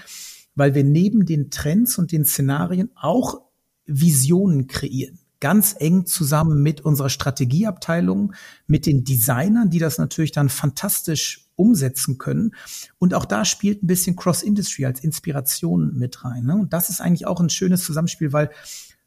weil 0.54 0.75
wir 0.75 0.84
neben 0.84 1.25
den 1.25 1.49
Trends 1.49 1.97
und 1.97 2.12
den 2.12 2.25
Szenarien 2.25 2.91
auch 2.95 3.41
Visionen 3.86 4.67
kreieren 4.67 5.19
ganz 5.41 5.75
eng 5.78 6.08
zusammen 6.08 6.63
mit 6.63 6.82
unserer 6.82 7.10
Strategieabteilung, 7.10 8.34
mit 8.65 8.88
den 8.88 9.04
Designern, 9.04 9.69
die 9.69 9.78
das 9.78 9.99
natürlich 9.99 10.32
dann 10.32 10.49
fantastisch 10.49 11.44
umsetzen 11.55 12.17
können. 12.17 12.51
Und 12.97 13.13
auch 13.13 13.25
da 13.25 13.45
spielt 13.45 13.83
ein 13.83 13.87
bisschen 13.87 14.15
Cross-Industry 14.15 14.85
als 14.85 14.99
Inspiration 14.99 15.95
mit 15.97 16.23
rein. 16.23 16.45
Ne? 16.45 16.55
Und 16.55 16.73
das 16.73 16.89
ist 16.89 17.01
eigentlich 17.01 17.27
auch 17.27 17.39
ein 17.39 17.49
schönes 17.49 17.83
Zusammenspiel, 17.83 18.33
weil 18.33 18.49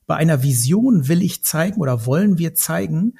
bei 0.06 0.16
einer 0.16 0.42
Vision 0.42 1.08
will 1.08 1.22
ich 1.22 1.44
zeigen 1.44 1.80
oder 1.80 2.06
wollen 2.06 2.38
wir 2.38 2.54
zeigen, 2.54 3.14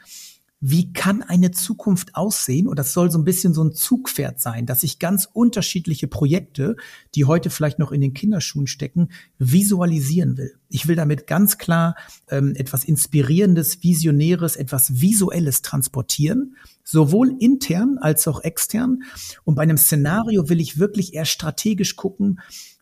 wie 0.61 0.93
kann 0.93 1.23
eine 1.23 1.53
Zukunft 1.53 2.17
aussehen? 2.17 2.67
Und 2.67 2.79
das 2.79 2.93
soll 2.93 3.11
so 3.11 3.19
ein 3.19 3.25
bisschen 3.25 3.55
so 3.55 3.63
ein 3.63 3.73
Zugpferd 3.73 4.41
sein, 4.41 4.67
dass 4.67 4.83
ich 4.83 4.99
ganz 4.99 5.29
unterschiedliche 5.33 6.09
Projekte, 6.09 6.77
die 7.15 7.27
heute 7.27 7.51
vielleicht 7.51 7.79
noch 7.79 7.93
in 7.93 8.01
den 8.01 8.13
Kinderschuhen 8.13 8.67
stecken, 8.67 9.11
visualisieren 9.39 10.37
will. 10.37 10.55
Ich 10.69 10.89
will 10.89 10.97
damit 10.97 11.29
ganz 11.29 11.59
klar 11.59 11.95
ähm, 12.29 12.55
etwas 12.57 12.85
Inspirierendes, 12.85 13.85
Visionäres, 13.85 14.57
etwas 14.57 15.01
Visuelles 15.01 15.63
transportieren, 15.63 16.57
sowohl 16.91 17.37
intern 17.39 17.99
als 18.01 18.27
auch 18.27 18.43
extern. 18.43 19.03
Und 19.45 19.57
bei 19.57 19.63
einem 19.63 19.77
Szenario 19.77 20.49
will 20.49 20.59
ich 20.59 20.79
wirklich 20.79 21.13
eher 21.13 21.27
strategisch 21.27 21.97
gucken, 21.97 22.41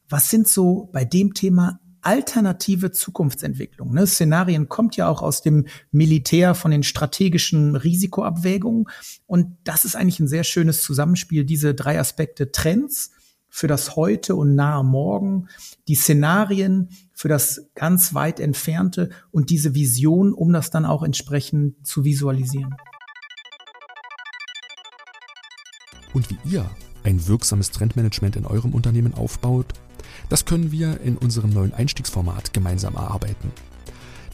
was 0.09 0.31
sind 0.31 0.47
so 0.47 0.89
bei 0.93 1.05
dem 1.05 1.35
Thema 1.35 1.81
alternative 2.03 2.93
Zukunftsentwicklung. 2.93 3.93
Ne? 3.93 4.07
Szenarien 4.07 4.69
kommt 4.69 4.95
ja 4.97 5.09
auch 5.09 5.23
aus 5.23 5.43
dem 5.43 5.67
Militär 5.91 6.55
von 6.55 6.71
den 6.71 6.85
strategischen 6.85 7.75
Risikoabwägungen. 7.75 8.85
Und 9.27 9.57
das 9.65 9.85
ist 9.85 9.97
eigentlich 9.97 10.21
ein 10.21 10.29
sehr 10.29 10.45
schönes 10.45 10.83
Zusammenspiel, 10.83 11.45
diese 11.45 11.75
drei 11.75 11.99
Aspekte 11.99 12.53
Trends 12.53 13.11
für 13.49 13.67
das 13.67 13.97
Heute 13.97 14.37
und 14.37 14.55
nahe 14.55 14.85
Morgen, 14.85 15.49
die 15.89 15.97
Szenarien 15.97 16.91
für 17.13 17.29
das 17.29 17.71
ganz 17.75 18.15
weit 18.15 18.39
entfernte 18.39 19.11
und 19.33 19.51
diese 19.51 19.75
Vision, 19.75 20.33
um 20.33 20.53
das 20.53 20.71
dann 20.71 20.85
auch 20.85 21.03
entsprechend 21.03 21.85
zu 21.85 22.05
visualisieren. 22.05 22.77
Und 26.17 26.31
wie 26.31 26.39
ihr 26.49 26.65
ein 27.05 27.27
wirksames 27.27 27.73
Trendmanagement 27.73 28.37
in 28.37 28.47
eurem 28.47 28.73
Unternehmen 28.73 29.13
aufbaut, 29.13 29.67
das 30.31 30.47
können 30.47 30.73
wir 30.73 30.99
in 31.03 31.19
unserem 31.19 31.51
neuen 31.51 31.75
Einstiegsformat 31.75 32.55
gemeinsam 32.55 32.95
erarbeiten. 32.95 33.53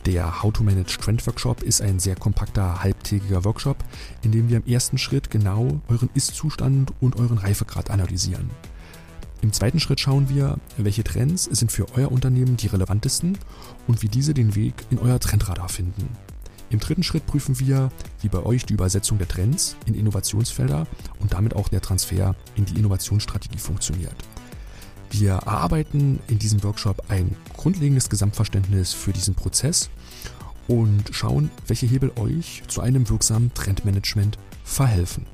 Der 0.07 0.45
How 0.45 0.53
to 0.53 0.62
Manage 0.62 0.97
Trend 1.01 1.27
Workshop 1.27 1.61
ist 1.64 1.83
ein 1.83 1.99
sehr 1.99 2.14
kompakter 2.14 2.85
halbtägiger 2.85 3.45
Workshop, 3.45 3.79
in 4.23 4.31
dem 4.31 4.49
wir 4.49 4.59
im 4.59 4.66
ersten 4.73 4.97
Schritt 4.97 5.29
genau 5.29 5.81
euren 5.88 6.09
Ist-Zustand 6.14 6.92
und 7.01 7.16
euren 7.16 7.38
Reifegrad 7.38 7.90
analysieren. 7.90 8.49
Im 9.40 9.53
zweiten 9.53 9.81
Schritt 9.81 9.99
schauen 9.99 10.29
wir, 10.29 10.59
welche 10.77 11.03
Trends 11.03 11.47
sind 11.47 11.73
für 11.73 11.87
euer 11.97 12.12
Unternehmen 12.12 12.57
die 12.57 12.68
relevantesten 12.68 13.37
und 13.88 14.03
wie 14.03 14.09
diese 14.09 14.35
den 14.35 14.55
Weg 14.55 14.75
in 14.90 15.01
euer 15.01 15.18
Trendradar 15.18 15.68
finden. 15.68 16.09
Im 16.73 16.81
dritten 16.81 17.03
Schritt 17.03 17.27
prüfen 17.27 17.61
wir, 17.61 17.93
wie 18.23 18.29
bei 18.29 18.43
euch 18.43 18.65
die 18.65 18.73
Übersetzung 18.73 19.19
der 19.19 19.29
Trends 19.29 19.77
in 19.85 19.93
Innovationsfelder 19.93 20.87
und 21.21 21.35
damit 21.35 21.55
auch 21.55 21.69
der 21.69 21.83
Transfer 21.83 22.35
in 22.57 22.65
die 22.65 22.79
Innovationsstrategie 22.79 23.59
funktioniert. 23.59 24.17
Wir 25.11 25.33
erarbeiten 25.33 26.19
in 26.29 26.39
diesem 26.39 26.65
Workshop 26.65 27.11
ein 27.11 27.37
grundlegendes 27.59 28.09
Gesamtverständnis 28.09 28.95
für 28.95 29.13
diesen 29.13 29.35
Prozess 29.35 29.91
und 30.67 31.11
schauen, 31.13 31.51
welche 31.67 31.85
Hebel 31.85 32.11
euch 32.17 32.63
zu 32.69 32.81
einem 32.81 33.07
wirksamen 33.11 33.53
Trendmanagement 33.53 34.39
verhelfen. 34.65 35.27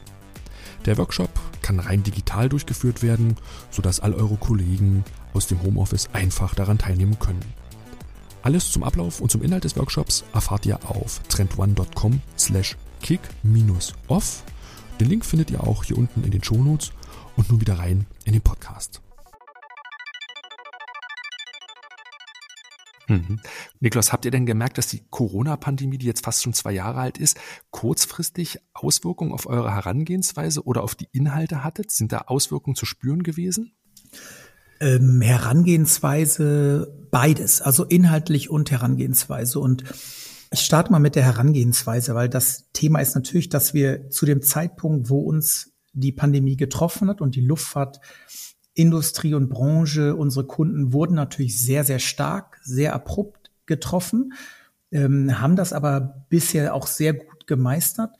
Der 0.87 0.98
Workshop 0.98 1.31
kann 1.62 1.79
rein 1.79 2.03
digital 2.03 2.48
durchgeführt 2.48 3.05
werden, 3.05 3.37
sodass 3.70 4.01
all 4.01 4.14
eure 4.14 4.38
Kollegen 4.38 5.05
aus 5.35 5.46
dem 5.46 5.62
Homeoffice 5.62 6.09
einfach 6.12 6.57
daran 6.57 6.79
teilnehmen 6.79 7.16
können. 7.20 7.44
Alles 8.48 8.72
zum 8.72 8.82
Ablauf 8.82 9.20
und 9.20 9.30
zum 9.30 9.42
Inhalt 9.42 9.64
des 9.64 9.76
Workshops 9.76 10.24
erfahrt 10.32 10.64
ihr 10.64 10.78
auf 10.88 11.20
trendone.com 11.28 12.22
slash 12.38 12.78
kick-off. 13.02 14.42
Den 14.98 15.08
Link 15.11 15.26
findet 15.26 15.50
ihr 15.50 15.62
auch 15.62 15.84
hier 15.84 15.98
unten 15.98 16.24
in 16.24 16.30
den 16.30 16.42
Shownotes 16.42 16.92
und 17.37 17.50
nun 17.50 17.61
wieder 17.61 17.78
rein 17.78 18.06
in 18.24 18.32
den 18.32 18.40
Podcast. 18.40 19.02
Mhm. 23.08 23.38
Niklas, 23.80 24.14
habt 24.14 24.24
ihr 24.24 24.30
denn 24.30 24.46
gemerkt, 24.46 24.78
dass 24.78 24.87
die 24.87 25.02
Corona-Pandemie, 25.11 25.98
die 25.98 26.06
jetzt 26.06 26.24
fast 26.24 26.42
schon 26.42 26.54
zwei 26.54 26.72
Jahre 26.72 27.00
alt 27.00 27.18
ist, 27.18 27.37
kurzfristig 27.70 28.61
Auswirkungen 28.72 29.34
auf 29.34 29.44
eure 29.44 29.74
Herangehensweise 29.74 30.64
oder 30.64 30.84
auf 30.84 30.94
die 30.94 31.11
Inhalte 31.12 31.64
hattet? 31.64 31.90
Sind 31.90 32.12
da 32.12 32.22
Auswirkungen 32.28 32.76
zu 32.76 32.87
spüren 32.87 33.22
gewesen? 33.24 33.75
Ähm, 34.81 35.20
Herangehensweise 35.20 36.98
beides, 37.11 37.61
also 37.61 37.85
inhaltlich 37.85 38.50
und 38.50 38.71
Herangehensweise. 38.71 39.61
Und 39.61 39.85
ich 40.50 40.61
starte 40.61 40.92
mal 40.92 40.98
mit 40.98 41.15
der 41.15 41.25
Herangehensweise, 41.25 42.15
weil 42.15 42.29
das 42.29 42.71
Thema 42.73 43.00
ist 43.00 43.15
natürlich, 43.15 43.48
dass 43.48 43.75
wir 43.75 44.11
zu 44.11 44.27
dem 44.27 44.42
Zeitpunkt, 44.42 45.11
wo 45.11 45.21
uns 45.21 45.73
die 45.92 46.13
Pandemie 46.13 46.56
getroffen 46.56 47.09
hat 47.09 47.21
und 47.21 47.35
die 47.35 47.44
Luftfahrt 47.44 48.00
Industrie 48.75 49.35
und 49.35 49.48
Branche, 49.48 50.15
unsere 50.15 50.46
Kunden 50.46 50.92
wurden 50.92 51.15
natürlich 51.15 51.61
sehr, 51.61 51.83
sehr 51.85 51.98
stark, 51.98 52.61
sehr 52.63 52.94
abrupt 52.94 53.50
getroffen, 53.67 54.33
ähm, 54.92 55.40
haben 55.40 55.56
das 55.56 55.73
aber 55.73 56.27
bisher 56.29 56.75
auch 56.75 56.87
sehr 56.87 57.15
gut 57.15 57.46
gemeistert. 57.46 58.15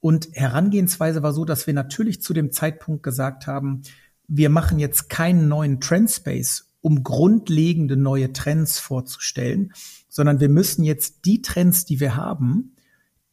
Und 0.00 0.28
Herangehensweise 0.32 1.22
war 1.22 1.34
so, 1.34 1.44
dass 1.44 1.66
wir 1.66 1.74
natürlich 1.74 2.22
zu 2.22 2.32
dem 2.32 2.50
Zeitpunkt 2.50 3.02
gesagt 3.02 3.46
haben, 3.46 3.82
wir 4.26 4.48
machen 4.48 4.78
jetzt 4.78 5.10
keinen 5.10 5.48
neuen 5.48 5.80
Trendspace, 5.80 6.69
um 6.80 7.02
grundlegende 7.02 7.96
neue 7.96 8.32
Trends 8.32 8.78
vorzustellen, 8.78 9.72
sondern 10.08 10.40
wir 10.40 10.48
müssen 10.48 10.84
jetzt 10.84 11.24
die 11.24 11.42
Trends, 11.42 11.84
die 11.84 12.00
wir 12.00 12.16
haben, 12.16 12.76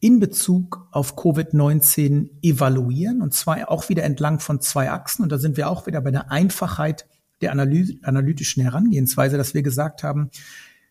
in 0.00 0.20
Bezug 0.20 0.86
auf 0.92 1.16
Covid-19 1.16 2.30
evaluieren 2.42 3.20
und 3.20 3.34
zwar 3.34 3.70
auch 3.70 3.88
wieder 3.88 4.04
entlang 4.04 4.38
von 4.38 4.60
zwei 4.60 4.90
Achsen. 4.90 5.22
Und 5.24 5.32
da 5.32 5.38
sind 5.38 5.56
wir 5.56 5.68
auch 5.68 5.86
wieder 5.86 6.00
bei 6.00 6.12
der 6.12 6.30
Einfachheit 6.30 7.06
der 7.40 7.52
analytischen 7.52 8.62
Herangehensweise, 8.62 9.36
dass 9.36 9.54
wir 9.54 9.62
gesagt 9.62 10.02
haben, 10.02 10.30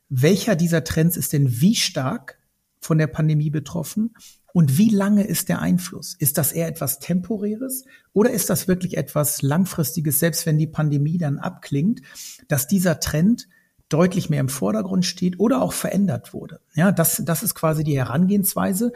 welcher 0.10 0.56
dieser 0.56 0.84
Trends 0.84 1.18
ist 1.18 1.34
denn 1.34 1.62
wie 1.62 1.76
stark 1.76 2.38
von 2.80 2.98
der 2.98 3.08
Pandemie 3.08 3.50
betroffen 3.50 4.14
und 4.58 4.80
wie 4.80 4.90
lange 4.90 5.24
ist 5.24 5.50
der 5.50 5.62
Einfluss? 5.62 6.16
Ist 6.18 6.40
das 6.40 6.52
eher 6.52 6.68
etwas 6.68 6.98
Temporäres 6.98 7.86
oder 8.12 8.32
ist 8.32 8.50
das 8.50 8.68
wirklich 8.68 8.98
etwas 8.98 9.44
Langfristiges, 9.44 10.18
selbst 10.18 10.48
wenn 10.48 10.58
die 10.58 10.66
Pandemie 10.66 11.20
dann 11.20 11.38
abklingt, 11.38 12.02
dass 12.48 12.66
dieser 12.66 13.00
Trend 13.00 13.48
deutlich 13.88 14.32
mehr 14.32 14.40
im 14.40 14.50
Vordergrund 14.50 15.06
steht 15.06 15.40
oder 15.40 15.62
auch 15.62 15.74
verändert 15.74 16.34
wurde? 16.34 16.60
Ja, 16.74 16.92
das, 16.92 17.22
das 17.24 17.44
ist 17.44 17.54
quasi 17.54 17.84
die 17.84 18.00
Herangehensweise. 18.00 18.94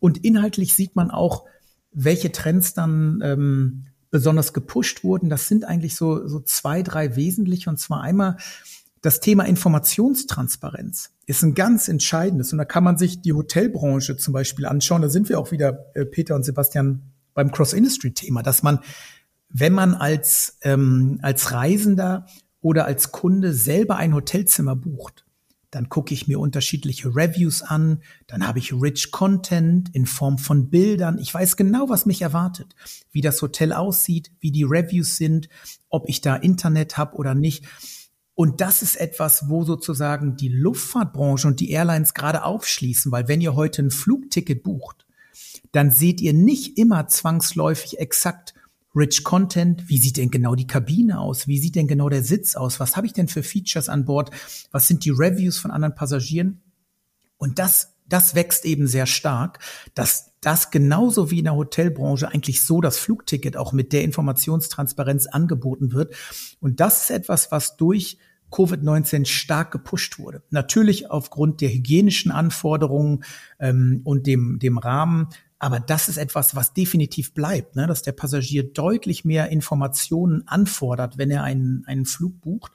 Und 0.00 0.24
inhaltlich 0.24 0.74
sieht 0.74 0.96
man 0.96 1.12
auch, 1.12 1.44
welche 1.92 2.32
Trends 2.32 2.74
dann 2.74 3.20
ähm, 3.22 3.84
besonders 4.10 4.52
gepusht 4.54 5.04
wurden. 5.04 5.30
Das 5.30 5.46
sind 5.46 5.64
eigentlich 5.66 5.94
so, 5.94 6.26
so 6.26 6.40
zwei, 6.40 6.82
drei 6.82 7.14
wesentliche. 7.14 7.70
Und 7.70 7.78
zwar 7.78 8.00
einmal 8.00 8.38
das 9.06 9.20
Thema 9.20 9.44
Informationstransparenz 9.44 11.12
ist 11.26 11.44
ein 11.44 11.54
ganz 11.54 11.86
entscheidendes. 11.86 12.50
Und 12.50 12.58
da 12.58 12.64
kann 12.64 12.82
man 12.82 12.98
sich 12.98 13.22
die 13.22 13.32
Hotelbranche 13.32 14.16
zum 14.16 14.32
Beispiel 14.32 14.66
anschauen. 14.66 15.00
Da 15.00 15.08
sind 15.08 15.28
wir 15.28 15.38
auch 15.38 15.52
wieder, 15.52 15.86
äh, 15.94 16.04
Peter 16.04 16.34
und 16.34 16.44
Sebastian, 16.44 17.02
beim 17.32 17.52
Cross-Industry-Thema, 17.52 18.42
dass 18.42 18.64
man, 18.64 18.80
wenn 19.48 19.72
man 19.72 19.94
als, 19.94 20.58
ähm, 20.62 21.20
als 21.22 21.52
Reisender 21.52 22.26
oder 22.60 22.86
als 22.86 23.12
Kunde 23.12 23.52
selber 23.52 23.94
ein 23.94 24.12
Hotelzimmer 24.12 24.74
bucht, 24.74 25.24
dann 25.70 25.88
gucke 25.88 26.12
ich 26.12 26.26
mir 26.26 26.40
unterschiedliche 26.40 27.14
Reviews 27.14 27.62
an, 27.62 28.02
dann 28.26 28.48
habe 28.48 28.58
ich 28.58 28.72
rich 28.72 29.12
Content 29.12 29.94
in 29.94 30.06
Form 30.06 30.38
von 30.38 30.68
Bildern. 30.68 31.18
Ich 31.18 31.32
weiß 31.32 31.56
genau, 31.56 31.88
was 31.88 32.06
mich 32.06 32.22
erwartet, 32.22 32.74
wie 33.12 33.20
das 33.20 33.40
Hotel 33.40 33.72
aussieht, 33.72 34.32
wie 34.40 34.50
die 34.50 34.64
Reviews 34.64 35.16
sind, 35.16 35.48
ob 35.90 36.08
ich 36.08 36.22
da 36.22 36.34
Internet 36.34 36.96
habe 36.96 37.14
oder 37.16 37.36
nicht. 37.36 37.66
Und 38.36 38.60
das 38.60 38.82
ist 38.82 38.96
etwas, 38.96 39.48
wo 39.48 39.64
sozusagen 39.64 40.36
die 40.36 40.50
Luftfahrtbranche 40.50 41.48
und 41.48 41.58
die 41.58 41.70
Airlines 41.70 42.12
gerade 42.12 42.44
aufschließen, 42.44 43.10
weil 43.10 43.28
wenn 43.28 43.40
ihr 43.40 43.54
heute 43.54 43.82
ein 43.82 43.90
Flugticket 43.90 44.62
bucht, 44.62 45.06
dann 45.72 45.90
seht 45.90 46.20
ihr 46.20 46.34
nicht 46.34 46.76
immer 46.76 47.08
zwangsläufig 47.08 47.98
exakt 47.98 48.52
Rich 48.94 49.24
Content, 49.24 49.88
wie 49.88 49.96
sieht 49.96 50.18
denn 50.18 50.30
genau 50.30 50.54
die 50.54 50.66
Kabine 50.66 51.18
aus, 51.18 51.48
wie 51.48 51.58
sieht 51.58 51.76
denn 51.76 51.88
genau 51.88 52.10
der 52.10 52.22
Sitz 52.22 52.56
aus, 52.56 52.78
was 52.78 52.94
habe 52.94 53.06
ich 53.06 53.14
denn 53.14 53.28
für 53.28 53.42
Features 53.42 53.88
an 53.88 54.04
Bord, 54.04 54.30
was 54.70 54.86
sind 54.86 55.06
die 55.06 55.10
Reviews 55.10 55.56
von 55.56 55.70
anderen 55.70 55.94
Passagieren. 55.94 56.60
Und 57.38 57.58
das, 57.58 57.94
das 58.08 58.34
wächst 58.34 58.64
eben 58.64 58.86
sehr 58.86 59.06
stark, 59.06 59.58
dass 59.94 60.32
das 60.40 60.70
genauso 60.70 61.30
wie 61.30 61.38
in 61.38 61.44
der 61.44 61.56
Hotelbranche 61.56 62.28
eigentlich 62.28 62.64
so 62.64 62.80
das 62.80 62.98
Flugticket 62.98 63.56
auch 63.56 63.72
mit 63.72 63.92
der 63.92 64.04
Informationstransparenz 64.04 65.26
angeboten 65.26 65.92
wird. 65.92 66.14
Und 66.60 66.80
das 66.80 67.02
ist 67.02 67.10
etwas, 67.10 67.50
was 67.50 67.76
durch 67.76 68.18
Covid-19 68.52 69.26
stark 69.26 69.72
gepusht 69.72 70.18
wurde. 70.18 70.42
Natürlich 70.50 71.10
aufgrund 71.10 71.60
der 71.60 71.70
hygienischen 71.70 72.30
Anforderungen 72.30 73.24
ähm, 73.58 74.02
und 74.04 74.26
dem, 74.26 74.58
dem 74.60 74.78
Rahmen. 74.78 75.28
Aber 75.58 75.80
das 75.80 76.08
ist 76.08 76.18
etwas, 76.18 76.54
was 76.54 76.74
definitiv 76.74 77.32
bleibt, 77.32 77.76
ne? 77.76 77.86
dass 77.86 78.02
der 78.02 78.12
Passagier 78.12 78.62
deutlich 78.62 79.24
mehr 79.24 79.48
Informationen 79.48 80.46
anfordert, 80.46 81.16
wenn 81.16 81.30
er 81.30 81.42
einen, 81.42 81.82
einen 81.86 82.04
Flug 82.04 82.40
bucht. 82.40 82.72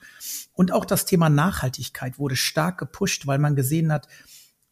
Und 0.52 0.72
auch 0.72 0.84
das 0.84 1.06
Thema 1.06 1.28
Nachhaltigkeit 1.30 2.18
wurde 2.18 2.36
stark 2.36 2.78
gepusht, 2.78 3.26
weil 3.26 3.38
man 3.38 3.54
gesehen 3.54 3.92
hat, 3.92 4.08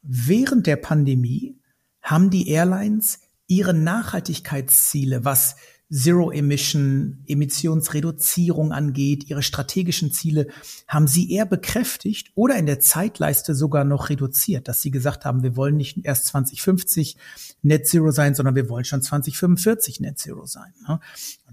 während 0.02 0.66
der 0.66 0.76
Pandemie 0.76 1.58
haben 2.02 2.30
die 2.30 2.48
Airlines 2.48 3.20
ihre 3.46 3.74
Nachhaltigkeitsziele, 3.74 5.24
was 5.24 5.56
Zero 5.92 6.30
Emission, 6.30 7.24
Emissionsreduzierung 7.26 8.70
angeht, 8.70 9.28
ihre 9.28 9.42
strategischen 9.42 10.12
Ziele, 10.12 10.46
haben 10.86 11.08
sie 11.08 11.32
eher 11.32 11.46
bekräftigt 11.46 12.30
oder 12.36 12.56
in 12.56 12.66
der 12.66 12.78
Zeitleiste 12.78 13.56
sogar 13.56 13.84
noch 13.84 14.08
reduziert, 14.08 14.68
dass 14.68 14.82
sie 14.82 14.92
gesagt 14.92 15.24
haben, 15.24 15.42
wir 15.42 15.56
wollen 15.56 15.76
nicht 15.76 15.98
erst 16.04 16.26
2050 16.26 17.16
Net 17.62 17.88
Zero 17.88 18.12
sein, 18.12 18.36
sondern 18.36 18.54
wir 18.54 18.68
wollen 18.68 18.84
schon 18.84 19.02
2045 19.02 19.98
Net 19.98 20.18
Zero 20.18 20.46
sein. 20.46 20.72
Ne? 20.86 21.00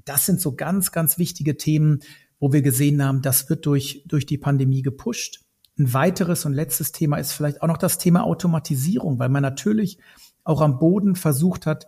Das 0.05 0.27
sind 0.27 0.39
so 0.39 0.53
ganz, 0.53 0.91
ganz 0.91 1.17
wichtige 1.17 1.57
Themen, 1.57 2.01
wo 2.39 2.53
wir 2.53 2.61
gesehen 2.61 3.03
haben, 3.03 3.23
das 3.23 3.49
wird 3.49 3.65
durch, 3.65 4.03
durch 4.05 4.27
die 4.27 4.37
Pandemie 4.37 4.83
gepusht. 4.83 5.46
Ein 5.77 5.93
weiteres 5.93 6.45
und 6.45 6.53
letztes 6.53 6.91
Thema 6.91 7.17
ist 7.17 7.33
vielleicht 7.33 7.61
auch 7.61 7.67
noch 7.67 7.77
das 7.77 7.97
Thema 7.97 8.23
Automatisierung, 8.23 9.19
weil 9.19 9.29
man 9.29 9.43
natürlich 9.43 9.99
auch 10.43 10.61
am 10.61 10.79
Boden 10.79 11.15
versucht 11.15 11.65
hat, 11.65 11.87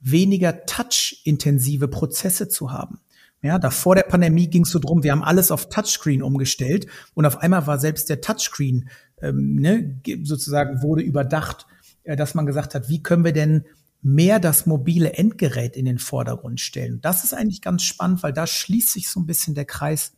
weniger 0.00 0.66
touch-intensive 0.66 1.88
Prozesse 1.88 2.48
zu 2.48 2.72
haben. 2.72 3.00
Ja, 3.40 3.58
da 3.58 3.70
vor 3.70 3.94
der 3.94 4.02
Pandemie 4.02 4.48
ging 4.48 4.62
es 4.62 4.70
so 4.70 4.78
drum, 4.78 5.02
wir 5.02 5.12
haben 5.12 5.24
alles 5.24 5.50
auf 5.50 5.68
Touchscreen 5.68 6.22
umgestellt 6.22 6.86
und 7.14 7.26
auf 7.26 7.38
einmal 7.38 7.66
war 7.66 7.78
selbst 7.78 8.08
der 8.08 8.20
Touchscreen 8.20 8.88
ähm, 9.20 9.56
ne, 9.56 10.00
sozusagen 10.22 10.82
wurde 10.82 11.02
überdacht, 11.02 11.66
äh, 12.04 12.14
dass 12.14 12.34
man 12.34 12.46
gesagt 12.46 12.74
hat, 12.74 12.88
wie 12.88 13.02
können 13.02 13.24
wir 13.24 13.32
denn 13.32 13.64
mehr 14.00 14.40
das 14.40 14.66
mobile 14.66 15.12
Endgerät 15.14 15.76
in 15.76 15.84
den 15.84 15.98
Vordergrund 15.98 16.60
stellen. 16.60 17.00
Das 17.00 17.24
ist 17.24 17.34
eigentlich 17.34 17.62
ganz 17.62 17.82
spannend, 17.82 18.22
weil 18.22 18.32
da 18.32 18.46
schließt 18.46 18.92
sich 18.92 19.08
so 19.08 19.20
ein 19.20 19.26
bisschen 19.26 19.54
der 19.54 19.64
Kreis 19.64 20.12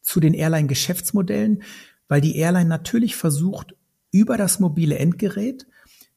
zu 0.00 0.18
den 0.18 0.32
Airline-Geschäftsmodellen, 0.32 1.62
weil 2.08 2.20
die 2.20 2.36
Airline 2.36 2.68
natürlich 2.68 3.16
versucht, 3.16 3.74
über 4.10 4.36
das 4.36 4.58
mobile 4.58 4.98
Endgerät 4.98 5.66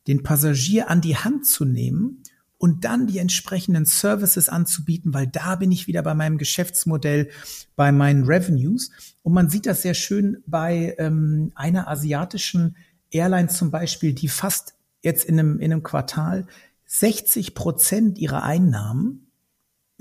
den 0.08 0.24
Passagier 0.24 0.90
an 0.90 1.02
die 1.02 1.18
Hand 1.18 1.46
zu 1.46 1.66
nehmen 1.66 2.24
und 2.58 2.86
dann 2.86 3.08
die 3.08 3.18
entsprechenden 3.18 3.86
Services 3.86 4.48
anzubieten, 4.48 5.14
weil 5.14 5.28
da 5.28 5.56
bin 5.56 5.72
ich 5.72 5.88
wieder 5.88 6.04
bei 6.04 6.14
meinem 6.14 6.38
Geschäftsmodell, 6.38 7.30
bei 7.76 7.92
meinen 7.92 8.24
Revenues. 8.24 8.92
Und 9.24 9.34
man 9.34 9.50
sieht 9.50 9.66
das 9.66 9.82
sehr 9.82 9.96
schön 9.96 10.44
bei 10.46 10.96
ähm, 11.00 11.52
einer 11.56 11.88
asiatischen 11.88 12.78
Airline 13.10 13.50
zum 13.50 13.72
Beispiel, 13.72 14.14
die 14.14 14.28
fast 14.28 14.76
jetzt 15.02 15.26
in 15.26 15.40
einem, 15.40 15.60
in 15.60 15.72
einem 15.72 15.84
Quartal 15.84 16.46
60 16.86 17.56
Prozent 17.56 18.18
ihrer 18.20 18.44
Einnahmen 18.44 19.31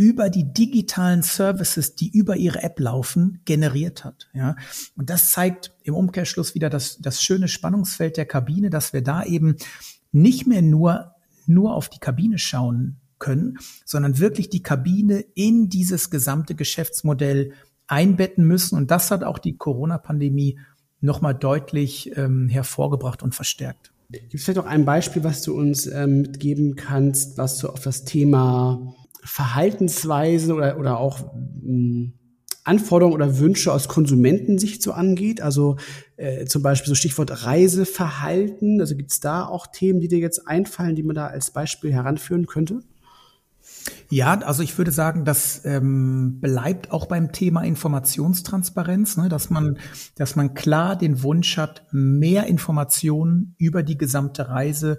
über 0.00 0.30
die 0.30 0.50
digitalen 0.54 1.22
Services, 1.22 1.94
die 1.94 2.08
über 2.08 2.34
ihre 2.34 2.62
App 2.62 2.80
laufen, 2.80 3.42
generiert 3.44 4.02
hat. 4.02 4.30
Ja, 4.32 4.56
und 4.96 5.10
das 5.10 5.30
zeigt 5.30 5.72
im 5.82 5.94
Umkehrschluss 5.94 6.54
wieder 6.54 6.70
das, 6.70 6.96
das 7.02 7.22
schöne 7.22 7.48
Spannungsfeld 7.48 8.16
der 8.16 8.24
Kabine, 8.24 8.70
dass 8.70 8.94
wir 8.94 9.02
da 9.02 9.22
eben 9.24 9.56
nicht 10.10 10.46
mehr 10.46 10.62
nur 10.62 11.14
nur 11.44 11.74
auf 11.74 11.90
die 11.90 11.98
Kabine 11.98 12.38
schauen 12.38 12.96
können, 13.18 13.58
sondern 13.84 14.18
wirklich 14.18 14.48
die 14.48 14.62
Kabine 14.62 15.22
in 15.34 15.68
dieses 15.68 16.08
gesamte 16.08 16.54
Geschäftsmodell 16.54 17.52
einbetten 17.86 18.46
müssen. 18.46 18.78
Und 18.78 18.90
das 18.90 19.10
hat 19.10 19.22
auch 19.22 19.38
die 19.38 19.58
Corona-Pandemie 19.58 20.58
nochmal 21.02 21.34
deutlich 21.34 22.16
ähm, 22.16 22.48
hervorgebracht 22.48 23.22
und 23.22 23.34
verstärkt. 23.34 23.92
Gibt 24.08 24.32
es 24.32 24.44
vielleicht 24.44 24.60
auch 24.60 24.66
ein 24.66 24.86
Beispiel, 24.86 25.24
was 25.24 25.42
du 25.42 25.54
uns 25.54 25.86
ähm, 25.86 26.22
mitgeben 26.22 26.74
kannst, 26.74 27.36
was 27.36 27.58
du 27.58 27.68
auf 27.68 27.80
das 27.80 28.04
Thema 28.04 28.94
Verhaltensweisen 29.24 30.52
oder, 30.52 30.78
oder 30.78 30.98
auch 30.98 31.32
mh, 31.34 31.62
hm, 31.62 32.12
Anforderungen 32.64 33.14
oder 33.14 33.38
Wünsche 33.38 33.72
aus 33.72 33.88
Konsumentensicht 33.88 34.82
so 34.82 34.92
angeht? 34.92 35.40
Also 35.40 35.76
äh, 36.16 36.44
zum 36.44 36.62
Beispiel 36.62 36.88
so 36.88 36.94
Stichwort 36.94 37.44
Reiseverhalten. 37.44 38.80
Also 38.80 38.96
gibt 38.96 39.12
es 39.12 39.20
da 39.20 39.46
auch 39.46 39.66
Themen, 39.66 40.00
die 40.00 40.08
dir 40.08 40.18
jetzt 40.18 40.46
einfallen, 40.46 40.94
die 40.94 41.02
man 41.02 41.16
da 41.16 41.26
als 41.26 41.52
Beispiel 41.52 41.92
heranführen 41.92 42.46
könnte? 42.46 42.80
Ja, 44.08 44.38
also 44.40 44.62
ich 44.62 44.76
würde 44.76 44.90
sagen, 44.90 45.24
das 45.24 45.64
ähm, 45.64 46.40
bleibt 46.40 46.90
auch 46.90 47.06
beim 47.06 47.32
Thema 47.32 47.62
Informationstransparenz, 47.62 49.16
ne, 49.16 49.28
dass 49.28 49.50
man, 49.50 49.78
dass 50.16 50.36
man 50.36 50.54
klar 50.54 50.96
den 50.96 51.22
Wunsch 51.22 51.56
hat, 51.56 51.86
mehr 51.92 52.46
Informationen 52.46 53.54
über 53.58 53.82
die 53.82 53.96
gesamte 53.96 54.48
Reise, 54.48 54.98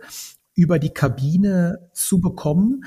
über 0.55 0.79
die 0.79 0.91
Kabine 0.91 1.89
zu 1.93 2.21
bekommen, 2.21 2.85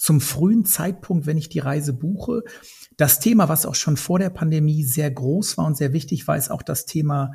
zum 0.00 0.22
frühen 0.22 0.64
Zeitpunkt, 0.64 1.26
wenn 1.26 1.36
ich 1.36 1.50
die 1.50 1.58
Reise 1.58 1.92
buche. 1.92 2.42
Das 2.96 3.20
Thema, 3.20 3.50
was 3.50 3.66
auch 3.66 3.74
schon 3.74 3.98
vor 3.98 4.18
der 4.18 4.30
Pandemie 4.30 4.82
sehr 4.82 5.10
groß 5.10 5.58
war 5.58 5.66
und 5.66 5.76
sehr 5.76 5.92
wichtig 5.92 6.26
war, 6.26 6.38
ist 6.38 6.50
auch 6.50 6.62
das 6.62 6.86
Thema 6.86 7.32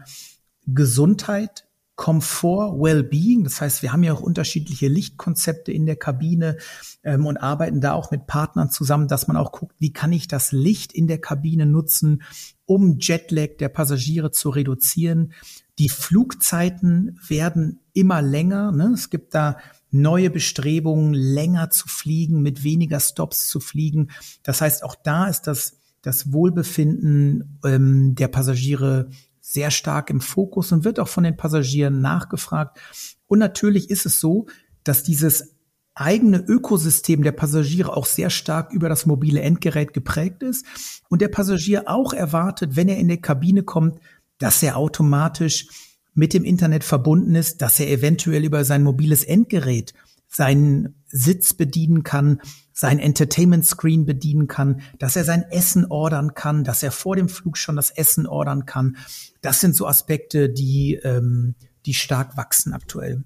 Gesundheit, 0.65 1.67
Komfort, 1.93 2.81
Wellbeing. 2.81 3.43
Das 3.43 3.61
heißt, 3.61 3.83
wir 3.83 3.93
haben 3.93 4.01
ja 4.01 4.13
auch 4.13 4.21
unterschiedliche 4.21 4.87
Lichtkonzepte 4.87 5.71
in 5.71 5.85
der 5.85 5.95
Kabine 5.95 6.57
ähm, 7.03 7.27
und 7.27 7.37
arbeiten 7.37 7.81
da 7.81 7.93
auch 7.93 8.09
mit 8.09 8.25
Partnern 8.25 8.71
zusammen, 8.71 9.07
dass 9.07 9.27
man 9.27 9.37
auch 9.37 9.51
guckt, 9.51 9.75
wie 9.77 9.93
kann 9.93 10.11
ich 10.11 10.27
das 10.27 10.51
Licht 10.51 10.91
in 10.91 11.05
der 11.05 11.21
Kabine 11.21 11.67
nutzen, 11.67 12.23
um 12.65 12.97
Jetlag 12.99 13.57
der 13.59 13.69
Passagiere 13.69 14.31
zu 14.31 14.49
reduzieren. 14.49 15.33
Die 15.77 15.89
Flugzeiten 15.89 17.19
werden 17.27 17.79
immer 17.93 18.23
länger. 18.23 18.71
Ne? 18.71 18.91
Es 18.95 19.11
gibt 19.11 19.35
da 19.35 19.57
neue 19.91 20.29
Bestrebungen, 20.29 21.13
länger 21.13 21.69
zu 21.69 21.87
fliegen, 21.87 22.41
mit 22.41 22.63
weniger 22.63 22.99
Stops 22.99 23.47
zu 23.47 23.59
fliegen. 23.59 24.09
Das 24.43 24.61
heißt, 24.61 24.83
auch 24.83 24.95
da 24.95 25.27
ist 25.27 25.43
das, 25.43 25.77
das 26.01 26.33
Wohlbefinden 26.33 27.59
ähm, 27.63 28.15
der 28.15 28.27
Passagiere 28.27 29.09
sehr 29.39 29.71
stark 29.71 30.09
im 30.09 30.21
Fokus 30.21 30.71
und 30.71 30.83
wird 30.83 30.99
auch 30.99 31.07
von 31.07 31.23
den 31.23 31.37
Passagieren 31.37 32.01
nachgefragt. 32.01 32.79
Und 33.27 33.39
natürlich 33.39 33.89
ist 33.89 34.05
es 34.05 34.19
so, 34.19 34.47
dass 34.83 35.03
dieses 35.03 35.55
eigene 35.95 36.39
Ökosystem 36.39 37.23
der 37.23 37.31
Passagiere 37.31 37.95
auch 37.95 38.05
sehr 38.05 38.29
stark 38.29 38.73
über 38.73 38.89
das 38.89 39.05
mobile 39.05 39.41
Endgerät 39.41 39.93
geprägt 39.93 40.43
ist 40.43 40.65
und 41.09 41.21
der 41.21 41.29
Passagier 41.29 41.83
auch 41.87 42.13
erwartet, 42.13 42.75
wenn 42.75 42.89
er 42.89 42.97
in 42.97 43.07
der 43.07 43.21
Kabine 43.21 43.63
kommt, 43.63 43.99
dass 44.37 44.61
er 44.61 44.75
automatisch 44.75 45.67
mit 46.15 46.33
dem 46.33 46.43
Internet 46.43 46.83
verbunden 46.83 47.35
ist, 47.35 47.61
dass 47.61 47.79
er 47.79 47.89
eventuell 47.89 48.43
über 48.43 48.65
sein 48.65 48.83
mobiles 48.83 49.23
Endgerät 49.23 49.93
seinen 50.27 51.03
Sitz 51.07 51.53
bedienen 51.53 52.03
kann, 52.03 52.41
sein 52.73 52.99
Entertainment 52.99 53.65
Screen 53.65 54.05
bedienen 54.05 54.47
kann, 54.47 54.81
dass 54.99 55.15
er 55.15 55.23
sein 55.23 55.43
Essen 55.49 55.85
ordern 55.85 56.33
kann, 56.33 56.63
dass 56.63 56.83
er 56.83 56.91
vor 56.91 57.15
dem 57.15 57.29
Flug 57.29 57.57
schon 57.57 57.75
das 57.75 57.91
Essen 57.91 58.25
ordern 58.25 58.65
kann. 58.65 58.97
Das 59.41 59.61
sind 59.61 59.75
so 59.75 59.87
Aspekte, 59.87 60.49
die, 60.49 60.99
ähm, 61.03 61.55
die 61.85 61.93
stark 61.93 62.35
wachsen 62.35 62.73
aktuell. 62.73 63.23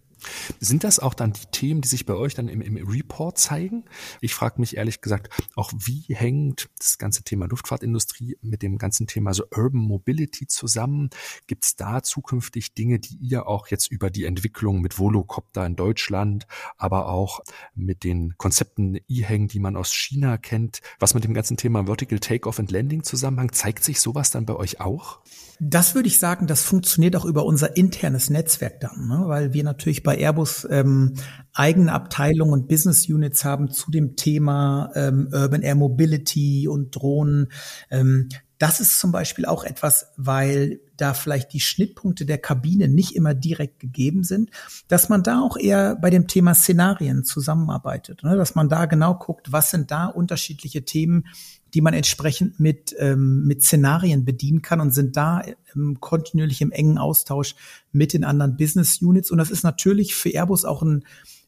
Sind 0.60 0.84
das 0.84 1.00
auch 1.00 1.14
dann 1.14 1.34
die 1.34 1.46
Themen, 1.52 1.82
die 1.82 1.88
sich 1.88 2.06
bei 2.06 2.14
euch 2.14 2.34
dann 2.34 2.48
im, 2.48 2.62
im 2.62 2.78
Report 2.88 3.38
zeigen? 3.38 3.86
Ich 4.22 4.34
frage 4.34 4.60
mich 4.60 4.78
ehrlich 4.78 5.02
gesagt 5.02 5.30
auch, 5.56 5.72
wie 5.76 6.06
hängt 6.10 6.70
das 6.78 6.98
ganze 6.98 7.24
Thema 7.24 7.48
Luftfahrtindustrie 7.48 8.38
mit 8.42 8.62
dem 8.62 8.78
ganzen 8.78 9.08
Thema 9.08 9.34
so 9.34 9.44
Urban 9.56 9.82
Mobility 9.82 10.48
zusammen? 10.48 11.10
Gibt 11.48 11.66
es 11.66 11.76
da 11.76 12.04
zukünftig 12.04 12.74
Dinge, 12.74 13.00
die 13.00 13.18
ihr 13.18 13.48
auch 13.48 13.68
jetzt 13.68 13.92
über 13.92 14.10
die 14.10 14.26
Entwicklung 14.26 14.82
mit 14.82 15.00
Volocopter 15.00 15.66
in 15.66 15.76
Deutschland, 15.76 16.48
aber 16.78 17.10
auch 17.10 17.42
mit 17.76 18.04
den 18.04 18.38
Konzepten 18.38 19.00
E-Hang, 19.08 19.48
die 19.48 19.60
man 19.60 19.76
aus 19.76 19.94
China 19.94 20.38
kennt, 20.38 20.82
was 21.00 21.14
mit 21.14 21.24
dem 21.24 21.34
ganzen 21.34 21.58
Thema 21.58 21.86
Vertical 21.86 22.20
Takeoff 22.20 22.60
and 22.60 22.72
Landing 22.72 23.04
zusammenhängt? 23.04 23.56
Zeigt 23.56 23.84
sich 23.84 24.00
sowas 24.00 24.32
dann 24.32 24.46
bei 24.46 24.56
euch 24.56 24.80
auch? 24.80 25.22
Das 25.62 25.94
würde 25.94 26.08
ich 26.08 26.20
sagen, 26.20 26.48
das 26.48 26.64
funktioniert 26.64 27.18
auch 27.18 27.26
über 27.26 27.44
unser 27.46 27.76
internes 27.76 28.30
Netzwerk 28.30 28.80
dann, 28.80 29.08
ne? 29.10 29.24
weil 29.26 29.54
wir 29.54 29.64
natürlich 29.66 30.04
bei 30.04 30.18
Airbus 30.18 30.66
ähm, 30.70 31.16
eigene 31.54 31.92
Abteilungen 31.92 32.54
und 32.54 32.68
Business 32.70 33.10
Units 33.10 33.44
haben 33.44 33.70
zu 33.70 33.92
dem 33.92 34.16
Thema 34.16 34.90
ähm, 34.96 35.28
Urban 35.34 35.62
Air 35.62 35.76
Mobility 35.76 36.70
und 36.70 36.96
Drohnen. 36.96 37.52
Ähm, 37.92 38.30
das 38.58 38.80
ist 38.80 39.00
zum 39.00 39.12
Beispiel 39.12 39.46
auch 39.46 39.64
etwas, 39.64 40.08
weil 40.18 40.82
da 40.98 41.14
vielleicht 41.14 41.54
die 41.54 41.62
Schnittpunkte 41.62 42.26
der 42.26 42.38
Kabine 42.38 42.90
nicht 42.90 43.16
immer 43.16 43.34
direkt 43.34 43.80
gegeben 43.80 44.24
sind, 44.24 44.52
dass 44.88 45.08
man 45.10 45.24
da 45.24 45.42
auch 45.42 45.58
eher 45.58 45.96
bei 45.96 46.10
dem 46.10 46.28
Thema 46.28 46.54
Szenarien 46.54 47.24
zusammenarbeitet, 47.24 48.24
ne? 48.24 48.36
dass 48.36 48.56
man 48.56 48.70
da 48.70 48.86
genau 48.86 49.16
guckt, 49.16 49.52
was 49.52 49.72
sind 49.72 49.92
da 49.92 50.06
unterschiedliche 50.06 50.84
Themen, 50.84 51.26
die 51.74 51.82
man 51.82 51.94
entsprechend 51.94 52.60
mit, 52.60 52.96
ähm, 53.00 53.46
mit 53.46 53.64
Szenarien 53.64 54.26
bedienen 54.26 54.62
kann 54.62 54.82
und 54.82 54.94
sind 54.94 55.18
da 55.18 55.42
ähm, 55.76 56.00
kontinuierlich 56.00 56.62
im 56.62 56.72
engen 56.72 56.98
Austausch 56.98 57.56
mit 57.92 58.14
den 58.14 58.24
anderen 58.24 58.58
Business 58.58 59.02
Units. 59.02 59.32
Und 59.32 59.38
das 59.38 59.52
ist 59.52 59.64
natürlich 59.64 60.16
für 60.16 60.30
Airbus 60.30 60.66
auch 60.66 60.82
ein, 60.82 61.04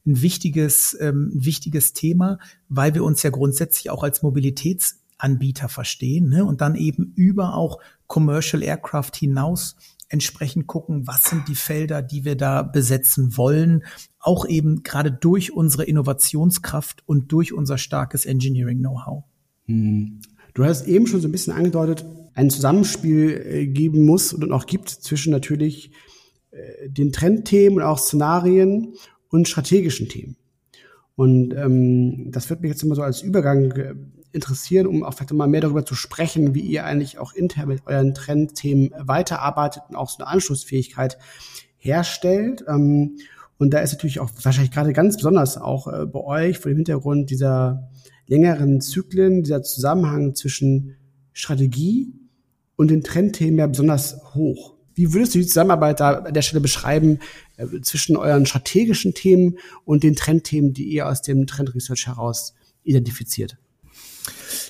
ein 0.06 0.22
wichtiges, 0.22 0.98
ähm, 1.00 1.32
ein 1.36 1.46
wichtiges 1.46 1.94
Thema, 1.94 2.40
weil 2.70 2.94
wir 2.94 3.04
uns 3.04 3.24
ja 3.24 3.30
grundsätzlich 3.30 3.90
auch 3.90 4.04
als 4.04 4.22
Mobilitätsanbieter 4.22 5.70
verstehen 5.70 6.30
ne? 6.30 6.46
und 6.46 6.62
dann 6.62 6.76
eben 6.76 7.14
über 7.16 7.56
auch 7.56 7.80
Commercial 8.08 8.64
Aircraft 8.64 9.12
hinaus 9.16 9.76
entsprechend 10.12 10.68
gucken, 10.68 11.08
was 11.08 11.24
sind 11.24 11.48
die 11.48 11.56
Felder, 11.56 12.02
die 12.02 12.26
wir 12.26 12.36
da 12.36 12.64
besetzen 12.64 13.38
wollen, 13.38 13.86
auch 14.20 14.46
eben 14.46 14.84
gerade 14.84 15.12
durch 15.12 15.54
unsere 15.54 15.86
Innovationskraft 15.86 17.04
und 17.08 17.32
durch 17.32 17.54
unser 17.54 17.78
starkes 17.78 18.26
Engineering-Know-how. 18.26 19.24
Hm. 19.72 20.22
Du 20.54 20.66
hast 20.66 20.88
eben 20.88 21.08
schon 21.08 21.22
so 21.22 21.28
ein 21.28 21.32
bisschen 21.32 21.54
angedeutet, 21.54 22.06
ein 22.34 22.50
Zusammenspiel 22.50 23.30
äh, 23.46 23.68
geben 23.68 24.06
muss 24.06 24.34
und 24.34 24.52
auch 24.52 24.66
gibt 24.66 24.90
zwischen 24.90 25.32
natürlich 25.32 25.92
äh, 26.52 26.90
den 26.90 27.12
Trendthemen 27.12 27.80
und 27.80 27.84
auch 27.86 27.98
Szenarien 27.98 28.94
und 29.30 29.48
strategischen 29.48 30.10
Themen. 30.10 30.36
Und 31.16 31.54
ähm, 31.54 32.32
das 32.32 32.50
wird 32.50 32.62
mich 32.62 32.72
jetzt 32.72 32.84
immer 32.84 32.96
so 32.96 33.02
als 33.02 33.22
Übergang 33.22 33.72
äh, 33.72 33.96
interessieren, 34.34 34.88
um 34.88 35.04
auch 35.04 35.14
vielleicht 35.14 35.34
mal 35.34 35.48
mehr 35.48 35.62
darüber 35.62 35.86
zu 35.86 35.96
sprechen, 35.96 36.54
wie 36.56 36.62
ihr 36.62 36.86
eigentlich 36.86 37.20
auch 37.20 37.34
intern 37.34 37.68
mit 37.68 37.86
euren 37.86 38.14
Trendthemen 38.14 38.92
weiterarbeitet 38.98 39.84
und 39.90 39.96
auch 39.96 40.10
so 40.10 40.18
eine 40.20 40.28
Anschlussfähigkeit 40.28 41.18
herstellt. 41.78 42.64
Ähm, 42.68 43.18
und 43.58 43.74
da 43.74 43.80
ist 43.80 43.92
natürlich 43.92 44.20
auch 44.20 44.32
wahrscheinlich 44.42 44.72
gerade 44.72 44.94
ganz 44.94 45.18
besonders 45.18 45.58
auch 45.58 45.88
äh, 45.88 46.06
bei 46.06 46.20
euch 46.20 46.60
vor 46.60 46.72
dem 46.72 46.78
Hintergrund 46.78 47.30
dieser 47.30 47.91
längeren 48.32 48.80
Zyklen, 48.80 49.44
dieser 49.44 49.62
Zusammenhang 49.62 50.36
zwischen 50.36 50.96
Strategie 51.34 52.14
und 52.78 52.90
den 52.90 53.04
Trendthemen 53.04 53.60
ja 53.60 53.68
besonders 53.68 54.18
hoch. 54.34 54.76
Wie 54.96 55.14
würdest 55.14 55.36
du 55.36 55.40
die 55.40 55.46
Zusammenarbeit 55.46 56.00
da 56.00 56.12
an 56.20 56.34
der 56.34 56.42
Stelle 56.42 56.62
beschreiben 56.62 57.20
äh, 57.58 57.68
zwischen 57.82 58.16
euren 58.16 58.46
strategischen 58.46 59.14
Themen 59.14 59.58
und 59.84 60.04
den 60.04 60.16
Trendthemen, 60.16 60.74
die 60.74 60.86
ihr 60.86 61.08
aus 61.08 61.22
dem 61.22 61.46
Trend 61.46 61.76
Research 61.76 62.08
heraus 62.08 62.54
identifiziert? 62.84 63.58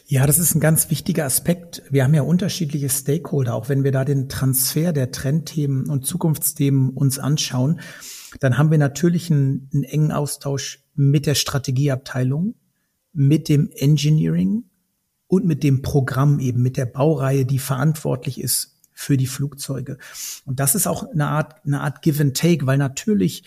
Ja, 0.07 0.25
das 0.25 0.39
ist 0.39 0.55
ein 0.55 0.59
ganz 0.59 0.89
wichtiger 0.89 1.25
Aspekt. 1.25 1.83
Wir 1.91 2.03
haben 2.03 2.13
ja 2.15 2.23
unterschiedliche 2.23 2.89
Stakeholder, 2.89 3.53
auch 3.53 3.69
wenn 3.69 3.83
wir 3.83 3.91
da 3.91 4.03
den 4.03 4.27
Transfer 4.27 4.91
der 4.91 5.11
Trendthemen 5.11 5.87
und 5.87 6.05
Zukunftsthemen 6.05 6.89
uns 6.89 7.19
anschauen, 7.19 7.79
dann 8.39 8.57
haben 8.57 8.71
wir 8.71 8.77
natürlich 8.79 9.29
einen, 9.29 9.69
einen 9.71 9.83
engen 9.83 10.11
Austausch 10.11 10.83
mit 10.95 11.27
der 11.27 11.35
Strategieabteilung, 11.35 12.55
mit 13.13 13.49
dem 13.49 13.69
Engineering 13.73 14.63
und 15.27 15.45
mit 15.45 15.63
dem 15.63 15.81
Programm 15.81 16.39
eben, 16.39 16.61
mit 16.61 16.77
der 16.77 16.85
Baureihe, 16.85 17.45
die 17.45 17.59
verantwortlich 17.59 18.39
ist 18.39 18.79
für 18.91 19.17
die 19.17 19.27
Flugzeuge. 19.27 19.97
Und 20.45 20.59
das 20.59 20.75
ist 20.75 20.87
auch 20.87 21.09
eine 21.09 21.27
Art, 21.27 21.65
eine 21.65 21.81
Art 21.81 22.01
Give 22.01 22.21
and 22.21 22.35
Take, 22.35 22.65
weil 22.65 22.77
natürlich 22.77 23.43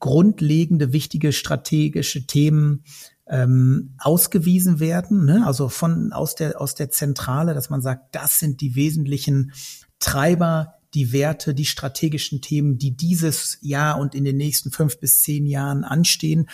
grundlegende, 0.00 0.92
wichtige 0.92 1.32
strategische 1.32 2.26
Themen 2.26 2.84
ähm, 3.28 3.94
ausgewiesen 3.98 4.80
werden, 4.80 5.24
ne? 5.24 5.46
also 5.46 5.68
von 5.68 6.12
aus 6.12 6.34
der 6.34 6.60
aus 6.60 6.74
der 6.74 6.90
Zentrale, 6.90 7.52
dass 7.52 7.68
man 7.68 7.82
sagt, 7.82 8.14
das 8.14 8.38
sind 8.38 8.60
die 8.60 8.74
wesentlichen 8.74 9.52
Treiber, 9.98 10.74
die 10.94 11.12
Werte, 11.12 11.54
die 11.54 11.66
strategischen 11.66 12.40
Themen, 12.40 12.78
die 12.78 12.96
dieses 12.96 13.58
Jahr 13.60 13.98
und 13.98 14.14
in 14.14 14.24
den 14.24 14.36
nächsten 14.36 14.70
fünf 14.70 14.98
bis 14.98 15.22
zehn 15.22 15.46
Jahren 15.46 15.84
anstehen. 15.84 16.48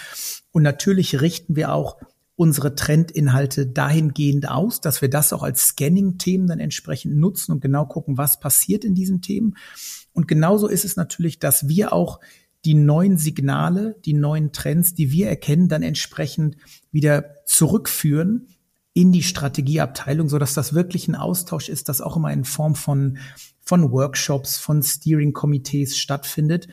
Und 0.51 0.63
natürlich 0.63 1.21
richten 1.21 1.55
wir 1.55 1.73
auch 1.73 1.97
unsere 2.37 2.75
Trendinhalte 2.75 3.67
dahingehend 3.67 4.49
aus, 4.49 4.81
dass 4.81 5.01
wir 5.01 5.09
das 5.09 5.33
auch 5.33 5.43
als 5.43 5.69
Scanning-Themen 5.69 6.49
dann 6.49 6.59
entsprechend 6.59 7.17
nutzen 7.17 7.53
und 7.53 7.61
genau 7.61 7.87
gucken, 7.87 8.19
was 8.19 8.41
passiert 8.41 8.85
in 8.85 8.95
diesen 8.95 9.23
Themen. 9.23 9.57
Und 10.13 10.27
genauso 10.27 10.67
ist 10.69 10.85
es 10.85 10.97
natürlich, 10.97 11.39
dass 11.39 11.69
wir 11.69 11.93
auch 11.93 12.21
die 12.65 12.75
neuen 12.75 13.19
Signale, 13.19 13.97
die 14.05 14.15
neuen 14.15 14.53
Trends, 14.53 14.95
die 14.95 15.13
wir 15.13 15.29
erkennen, 15.29 15.69
dann 15.69 15.83
entsprechend 15.83 16.57
wieder 16.91 17.45
zurückführen 17.47 18.49
in 18.95 19.13
die 19.13 19.23
Strategieabteilung, 19.23 20.29
so 20.29 20.39
dass 20.39 20.55
das 20.55 20.73
wirklich 20.73 21.09
ein 21.09 21.17
Austausch 21.17 21.69
ist, 21.69 21.89
das 21.89 22.01
auch 22.01 22.17
immer 22.17 22.33
in 22.33 22.45
Form 22.45 22.75
von, 22.75 23.19
von 23.61 23.91
Workshops, 23.93 24.57
von 24.57 24.83
Steering-Komitees 24.83 25.99
stattfindet, 25.99 26.69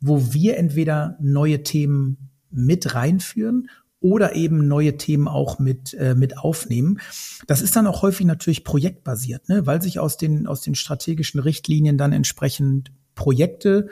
wo 0.00 0.32
wir 0.32 0.56
entweder 0.56 1.16
neue 1.20 1.62
Themen 1.62 2.30
mit 2.50 2.94
reinführen 2.94 3.68
oder 4.06 4.36
eben 4.36 4.68
neue 4.68 4.96
Themen 4.96 5.26
auch 5.26 5.58
mit, 5.58 5.94
äh, 5.94 6.14
mit 6.14 6.38
aufnehmen. 6.38 7.00
Das 7.48 7.60
ist 7.60 7.74
dann 7.74 7.88
auch 7.88 8.02
häufig 8.02 8.24
natürlich 8.24 8.62
projektbasiert, 8.62 9.48
ne? 9.48 9.66
weil 9.66 9.82
sich 9.82 9.98
aus 9.98 10.16
den, 10.16 10.46
aus 10.46 10.60
den 10.60 10.76
strategischen 10.76 11.40
Richtlinien 11.40 11.98
dann 11.98 12.12
entsprechend 12.12 12.92
Projekte 13.16 13.88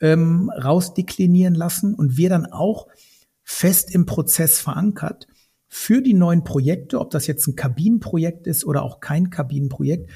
ähm, 0.00 0.48
rausdeklinieren 0.50 1.56
lassen 1.56 1.94
und 1.94 2.16
wir 2.16 2.28
dann 2.28 2.46
auch 2.46 2.86
fest 3.42 3.92
im 3.92 4.06
Prozess 4.06 4.60
verankert 4.60 5.26
für 5.66 6.02
die 6.02 6.14
neuen 6.14 6.44
Projekte, 6.44 7.00
ob 7.00 7.10
das 7.10 7.26
jetzt 7.26 7.48
ein 7.48 7.56
Kabinenprojekt 7.56 8.46
ist 8.46 8.64
oder 8.64 8.84
auch 8.84 9.00
kein 9.00 9.30
Kabinenprojekt, 9.30 10.08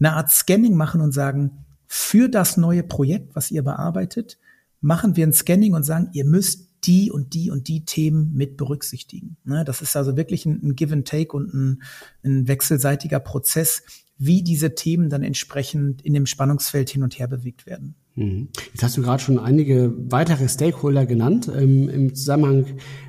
eine 0.00 0.14
Art 0.14 0.30
Scanning 0.32 0.74
machen 0.74 1.00
und 1.00 1.12
sagen, 1.12 1.64
für 1.86 2.28
das 2.28 2.56
neue 2.56 2.82
Projekt, 2.82 3.36
was 3.36 3.52
ihr 3.52 3.62
bearbeitet, 3.62 4.38
machen 4.80 5.14
wir 5.16 5.26
ein 5.26 5.32
Scanning 5.32 5.74
und 5.74 5.84
sagen, 5.84 6.10
ihr 6.14 6.24
müsst 6.24 6.67
die 6.84 7.10
und 7.10 7.34
die 7.34 7.50
und 7.50 7.68
die 7.68 7.84
Themen 7.84 8.32
mit 8.34 8.56
berücksichtigen. 8.56 9.36
Ne, 9.44 9.64
das 9.64 9.82
ist 9.82 9.96
also 9.96 10.16
wirklich 10.16 10.46
ein, 10.46 10.76
Give 10.76 10.92
and 10.92 11.06
Take 11.06 11.36
und 11.36 11.52
ein, 11.52 11.82
ein 12.24 12.48
wechselseitiger 12.48 13.20
Prozess, 13.20 13.82
wie 14.18 14.42
diese 14.42 14.74
Themen 14.74 15.10
dann 15.10 15.22
entsprechend 15.22 16.02
in 16.02 16.12
dem 16.12 16.26
Spannungsfeld 16.26 16.90
hin 16.90 17.02
und 17.02 17.18
her 17.18 17.28
bewegt 17.28 17.66
werden. 17.66 17.94
Mhm. 18.16 18.48
Jetzt 18.72 18.82
hast 18.82 18.96
du 18.96 19.02
gerade 19.02 19.22
schon 19.22 19.38
einige 19.38 19.94
weitere 20.10 20.48
Stakeholder 20.48 21.06
genannt 21.06 21.50
ähm, 21.54 21.88
im 21.88 22.14
Zusammenhang 22.14 22.66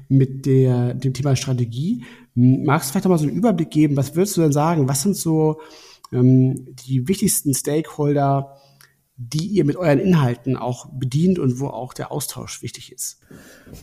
mit 0.07 0.45
der, 0.45 0.93
dem 0.93 1.13
Thema 1.13 1.35
Strategie. 1.35 2.03
Magst 2.35 2.89
du 2.89 2.91
vielleicht 2.91 3.05
noch 3.05 3.11
mal 3.11 3.17
so 3.17 3.27
einen 3.27 3.35
Überblick 3.35 3.71
geben? 3.71 3.97
Was 3.97 4.15
würdest 4.15 4.37
du 4.37 4.41
denn 4.41 4.51
sagen? 4.51 4.87
Was 4.87 5.01
sind 5.01 5.15
so 5.15 5.59
ähm, 6.11 6.75
die 6.87 7.07
wichtigsten 7.07 7.53
Stakeholder 7.53 8.58
die 9.21 9.47
ihr 9.47 9.65
mit 9.65 9.75
euren 9.75 9.99
Inhalten 9.99 10.55
auch 10.55 10.87
bedient 10.93 11.39
und 11.39 11.59
wo 11.59 11.67
auch 11.67 11.93
der 11.93 12.09
Austausch 12.09 12.61
wichtig 12.61 12.93
ist? 12.93 13.19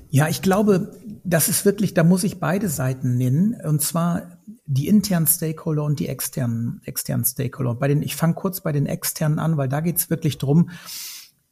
Ja, 0.09 0.29
ich 0.29 0.41
glaube, 0.41 0.99
das 1.25 1.51
ist 1.51 1.67
wirklich, 1.67 1.93
da 1.93 2.05
muss 2.05 2.25
ich 2.25 2.41
beide 2.41 2.71
Seiten 2.71 3.19
nennen, 3.19 3.55
und 3.63 3.83
zwar 3.83 4.39
die 4.65 4.89
internen 4.89 5.27
Stakeholder 5.27 5.85
und 5.85 6.01
die 6.01 6.09
externen, 6.09 6.81
externen 6.85 7.27
Stakeholder. 7.27 7.75
Bei 7.75 7.87
den, 7.87 8.01
ich 8.01 8.17
fange 8.17 8.33
kurz 8.33 8.63
bei 8.63 8.73
den 8.73 8.87
externen 8.87 9.39
an, 9.39 9.59
weil 9.59 9.69
da 9.69 9.81
geht 9.81 9.99
es 9.99 10.09
wirklich 10.09 10.39
drum, 10.39 10.71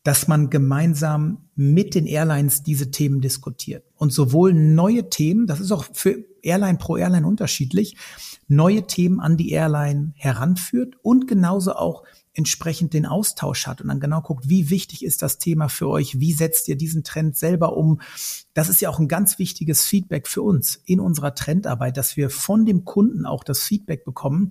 dass 0.02 0.28
man 0.28 0.48
gemeinsam 0.48 1.48
mit 1.54 1.94
den 1.94 2.06
Airlines 2.06 2.62
diese 2.62 2.90
Themen 2.90 3.20
diskutiert. 3.20 3.84
Und 3.96 4.14
sowohl 4.14 4.54
neue 4.54 5.10
Themen, 5.10 5.46
das 5.46 5.60
ist 5.60 5.72
auch 5.72 5.84
für 5.92 6.24
Airline 6.42 6.78
pro 6.78 6.96
Airline 6.96 7.26
unterschiedlich, 7.26 7.96
neue 8.48 8.86
Themen 8.86 9.20
an 9.20 9.36
die 9.36 9.50
Airline 9.50 10.14
heranführt 10.16 10.96
und 11.02 11.28
genauso 11.28 11.74
auch 11.74 12.04
entsprechend 12.34 12.92
den 12.92 13.06
Austausch 13.06 13.66
hat 13.66 13.80
und 13.80 13.88
dann 13.88 14.00
genau 14.00 14.20
guckt, 14.20 14.48
wie 14.48 14.70
wichtig 14.70 15.04
ist 15.04 15.22
das 15.22 15.38
Thema 15.38 15.68
für 15.68 15.88
euch, 15.88 16.18
wie 16.20 16.32
setzt 16.32 16.68
ihr 16.68 16.76
diesen 16.76 17.04
Trend 17.04 17.36
selber 17.36 17.76
um. 17.76 18.00
Das 18.52 18.68
ist 18.68 18.80
ja 18.80 18.90
auch 18.90 18.98
ein 18.98 19.08
ganz 19.08 19.38
wichtiges 19.38 19.84
Feedback 19.84 20.26
für 20.26 20.42
uns 20.42 20.80
in 20.84 21.00
unserer 21.00 21.34
Trendarbeit, 21.34 21.96
dass 21.96 22.16
wir 22.16 22.30
von 22.30 22.66
dem 22.66 22.84
Kunden 22.84 23.24
auch 23.24 23.44
das 23.44 23.60
Feedback 23.60 24.04
bekommen, 24.04 24.50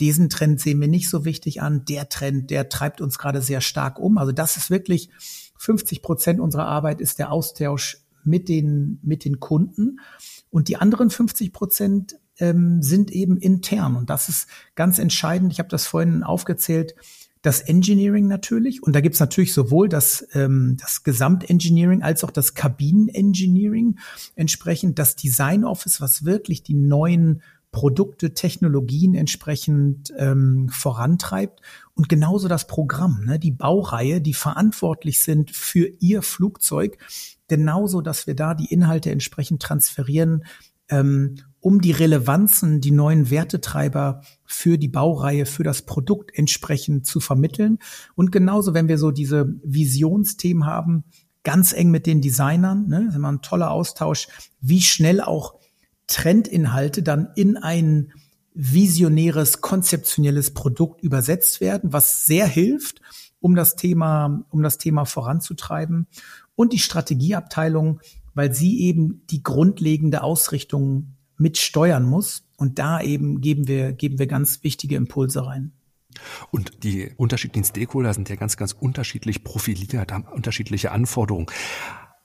diesen 0.00 0.28
Trend 0.28 0.60
sehen 0.60 0.80
wir 0.80 0.88
nicht 0.88 1.08
so 1.08 1.24
wichtig 1.24 1.62
an. 1.62 1.84
Der 1.84 2.08
Trend, 2.08 2.50
der 2.50 2.68
treibt 2.68 3.00
uns 3.00 3.18
gerade 3.18 3.40
sehr 3.40 3.60
stark 3.60 4.00
um. 4.00 4.18
Also 4.18 4.32
das 4.32 4.56
ist 4.56 4.68
wirklich 4.68 5.10
50 5.58 6.02
Prozent 6.02 6.40
unserer 6.40 6.66
Arbeit 6.66 7.00
ist 7.00 7.20
der 7.20 7.30
Austausch 7.30 7.98
mit 8.24 8.48
den, 8.48 8.98
mit 9.02 9.24
den 9.24 9.38
Kunden. 9.38 10.00
Und 10.50 10.66
die 10.68 10.76
anderen 10.76 11.10
50 11.10 11.52
Prozent 11.52 12.16
ähm, 12.38 12.82
sind 12.82 13.10
eben 13.10 13.36
intern. 13.36 13.96
Und 13.96 14.10
das 14.10 14.28
ist 14.28 14.46
ganz 14.74 14.98
entscheidend. 14.98 15.52
Ich 15.52 15.58
habe 15.58 15.68
das 15.68 15.86
vorhin 15.86 16.22
aufgezählt. 16.22 16.94
Das 17.42 17.60
Engineering 17.60 18.28
natürlich. 18.28 18.82
Und 18.82 18.94
da 18.94 19.00
gibt's 19.00 19.20
natürlich 19.20 19.52
sowohl 19.52 19.88
das, 19.88 20.26
ähm, 20.32 20.76
das 20.80 21.02
Gesamtengineering 21.02 22.02
als 22.02 22.22
auch 22.24 22.30
das 22.30 22.54
Kabinenengineering. 22.54 23.98
Entsprechend 24.36 24.98
das 24.98 25.16
Design 25.16 25.64
Office, 25.64 26.00
was 26.00 26.24
wirklich 26.24 26.62
die 26.62 26.74
neuen 26.74 27.42
Produkte, 27.72 28.34
Technologien 28.34 29.14
entsprechend 29.14 30.12
ähm, 30.18 30.68
vorantreibt 30.68 31.60
und 31.94 32.10
genauso 32.10 32.46
das 32.46 32.66
Programm, 32.66 33.24
ne, 33.24 33.38
die 33.38 33.50
Baureihe, 33.50 34.20
die 34.20 34.34
verantwortlich 34.34 35.20
sind 35.20 35.50
für 35.50 35.90
ihr 35.98 36.20
Flugzeug, 36.20 36.98
genauso, 37.48 38.02
dass 38.02 38.26
wir 38.26 38.36
da 38.36 38.54
die 38.54 38.70
Inhalte 38.70 39.10
entsprechend 39.10 39.62
transferieren, 39.62 40.44
ähm, 40.92 41.36
um 41.60 41.80
die 41.80 41.92
Relevanzen, 41.92 42.80
die 42.80 42.90
neuen 42.90 43.30
Wertetreiber 43.30 44.22
für 44.44 44.78
die 44.78 44.88
Baureihe, 44.88 45.46
für 45.46 45.62
das 45.62 45.82
Produkt 45.82 46.36
entsprechend 46.36 47.06
zu 47.06 47.20
vermitteln. 47.20 47.78
Und 48.14 48.32
genauso, 48.32 48.74
wenn 48.74 48.88
wir 48.88 48.98
so 48.98 49.10
diese 49.10 49.46
Visionsthemen 49.62 50.66
haben, 50.66 51.04
ganz 51.44 51.72
eng 51.72 51.90
mit 51.90 52.06
den 52.06 52.20
Designern, 52.20 52.88
ne, 52.88 53.06
ist 53.08 53.16
immer 53.16 53.32
ein 53.32 53.42
toller 53.42 53.70
Austausch, 53.70 54.28
wie 54.60 54.82
schnell 54.82 55.20
auch 55.20 55.54
Trendinhalte 56.08 57.02
dann 57.02 57.28
in 57.36 57.56
ein 57.56 58.12
visionäres, 58.54 59.60
konzeptionelles 59.60 60.52
Produkt 60.52 61.00
übersetzt 61.02 61.60
werden, 61.60 61.92
was 61.92 62.26
sehr 62.26 62.46
hilft, 62.46 63.00
um 63.40 63.54
das 63.54 63.76
Thema, 63.76 64.44
um 64.50 64.62
das 64.62 64.78
Thema 64.78 65.04
voranzutreiben. 65.04 66.06
Und 66.54 66.72
die 66.72 66.78
Strategieabteilung, 66.78 68.00
weil 68.34 68.54
sie 68.54 68.80
eben 68.80 69.22
die 69.30 69.42
grundlegende 69.42 70.22
Ausrichtung 70.22 71.16
mitsteuern 71.36 72.04
muss. 72.04 72.48
Und 72.56 72.78
da 72.78 73.00
eben 73.00 73.40
geben 73.40 73.68
wir, 73.68 73.92
geben 73.92 74.18
wir 74.18 74.26
ganz 74.26 74.62
wichtige 74.62 74.96
Impulse 74.96 75.46
rein. 75.46 75.72
Und 76.50 76.84
die 76.84 77.12
unterschiedlichen 77.16 77.64
Stakeholder 77.64 78.12
sind 78.12 78.28
ja 78.28 78.36
ganz, 78.36 78.56
ganz 78.56 78.72
unterschiedlich 78.72 79.44
profiliert, 79.44 80.12
haben 80.12 80.24
unterschiedliche 80.24 80.92
Anforderungen. 80.92 81.46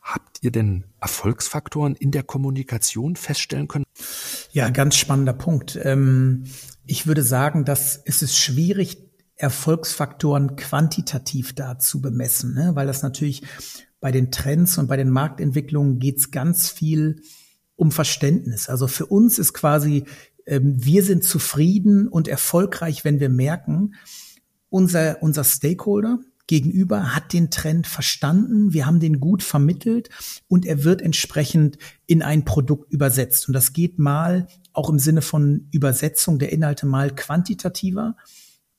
Habt 0.01 0.39
ihr 0.41 0.51
denn 0.51 0.85
Erfolgsfaktoren 1.01 1.95
in 1.95 2.11
der 2.11 2.23
Kommunikation 2.23 3.15
feststellen 3.15 3.67
können? 3.67 3.85
Ja, 4.51 4.69
ganz 4.69 4.95
spannender 4.95 5.33
Punkt. 5.33 5.77
Ähm, 5.81 6.45
ich 6.85 7.07
würde 7.07 7.23
sagen, 7.23 7.65
dass 7.65 8.01
es 8.05 8.21
ist 8.21 8.37
schwierig, 8.37 8.97
Erfolgsfaktoren 9.35 10.55
quantitativ 10.55 11.53
da 11.53 11.77
zu 11.77 12.01
bemessen, 12.01 12.55
ne? 12.55 12.71
weil 12.73 12.87
das 12.87 13.03
natürlich 13.03 13.43
bei 13.99 14.11
den 14.11 14.31
Trends 14.31 14.77
und 14.77 14.87
bei 14.87 14.97
den 14.97 15.09
Marktentwicklungen 15.09 15.99
geht 15.99 16.17
es 16.17 16.31
ganz 16.31 16.69
viel 16.69 17.21
um 17.75 17.91
Verständnis. 17.91 18.69
Also 18.69 18.87
für 18.87 19.05
uns 19.05 19.39
ist 19.39 19.53
quasi, 19.53 20.05
ähm, 20.45 20.83
wir 20.83 21.03
sind 21.03 21.23
zufrieden 21.23 22.07
und 22.07 22.27
erfolgreich, 22.27 23.03
wenn 23.05 23.19
wir 23.19 23.29
merken, 23.29 23.95
unser, 24.69 25.21
unser 25.21 25.43
Stakeholder, 25.43 26.19
Gegenüber 26.47 27.13
hat 27.13 27.33
den 27.33 27.51
Trend 27.51 27.87
verstanden, 27.87 28.71
wir 28.71 28.85
haben 28.85 29.01
den 29.01 29.19
gut 29.19 29.43
vermittelt 29.43 30.09
und 30.47 30.65
er 30.65 30.85
wird 30.85 31.01
entsprechend 31.01 31.77
in 32.05 32.21
ein 32.21 32.45
Produkt 32.45 32.91
übersetzt. 32.91 33.49
Und 33.49 33.53
das 33.53 33.73
geht 33.73 33.99
mal 33.99 34.47
auch 34.71 34.89
im 34.89 34.97
Sinne 34.97 35.21
von 35.21 35.67
Übersetzung 35.71 36.39
der 36.39 36.53
Inhalte 36.53 36.85
mal 36.85 37.13
quantitativer 37.13 38.15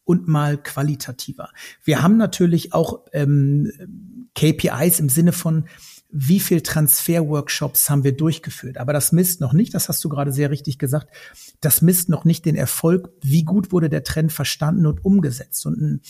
und 0.05 0.27
mal 0.27 0.57
qualitativer. 0.57 1.51
Wir 1.85 2.03
haben 2.03 2.17
natürlich 2.17 2.73
auch 2.73 3.05
ähm, 3.13 4.28
KPIs 4.39 5.01
im 5.01 5.09
Sinne 5.09 5.33
von 5.33 5.65
wie 6.11 6.39
viel 6.41 6.63
Transferworkshops 6.63 7.91
haben 7.91 8.05
wir 8.05 8.17
durchgeführt. 8.17 8.79
Aber 8.79 8.95
das 8.95 9.13
misst 9.13 9.43
noch 9.43 9.53
nicht, 9.53 9.75
das 9.75 9.89
hast 9.89 10.03
du 10.05 10.09
gerade 10.09 10.33
sehr 10.33 10.51
richtig 10.51 10.79
gesagt, 10.79 11.09
das 11.61 11.83
misst 11.83 12.09
noch 12.09 12.25
nicht 12.25 12.47
den 12.47 12.55
Erfolg, 12.55 13.11
wie 13.21 13.43
gut 13.43 13.73
wurde 13.73 13.91
der 13.91 14.05
Trend 14.05 14.33
verstanden 14.33 14.87
und 14.87 15.05
umgesetzt. 15.05 15.67
Und 15.67 16.01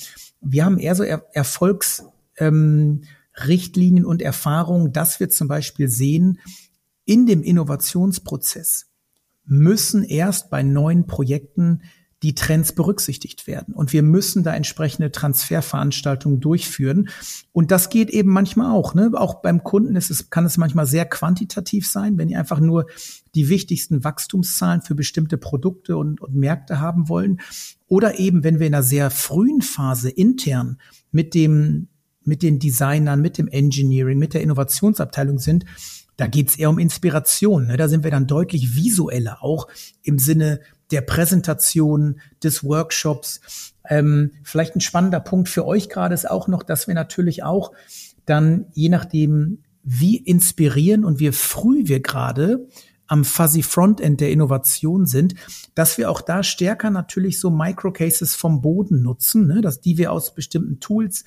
wir 0.41 0.65
haben 0.65 0.79
eher 0.79 0.95
so 0.95 1.03
er 1.03 1.27
Erfolgsrichtlinien 1.33 4.05
ähm, 4.05 4.09
und 4.09 4.23
Erfahrungen, 4.23 4.93
dass 4.93 5.19
wir 5.19 5.31
zum 5.31 5.49
Beispiel 5.49 5.89
sehen, 5.89 6.39
in 7.05 7.27
dem 7.27 7.43
Innovationsprozess 7.43 8.87
müssen 9.47 10.05
erst 10.05 10.49
bei 10.51 10.63
neuen 10.63 11.07
Projekten 11.07 11.83
die 12.23 12.35
Trends 12.35 12.73
berücksichtigt 12.73 13.47
werden. 13.47 13.75
Und 13.75 13.93
wir 13.93 14.03
müssen 14.03 14.43
da 14.43 14.53
entsprechende 14.53 15.13
Transferveranstaltungen 15.13 16.41
durchführen. 16.41 17.09
Und 17.53 17.71
das 17.71 17.91
geht 17.91 18.11
eben 18.11 18.31
manchmal 18.31 18.73
auch. 18.73 18.95
Ne? 18.95 19.11
Auch 19.15 19.41
beim 19.41 19.63
Kunden 19.63 19.95
ist 19.95 20.11
es, 20.11 20.29
kann 20.29 20.45
es 20.45 20.59
manchmal 20.59 20.87
sehr 20.87 21.07
quantitativ 21.07 21.89
sein, 21.89 22.19
wenn 22.19 22.29
die 22.29 22.37
einfach 22.37 22.59
nur 22.59 22.87
die 23.37 23.49
wichtigsten 23.49 24.03
Wachstumszahlen 24.03 24.83
für 24.83 24.97
bestimmte 24.97 25.39
Produkte 25.39 25.97
und, 25.97 26.21
und 26.21 26.35
Märkte 26.35 26.81
haben 26.81 27.09
wollen. 27.09 27.41
Oder 27.87 28.19
eben, 28.19 28.43
wenn 28.43 28.59
wir 28.59 28.67
in 28.67 28.75
einer 28.75 28.83
sehr 28.83 29.11
frühen 29.11 29.63
Phase 29.63 30.11
intern 30.11 30.79
mit 31.13 31.35
dem, 31.35 31.87
mit 32.25 32.43
den 32.43 32.59
Designern, 32.59 33.23
mit 33.23 33.39
dem 33.39 33.47
Engineering, 33.47 34.19
mit 34.19 34.35
der 34.35 34.43
Innovationsabteilung 34.43 35.39
sind, 35.39 35.65
da 36.17 36.27
geht's 36.27 36.57
eher 36.57 36.69
um 36.69 36.81
Inspiration. 36.81 37.69
Ne? 37.69 37.77
Da 37.77 37.89
sind 37.89 38.03
wir 38.03 38.11
dann 38.11 38.27
deutlich 38.27 38.75
visueller, 38.75 39.39
auch 39.41 39.69
im 40.03 40.19
Sinne 40.19 40.61
der 40.91 41.03
Präsentation, 41.03 42.21
des 42.43 42.65
Workshops. 42.65 43.41
Ähm, 43.89 44.33
vielleicht 44.43 44.77
ein 44.77 44.81
spannender 44.81 45.21
Punkt 45.21 45.49
für 45.49 45.67
euch 45.67 45.89
gerade 45.89 46.15
ist 46.15 46.31
auch 46.31 46.49
noch, 46.49 46.63
dass 46.63 46.87
wir 46.87 46.95
natürlich 46.95 47.43
auch 47.43 47.73
dann, 48.27 48.67
je 48.75 48.89
nachdem, 48.89 49.63
wie 49.83 50.17
inspirieren 50.17 51.05
und 51.05 51.19
wie 51.19 51.33
früh 51.33 51.83
wir 51.85 52.01
gerade 52.01 52.69
am 53.09 53.25
fuzzy 53.25 53.63
Frontend 53.63 54.21
der 54.21 54.31
Innovation 54.31 55.07
sind, 55.07 55.35
dass 55.75 55.97
wir 55.97 56.11
auch 56.11 56.21
da 56.21 56.43
stärker 56.43 56.91
natürlich 56.91 57.41
so 57.41 57.51
Microcases 57.51 58.35
vom 58.35 58.61
Boden 58.61 59.03
nutzen, 59.03 59.47
ne, 59.47 59.63
dass 59.63 59.81
die 59.81 59.97
wir 59.97 60.13
aus 60.13 60.35
bestimmten 60.35 60.79
Tools 60.79 61.25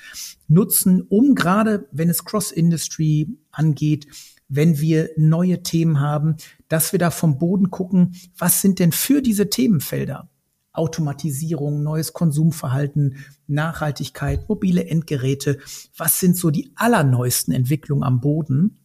nutzen, 0.47 1.01
um 1.01 1.33
gerade, 1.33 1.87
wenn 1.91 2.09
es 2.09 2.23
Cross-Industry 2.23 3.29
angeht, 3.51 4.05
wenn 4.53 4.81
wir 4.81 5.09
neue 5.15 5.63
Themen 5.63 6.01
haben, 6.01 6.35
dass 6.67 6.91
wir 6.91 6.99
da 6.99 7.09
vom 7.09 7.37
Boden 7.37 7.71
gucken, 7.71 8.15
was 8.37 8.61
sind 8.61 8.79
denn 8.79 8.91
für 8.91 9.21
diese 9.21 9.49
Themenfelder? 9.49 10.29
Automatisierung, 10.73 11.83
neues 11.83 12.11
Konsumverhalten, 12.11 13.15
Nachhaltigkeit, 13.47 14.49
mobile 14.49 14.85
Endgeräte. 14.85 15.59
Was 15.95 16.19
sind 16.19 16.35
so 16.35 16.49
die 16.49 16.73
allerneuesten 16.75 17.53
Entwicklungen 17.53 18.03
am 18.03 18.19
Boden, 18.19 18.77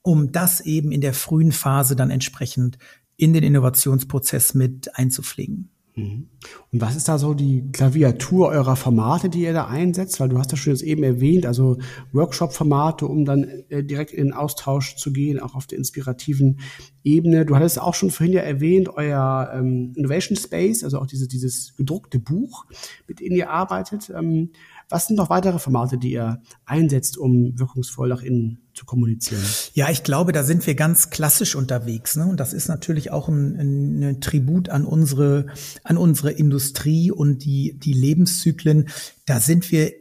um 0.00 0.32
das 0.32 0.60
eben 0.62 0.90
in 0.90 1.02
der 1.02 1.14
frühen 1.14 1.52
Phase 1.52 1.96
dann 1.96 2.10
entsprechend 2.10 2.78
in 3.16 3.34
den 3.34 3.42
Innovationsprozess 3.42 4.54
mit 4.54 4.96
einzupflegen? 4.96 5.73
Mhm. 5.96 6.28
Und 6.72 6.80
was 6.80 6.96
ist 6.96 7.08
da 7.08 7.18
so 7.18 7.34
die 7.34 7.70
Klaviatur 7.70 8.48
eurer 8.48 8.74
Formate, 8.74 9.28
die 9.28 9.42
ihr 9.42 9.52
da 9.52 9.66
einsetzt? 9.66 10.18
Weil 10.18 10.28
du 10.28 10.38
hast 10.38 10.50
das 10.50 10.58
schon 10.58 10.72
jetzt 10.72 10.82
eben 10.82 11.04
erwähnt, 11.04 11.46
also 11.46 11.78
Workshop-Formate, 12.12 13.06
um 13.06 13.24
dann 13.24 13.44
äh, 13.68 13.84
direkt 13.84 14.10
in 14.10 14.26
den 14.26 14.32
Austausch 14.32 14.96
zu 14.96 15.12
gehen, 15.12 15.38
auch 15.38 15.54
auf 15.54 15.66
der 15.66 15.78
inspirativen 15.78 16.58
Ebene. 17.04 17.46
Du 17.46 17.54
hattest 17.54 17.80
auch 17.80 17.94
schon 17.94 18.10
vorhin 18.10 18.34
ja 18.34 18.42
erwähnt, 18.42 18.88
euer 18.88 19.52
ähm, 19.54 19.92
Innovation 19.94 20.36
Space, 20.36 20.82
also 20.82 20.98
auch 20.98 21.06
diese, 21.06 21.28
dieses 21.28 21.76
gedruckte 21.76 22.18
Buch, 22.18 22.66
mit 23.06 23.20
dem 23.20 23.32
ihr 23.36 23.50
arbeitet. 23.50 24.10
Ähm, 24.10 24.50
was 24.88 25.06
sind 25.06 25.16
noch 25.16 25.30
weitere 25.30 25.60
Formate, 25.60 25.96
die 25.96 26.12
ihr 26.12 26.42
einsetzt, 26.64 27.16
um 27.16 27.56
wirkungsvoll 27.58 28.08
nach 28.08 28.22
innen 28.22 28.63
zu 28.74 28.84
kommunizieren? 28.84 29.42
Ja, 29.74 29.90
ich 29.90 30.02
glaube, 30.02 30.32
da 30.32 30.42
sind 30.42 30.66
wir 30.66 30.74
ganz 30.74 31.10
klassisch 31.10 31.54
unterwegs. 31.54 32.16
Ne? 32.16 32.26
Und 32.26 32.40
das 32.40 32.52
ist 32.52 32.68
natürlich 32.68 33.10
auch 33.10 33.28
ein, 33.28 33.56
ein, 33.58 34.02
ein 34.02 34.20
Tribut 34.20 34.68
an 34.68 34.84
unsere, 34.84 35.46
an 35.82 35.96
unsere 35.96 36.32
Industrie 36.32 37.10
und 37.10 37.44
die, 37.44 37.78
die 37.78 37.92
Lebenszyklen. 37.92 38.88
Da 39.26 39.40
sind 39.40 39.70
wir 39.70 39.92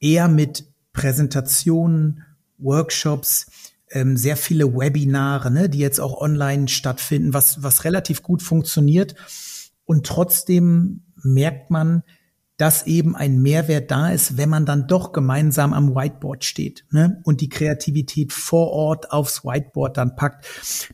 eher 0.00 0.28
mit 0.28 0.66
Präsentationen, 0.92 2.22
Workshops, 2.58 3.46
ähm, 3.90 4.16
sehr 4.16 4.36
viele 4.36 4.74
Webinare, 4.74 5.50
ne, 5.50 5.68
die 5.68 5.78
jetzt 5.78 6.00
auch 6.00 6.20
online 6.20 6.68
stattfinden, 6.68 7.34
was, 7.34 7.62
was 7.62 7.84
relativ 7.84 8.22
gut 8.22 8.42
funktioniert. 8.42 9.14
Und 9.84 10.06
trotzdem 10.06 11.02
merkt 11.22 11.70
man, 11.70 12.02
dass 12.56 12.86
eben 12.86 13.14
ein 13.14 13.42
Mehrwert 13.42 13.90
da 13.90 14.10
ist, 14.10 14.38
wenn 14.38 14.48
man 14.48 14.64
dann 14.64 14.86
doch 14.86 15.12
gemeinsam 15.12 15.72
am 15.72 15.94
Whiteboard 15.94 16.44
steht 16.44 16.84
ne? 16.90 17.20
und 17.24 17.40
die 17.40 17.48
Kreativität 17.48 18.32
vor 18.32 18.70
Ort 18.70 19.12
aufs 19.12 19.44
Whiteboard 19.44 19.96
dann 19.96 20.16
packt. 20.16 20.46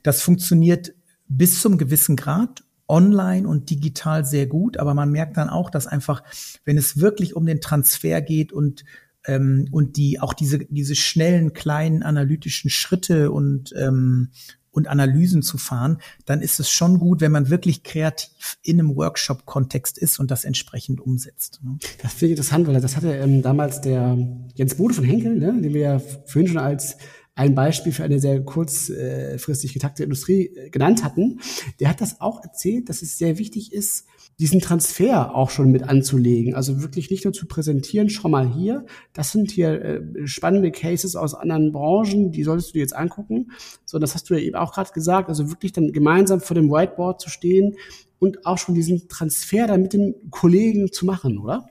Das 0.02 0.22
funktioniert 0.22 0.92
bis 1.28 1.60
zum 1.60 1.78
gewissen 1.78 2.16
Grad 2.16 2.64
online 2.88 3.46
und 3.46 3.70
digital 3.70 4.24
sehr 4.24 4.46
gut, 4.46 4.76
aber 4.76 4.92
man 4.92 5.10
merkt 5.10 5.36
dann 5.36 5.48
auch, 5.48 5.70
dass 5.70 5.86
einfach, 5.86 6.22
wenn 6.64 6.76
es 6.76 6.98
wirklich 6.98 7.36
um 7.36 7.46
den 7.46 7.60
Transfer 7.60 8.20
geht 8.20 8.52
und 8.52 8.84
ähm, 9.24 9.68
und 9.70 9.96
die 9.96 10.20
auch 10.20 10.34
diese 10.34 10.58
diese 10.58 10.96
schnellen 10.96 11.52
kleinen 11.52 12.02
analytischen 12.02 12.70
Schritte 12.70 13.30
und 13.30 13.72
ähm, 13.76 14.30
und 14.72 14.88
Analysen 14.88 15.42
zu 15.42 15.58
fahren, 15.58 15.98
dann 16.24 16.40
ist 16.40 16.58
es 16.58 16.70
schon 16.70 16.98
gut, 16.98 17.20
wenn 17.20 17.30
man 17.30 17.50
wirklich 17.50 17.84
kreativ 17.84 18.58
in 18.62 18.80
einem 18.80 18.96
Workshop-Kontext 18.96 19.98
ist 19.98 20.18
und 20.18 20.30
das 20.30 20.44
entsprechend 20.44 21.00
umsetzt. 21.00 21.60
Ne? 21.62 21.78
Das 22.02 22.14
finde 22.14 22.26
ich 22.26 22.38
interessant, 22.38 22.66
weil 22.66 22.80
das 22.80 22.96
hatte 22.96 23.14
ähm, 23.14 23.42
damals 23.42 23.80
der 23.80 24.18
Jens 24.54 24.74
Bode 24.74 24.94
von 24.94 25.04
Henkel, 25.04 25.38
ne, 25.38 25.52
den 25.60 25.74
wir 25.74 25.80
ja 25.80 25.98
vorhin 25.98 26.48
schon 26.48 26.58
als 26.58 26.96
ein 27.34 27.54
Beispiel 27.54 27.92
für 27.92 28.04
eine 28.04 28.20
sehr 28.20 28.42
kurzfristig 28.42 29.72
getakte 29.72 30.04
Industrie 30.04 30.48
äh, 30.54 30.70
genannt 30.70 31.02
hatten. 31.02 31.40
Der 31.80 31.88
hat 31.88 32.00
das 32.00 32.20
auch 32.20 32.42
erzählt, 32.42 32.88
dass 32.88 33.02
es 33.02 33.16
sehr 33.16 33.38
wichtig 33.38 33.72
ist, 33.72 34.06
diesen 34.38 34.60
Transfer 34.60 35.34
auch 35.34 35.50
schon 35.50 35.70
mit 35.70 35.82
anzulegen. 35.82 36.54
Also 36.54 36.82
wirklich 36.82 37.10
nicht 37.10 37.24
nur 37.24 37.32
zu 37.32 37.46
präsentieren, 37.46 38.08
schau 38.08 38.28
mal 38.28 38.48
hier, 38.48 38.84
das 39.12 39.32
sind 39.32 39.50
hier 39.50 39.82
äh, 39.82 40.26
spannende 40.26 40.70
Cases 40.72 41.16
aus 41.16 41.34
anderen 41.34 41.72
Branchen, 41.72 42.32
die 42.32 42.42
solltest 42.42 42.70
du 42.70 42.72
dir 42.74 42.80
jetzt 42.80 42.96
angucken. 42.96 43.52
So, 43.84 43.98
das 43.98 44.14
hast 44.14 44.30
du 44.30 44.34
ja 44.34 44.40
eben 44.40 44.56
auch 44.56 44.72
gerade 44.72 44.92
gesagt, 44.92 45.28
also 45.28 45.50
wirklich 45.50 45.72
dann 45.72 45.92
gemeinsam 45.92 46.40
vor 46.40 46.54
dem 46.54 46.70
Whiteboard 46.70 47.20
zu 47.20 47.30
stehen 47.30 47.76
und 48.18 48.46
auch 48.46 48.58
schon 48.58 48.74
diesen 48.74 49.08
Transfer 49.08 49.66
dann 49.66 49.82
mit 49.82 49.92
den 49.92 50.14
Kollegen 50.30 50.92
zu 50.92 51.06
machen, 51.06 51.38
oder? 51.38 51.66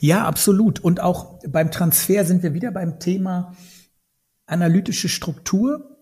Ja, 0.00 0.24
absolut. 0.26 0.80
Und 0.80 1.00
auch 1.00 1.40
beim 1.48 1.70
Transfer 1.70 2.24
sind 2.24 2.42
wir 2.42 2.54
wieder 2.54 2.70
beim 2.70 2.98
Thema 3.00 3.56
analytische 4.46 5.08
Struktur 5.08 5.95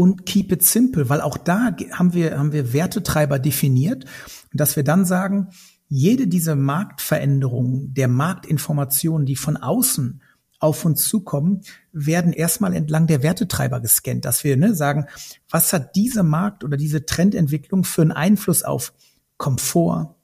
und 0.00 0.24
keep 0.24 0.50
it 0.50 0.62
simple, 0.62 1.10
weil 1.10 1.20
auch 1.20 1.36
da 1.36 1.76
haben 1.92 2.14
wir, 2.14 2.38
haben 2.38 2.52
wir 2.52 2.72
Wertetreiber 2.72 3.38
definiert. 3.38 4.06
Dass 4.50 4.74
wir 4.74 4.82
dann 4.82 5.04
sagen, 5.04 5.48
jede 5.88 6.26
dieser 6.26 6.56
Marktveränderungen, 6.56 7.92
der 7.92 8.08
Marktinformationen, 8.08 9.26
die 9.26 9.36
von 9.36 9.58
außen 9.58 10.22
auf 10.58 10.86
uns 10.86 11.06
zukommen, 11.06 11.60
werden 11.92 12.32
erstmal 12.32 12.72
entlang 12.72 13.08
der 13.08 13.22
Wertetreiber 13.22 13.80
gescannt, 13.80 14.24
dass 14.24 14.42
wir 14.42 14.56
ne, 14.56 14.74
sagen, 14.74 15.04
was 15.50 15.70
hat 15.74 15.94
diese 15.96 16.22
Markt 16.22 16.64
oder 16.64 16.78
diese 16.78 17.04
Trendentwicklung 17.04 17.84
für 17.84 18.00
einen 18.00 18.12
Einfluss 18.12 18.62
auf 18.62 18.94
Komfort, 19.36 20.14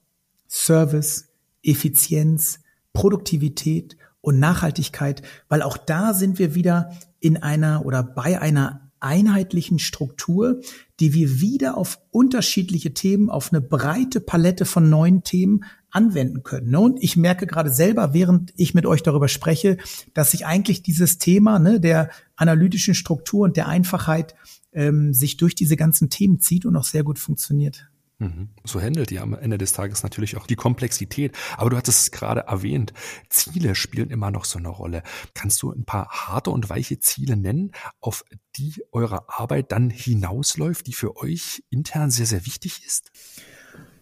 Service, 0.48 1.28
Effizienz, 1.62 2.60
Produktivität 2.94 3.98
und 4.22 4.38
Nachhaltigkeit, 4.38 5.20
weil 5.50 5.60
auch 5.60 5.76
da 5.76 6.14
sind 6.14 6.38
wir 6.38 6.54
wieder 6.54 6.96
in 7.20 7.36
einer 7.42 7.84
oder 7.84 8.02
bei 8.02 8.40
einer 8.40 8.85
einheitlichen 9.00 9.78
Struktur, 9.78 10.60
die 11.00 11.12
wir 11.12 11.40
wieder 11.40 11.76
auf 11.76 11.98
unterschiedliche 12.10 12.94
Themen, 12.94 13.30
auf 13.30 13.52
eine 13.52 13.60
breite 13.60 14.20
Palette 14.20 14.64
von 14.64 14.88
neuen 14.88 15.22
Themen 15.22 15.64
anwenden 15.90 16.42
können. 16.42 16.70
Ne? 16.70 16.80
Und 16.80 17.02
ich 17.02 17.16
merke 17.16 17.46
gerade 17.46 17.70
selber, 17.70 18.12
während 18.12 18.52
ich 18.56 18.74
mit 18.74 18.86
euch 18.86 19.02
darüber 19.02 19.28
spreche, 19.28 19.78
dass 20.14 20.30
sich 20.30 20.46
eigentlich 20.46 20.82
dieses 20.82 21.18
Thema 21.18 21.58
ne, 21.58 21.80
der 21.80 22.10
analytischen 22.36 22.94
Struktur 22.94 23.44
und 23.44 23.56
der 23.56 23.68
Einfachheit 23.68 24.34
ähm, 24.72 25.14
sich 25.14 25.36
durch 25.36 25.54
diese 25.54 25.76
ganzen 25.76 26.10
Themen 26.10 26.40
zieht 26.40 26.66
und 26.66 26.76
auch 26.76 26.84
sehr 26.84 27.02
gut 27.02 27.18
funktioniert. 27.18 27.88
Mhm. 28.18 28.48
So 28.64 28.80
handelt 28.80 29.12
ihr 29.12 29.22
am 29.22 29.34
Ende 29.34 29.58
des 29.58 29.72
Tages 29.72 30.02
natürlich 30.02 30.36
auch 30.36 30.46
die 30.46 30.56
Komplexität. 30.56 31.36
Aber 31.56 31.70
du 31.70 31.76
hattest 31.76 32.02
es 32.02 32.10
gerade 32.10 32.40
erwähnt, 32.42 32.94
Ziele 33.28 33.74
spielen 33.74 34.10
immer 34.10 34.30
noch 34.30 34.46
so 34.46 34.58
eine 34.58 34.68
Rolle. 34.68 35.02
Kannst 35.34 35.62
du 35.62 35.70
ein 35.70 35.84
paar 35.84 36.08
harte 36.08 36.50
und 36.50 36.70
weiche 36.70 36.98
Ziele 36.98 37.36
nennen, 37.36 37.72
auf 38.00 38.24
die 38.56 38.82
eure 38.90 39.28
Arbeit 39.28 39.70
dann 39.72 39.90
hinausläuft, 39.90 40.86
die 40.86 40.94
für 40.94 41.16
euch 41.16 41.62
intern 41.68 42.10
sehr, 42.10 42.26
sehr 42.26 42.46
wichtig 42.46 42.82
ist? 42.86 43.10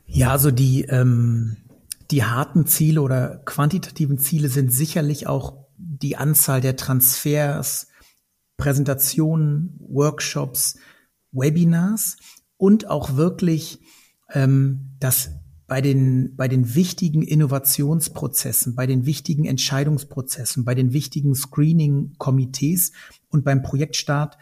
Ja, 0.06 0.30
also 0.30 0.52
die, 0.52 0.82
ähm, 0.82 1.56
die 2.10 2.24
harten 2.24 2.66
Ziele 2.66 3.02
oder 3.02 3.38
quantitativen 3.44 4.18
Ziele 4.18 4.48
sind 4.48 4.70
sicherlich 4.72 5.26
auch 5.26 5.64
die 5.76 6.16
Anzahl 6.16 6.60
der 6.60 6.76
Transfers, 6.76 7.88
Präsentationen, 8.56 9.76
Workshops, 9.80 10.78
Webinars 11.32 12.16
und 12.56 12.88
auch 12.88 13.16
wirklich 13.16 13.80
dass 14.34 15.30
bei 15.66 15.80
den, 15.80 16.36
bei 16.36 16.48
den 16.48 16.74
wichtigen 16.74 17.22
Innovationsprozessen, 17.22 18.74
bei 18.74 18.86
den 18.86 19.06
wichtigen 19.06 19.44
Entscheidungsprozessen, 19.44 20.64
bei 20.64 20.74
den 20.74 20.92
wichtigen 20.92 21.34
Screening-Komitees 21.34 22.92
und 23.30 23.44
beim 23.44 23.62
Projektstart 23.62 24.36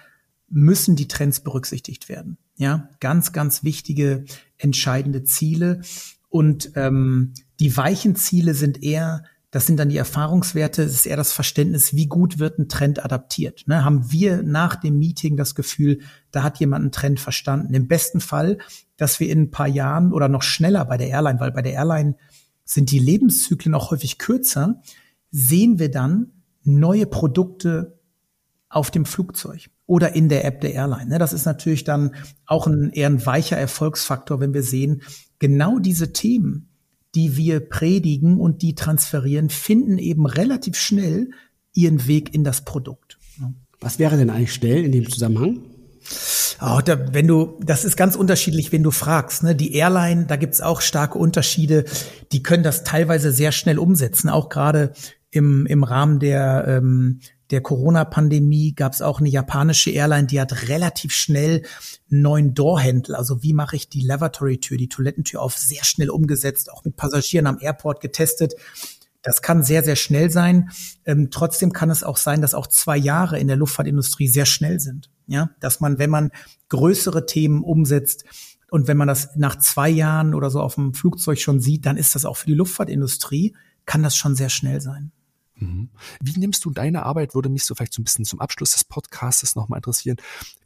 müssen 0.49 0.97
die 0.97 1.09
Trends 1.09 1.41
berücksichtigt 1.41 2.09
werden. 2.09 2.39
Ja, 2.57 2.91
ganz, 3.01 3.33
ganz 3.33 3.65
wichtige, 3.65 4.25
entscheidende 4.59 5.25
Ziele. 5.25 5.83
Und 6.29 6.73
ähm, 6.75 7.33
die 7.61 7.77
weichen 7.77 8.17
Ziele 8.17 8.55
sind 8.55 8.83
eher 8.83 9.25
das 9.53 9.67
sind 9.67 9.79
dann 9.79 9.91
die 9.91 9.99
Erfahrungswerte, 9.99 10.83
es 10.83 10.95
ist 10.95 11.07
eher 11.07 11.19
das 11.19 11.33
Verständnis, 11.33 11.95
wie 11.95 12.07
gut 12.07 12.39
wird 12.39 12.59
ein 12.59 12.71
Trend 12.71 13.05
adaptiert. 13.05 13.65
Ne? 13.67 13.85
Haben 13.85 14.11
wir 14.11 14.43
nach 14.43 14.77
dem 14.77 14.99
Meeting 14.99 15.37
das 15.37 15.55
Gefühl, 15.55 16.01
da 16.31 16.43
hat 16.43 16.59
jemand 16.59 16.83
einen 16.83 16.93
Trend 16.93 17.21
verstanden. 17.21 17.75
Im 17.75 17.87
besten 17.87 18.21
Fall, 18.21 18.57
dass 18.97 19.21
wir 19.21 19.29
in 19.29 19.43
ein 19.43 19.51
paar 19.51 19.69
Jahren 19.69 20.15
oder 20.15 20.29
noch 20.29 20.43
schneller 20.43 20.87
bei 20.87 20.97
der 20.97 21.09
Airline, 21.09 21.39
weil 21.39 21.53
bei 21.53 21.61
der 21.61 21.75
Airline 21.75 22.17
sind 22.65 22.91
die 22.91 22.99
Lebenszyklen 22.99 23.75
auch 23.75 23.91
häufig 23.91 24.17
kürzer, 24.17 24.81
sehen 25.31 25.79
wir 25.79 25.91
dann 25.91 26.33
neue 26.63 27.05
Produkte 27.05 27.99
auf 28.71 28.91
dem 28.91 29.05
Flugzeug 29.05 29.69
oder 29.85 30.15
in 30.15 30.31
der 30.31 30.47
App 30.47 30.63
der 30.63 30.73
Airline. 30.73 31.11
Ne? 31.11 31.19
Das 31.19 31.35
ist 31.35 31.45
natürlich 31.45 31.85
dann 31.85 32.15
auch 32.47 32.67
ein 32.67 32.89
eher 32.89 33.09
ein 33.09 33.27
weicher 33.27 33.59
Erfolgsfaktor, 33.59 34.41
wenn 34.41 34.55
wir 34.55 34.63
sehen, 34.63 35.03
genau 35.39 35.79
diese 35.79 36.15
Themen, 36.15 36.71
die 37.15 37.37
wir 37.37 37.61
predigen 37.61 38.39
und 38.39 38.63
die 38.63 38.75
transferieren, 38.75 39.51
finden 39.51 39.99
eben 39.99 40.27
relativ 40.27 40.77
schnell 40.77 41.31
ihren 41.75 42.07
Weg 42.07 42.35
in 42.35 42.45
das 42.45 42.65
Produkt. 42.65 43.19
Was 43.81 43.99
wäre 43.99 44.17
denn 44.17 44.31
eigentlich 44.31 44.55
schnell 44.55 44.85
in 44.85 44.93
dem 44.93 45.11
Zusammenhang? 45.11 45.61
Oh, 46.61 46.81
da, 46.85 47.13
wenn 47.13 47.27
du, 47.27 47.59
das 47.65 47.85
ist 47.85 47.97
ganz 47.97 48.15
unterschiedlich, 48.15 48.71
wenn 48.73 48.83
du 48.83 48.91
fragst. 48.91 49.43
Ne? 49.43 49.55
Die 49.57 49.75
Airline, 49.75 50.27
da 50.27 50.37
gibt's 50.37 50.61
auch 50.61 50.81
starke 50.81 51.19
Unterschiede. 51.19 51.85
Die 52.31 52.43
können 52.43 52.63
das 52.63 52.85
teilweise 52.85 53.33
sehr 53.33 53.51
schnell 53.53 53.79
umsetzen, 53.79 54.29
auch 54.29 54.49
gerade 54.49 54.93
im, 55.31 55.67
im 55.67 55.83
Rahmen 55.83 56.21
der 56.21 56.65
ähm, 56.69 57.21
der 57.53 57.61
Corona-Pandemie 57.61 58.73
gab 58.75 58.95
es 58.95 59.03
auch 59.03 59.21
eine 59.21 59.29
japanische 59.29 59.91
Airline, 59.91 60.27
die 60.27 60.41
hat 60.41 60.69
relativ 60.69 61.13
schnell 61.13 61.63
einen 62.11 62.23
neuen 62.23 62.55
Door-Handle, 62.55 63.17
also 63.17 63.43
wie 63.43 63.53
mache 63.53 63.77
ich 63.77 63.91
die 63.91 64.01
Lavatory-Tür, 64.01 64.79
die 64.79 64.89
Toilettentür 64.89 65.41
auf, 65.43 65.57
sehr 65.59 65.85
schnell 65.85 66.09
umgesetzt, 66.09 66.73
auch 66.73 66.85
mit 66.85 66.97
Passagieren 66.97 67.47
am 67.47 67.59
Airport 67.61 68.01
getestet. 68.01 68.55
Das 69.21 69.43
kann 69.43 69.63
sehr, 69.63 69.85
sehr 69.85 69.97
schnell 69.97 70.31
sein. 70.31 70.71
Ähm, 71.05 71.29
trotzdem 71.31 71.73
kann 71.73 71.91
es 71.91 72.03
auch 72.03 72.17
sein, 72.17 72.41
dass 72.41 72.55
auch 72.55 72.67
zwei 72.67 72.97
Jahre 72.97 73.39
in 73.39 73.47
der 73.47 73.57
Luftfahrtindustrie 73.57 74.29
sehr 74.29 74.47
schnell 74.47 74.81
sind. 74.81 75.11
Ja, 75.27 75.51
dass 75.61 75.79
man, 75.81 75.99
wenn 75.99 76.11
man 76.11 76.31
größere 76.71 77.27
Themen 77.27 77.63
umsetzt 77.63 78.25
und 78.71 78.89
wenn 78.89 78.97
man 78.97 79.09
das 79.09 79.37
nach 79.37 79.57
zwei 79.59 79.91
Jahren 79.91 80.35
oder 80.35 80.51
so 80.51 80.61
auf 80.61 80.75
dem 80.75 80.95
Flugzeug 80.95 81.39
schon 81.39 81.61
sieht, 81.61 81.85
dann 81.87 81.99
ist 81.99 82.15
das 82.15 82.25
auch 82.25 82.39
für 82.39 82.47
die 82.47 82.55
Luftfahrtindustrie, 82.55 83.55
kann 83.85 84.03
das 84.03 84.17
schon 84.17 84.35
sehr 84.35 84.49
schnell 84.49 84.81
sein. 84.81 85.13
Mhm. 85.63 85.91
Wie 86.21 86.39
nimmst 86.39 86.65
du 86.65 86.71
deine 86.71 87.05
Arbeit, 87.05 87.35
würde 87.35 87.49
mich 87.49 87.65
so 87.65 87.75
vielleicht 87.75 87.93
so 87.93 88.01
ein 88.01 88.05
bisschen 88.05 88.25
zum 88.25 88.41
Abschluss 88.41 88.73
des 88.73 88.85
Podcasts 88.85 89.55
nochmal 89.55 89.79
interessieren, 89.79 90.17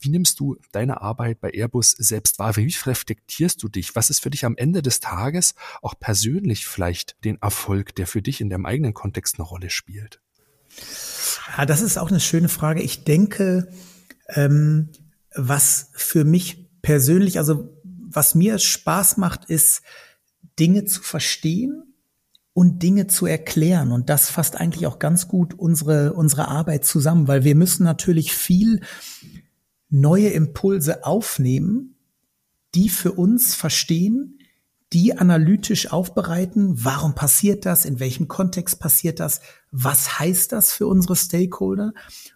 wie 0.00 0.08
nimmst 0.08 0.40
du 0.40 0.56
deine 0.72 1.02
Arbeit 1.02 1.40
bei 1.40 1.50
Airbus 1.50 1.92
selbst 1.92 2.38
wahr? 2.38 2.56
Wie 2.56 2.74
reflektierst 2.84 3.62
du 3.62 3.68
dich? 3.68 3.94
Was 3.94 4.10
ist 4.10 4.20
für 4.20 4.30
dich 4.30 4.44
am 4.44 4.56
Ende 4.56 4.82
des 4.82 5.00
Tages 5.00 5.54
auch 5.82 5.94
persönlich 5.98 6.66
vielleicht 6.66 7.16
den 7.24 7.40
Erfolg, 7.42 7.94
der 7.94 8.06
für 8.06 8.22
dich 8.22 8.40
in 8.40 8.50
deinem 8.50 8.66
eigenen 8.66 8.94
Kontext 8.94 9.36
eine 9.38 9.46
Rolle 9.46 9.70
spielt? 9.70 10.20
Ja, 11.56 11.66
das 11.66 11.80
ist 11.80 11.98
auch 11.98 12.10
eine 12.10 12.20
schöne 12.20 12.48
Frage. 12.48 12.82
Ich 12.82 13.04
denke, 13.04 13.68
ähm, 14.28 14.90
was 15.34 15.90
für 15.94 16.24
mich 16.24 16.70
persönlich, 16.82 17.38
also 17.38 17.72
was 17.84 18.34
mir 18.34 18.58
Spaß 18.58 19.16
macht, 19.18 19.46
ist, 19.46 19.82
Dinge 20.58 20.86
zu 20.86 21.02
verstehen 21.02 21.85
und 22.56 22.82
Dinge 22.82 23.06
zu 23.06 23.26
erklären. 23.26 23.92
Und 23.92 24.08
das 24.08 24.30
fasst 24.30 24.56
eigentlich 24.56 24.86
auch 24.86 24.98
ganz 24.98 25.28
gut 25.28 25.52
unsere, 25.52 26.14
unsere 26.14 26.48
Arbeit 26.48 26.86
zusammen, 26.86 27.28
weil 27.28 27.44
wir 27.44 27.54
müssen 27.54 27.84
natürlich 27.84 28.32
viel 28.32 28.80
neue 29.90 30.30
Impulse 30.30 31.04
aufnehmen, 31.04 31.96
die 32.74 32.88
für 32.88 33.12
uns 33.12 33.54
verstehen, 33.54 34.38
die 34.94 35.18
analytisch 35.18 35.92
aufbereiten. 35.92 36.82
Warum 36.82 37.14
passiert 37.14 37.66
das? 37.66 37.84
In 37.84 38.00
welchem 38.00 38.26
Kontext 38.26 38.80
passiert 38.80 39.20
das? 39.20 39.42
Was 39.70 40.18
heißt 40.18 40.50
das 40.52 40.72
für 40.72 40.86
unsere 40.86 41.14
Stakeholder? 41.14 41.92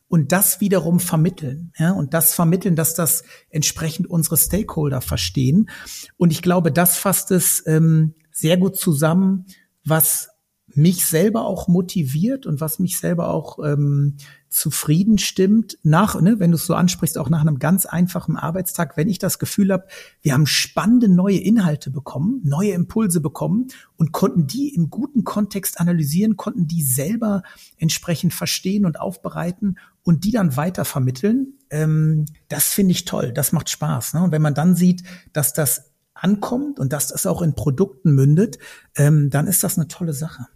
Und 0.07 0.33
das 0.33 0.61
wiederum 0.61 1.01
vermitteln. 1.01 1.73
Ja, 1.79 1.93
und 1.93 2.13
das 2.13 2.35
vermitteln, 2.35 2.77
dass 2.77 2.93
das 2.93 3.25
entsprechend 3.49 4.07
unsere 4.07 4.37
Stakeholder 4.37 5.01
verstehen. 5.01 5.71
Und 6.19 6.31
ich 6.31 6.43
glaube, 6.43 6.73
das 6.73 6.99
fasst 6.99 7.31
es 7.31 7.67
ähm, 7.67 8.13
sehr 8.31 8.59
gut 8.59 8.77
zusammen, 8.77 9.47
was 9.85 10.31
mich 10.75 11.07
selber 11.07 11.47
auch 11.47 11.69
motiviert 11.69 12.47
und 12.47 12.61
was 12.61 12.79
mich 12.79 12.99
selber 12.99 13.29
auch 13.29 13.59
ähm, 13.65 14.17
zufrieden 14.49 15.19
stimmt, 15.19 15.79
nach, 15.83 16.21
ne, 16.21 16.39
wenn 16.39 16.51
du 16.51 16.57
es 16.57 16.67
so 16.67 16.75
ansprichst, 16.75 17.19
auch 17.19 17.31
nach 17.31 17.41
einem 17.41 17.59
ganz 17.59 17.87
einfachen 17.87 18.37
Arbeitstag, 18.37 18.97
wenn 18.97 19.09
ich 19.09 19.19
das 19.19 19.39
Gefühl 19.39 19.73
habe, 19.73 19.87
wir 20.23 20.33
haben 20.33 20.47
spannende 20.47 21.09
neue 21.09 21.39
Inhalte 21.39 21.91
bekommen, 21.91 22.41
neue 22.45 22.73
Impulse 22.73 23.21
bekommen 23.21 23.69
und 23.97 24.13
konnten 24.13 24.47
die 24.47 24.75
im 24.75 24.91
guten 24.91 25.25
Kontext 25.25 25.81
analysieren, 25.81 26.37
konnten 26.37 26.67
die 26.67 26.83
selber 26.83 27.43
entsprechend 27.77 28.35
verstehen 28.35 28.85
und 28.85 29.01
aufbereiten 29.01 29.79
und 30.03 30.25
die 30.25 30.33
dann 30.33 30.57
weiter 30.57 30.85
vermitteln, 30.85 31.55
ähm, 31.71 32.27
das 32.49 32.69
finde 32.69 32.93
ich 32.93 33.05
toll, 33.05 33.33
das 33.33 33.53
macht 33.53 33.71
Spaß. 33.71 34.15
Ne? 34.15 34.23
Und 34.23 34.33
wenn 34.33 34.43
man 34.43 34.55
dann 34.55 34.75
sieht, 34.75 35.05
dass 35.33 35.53
das 35.53 35.90
ankommt 36.21 36.79
und 36.79 36.93
dass 36.93 37.09
das 37.09 37.27
auch 37.27 37.43
in 37.43 37.55
Produkten 37.55 38.13
mündet, 38.15 38.59
ähm, 38.97 39.31
dann 39.31 39.47
ist 39.47 39.65
das 39.65 39.79
eine 39.79 39.89
tolle 39.89 40.13
Sache. 40.13 40.47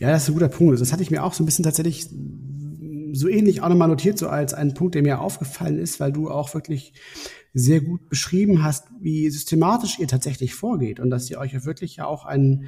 Ja, 0.00 0.10
das 0.10 0.24
ist 0.24 0.28
ein 0.28 0.34
guter 0.34 0.48
Punkt. 0.48 0.80
Das 0.80 0.92
hatte 0.92 1.02
ich 1.02 1.10
mir 1.10 1.24
auch 1.24 1.34
so 1.34 1.42
ein 1.42 1.46
bisschen 1.46 1.64
tatsächlich 1.64 2.08
so 3.12 3.28
ähnlich 3.28 3.62
auch 3.62 3.68
nochmal 3.68 3.88
notiert, 3.88 4.18
so 4.18 4.28
als 4.28 4.54
einen 4.54 4.74
Punkt, 4.74 4.94
der 4.94 5.02
mir 5.02 5.20
aufgefallen 5.20 5.78
ist, 5.78 6.00
weil 6.00 6.12
du 6.12 6.30
auch 6.30 6.54
wirklich 6.54 6.92
sehr 7.54 7.80
gut 7.80 8.08
beschrieben 8.08 8.62
hast, 8.62 8.88
wie 9.00 9.30
systematisch 9.30 9.98
ihr 9.98 10.08
tatsächlich 10.08 10.54
vorgeht 10.54 11.00
und 11.00 11.10
dass 11.10 11.30
ihr 11.30 11.38
euch 11.38 11.52
ja 11.52 11.64
wirklich 11.64 11.96
ja 11.96 12.06
auch 12.06 12.24
einen, 12.24 12.66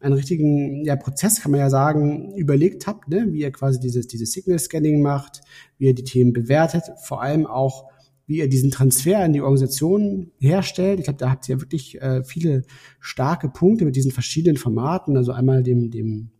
einen 0.00 0.14
richtigen 0.14 0.84
ja, 0.84 0.96
Prozess, 0.96 1.40
kann 1.40 1.52
man 1.52 1.60
ja 1.60 1.70
sagen, 1.70 2.34
überlegt 2.36 2.86
habt, 2.86 3.08
ne? 3.08 3.28
wie 3.30 3.40
ihr 3.40 3.52
quasi 3.52 3.78
dieses, 3.78 4.06
dieses 4.06 4.32
Signal-Scanning 4.32 5.02
macht, 5.02 5.42
wie 5.78 5.86
ihr 5.86 5.94
die 5.94 6.04
Themen 6.04 6.32
bewertet, 6.32 6.84
vor 7.02 7.22
allem 7.22 7.46
auch, 7.46 7.91
wie 8.26 8.38
ihr 8.38 8.48
diesen 8.48 8.70
Transfer 8.70 9.24
in 9.24 9.32
die 9.32 9.40
Organisation 9.40 10.30
herstellt. 10.38 11.00
Ich 11.00 11.04
glaube, 11.04 11.18
da 11.18 11.30
habt 11.30 11.48
ihr 11.48 11.60
wirklich 11.60 12.00
äh, 12.00 12.22
viele 12.24 12.62
starke 13.00 13.48
Punkte 13.48 13.84
mit 13.84 13.96
diesen 13.96 14.12
verschiedenen 14.12 14.56
Formaten, 14.56 15.16
also 15.16 15.32
einmal 15.32 15.62
dem, 15.62 15.90
dem 15.90 16.30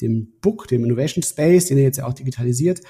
dem 0.00 0.32
Book, 0.40 0.68
dem 0.68 0.84
Innovation 0.84 1.22
Space, 1.22 1.66
den 1.66 1.78
ihr 1.78 1.84
jetzt 1.84 1.98
ja 1.98 2.06
auch 2.06 2.12
digitalisiert, 2.12 2.80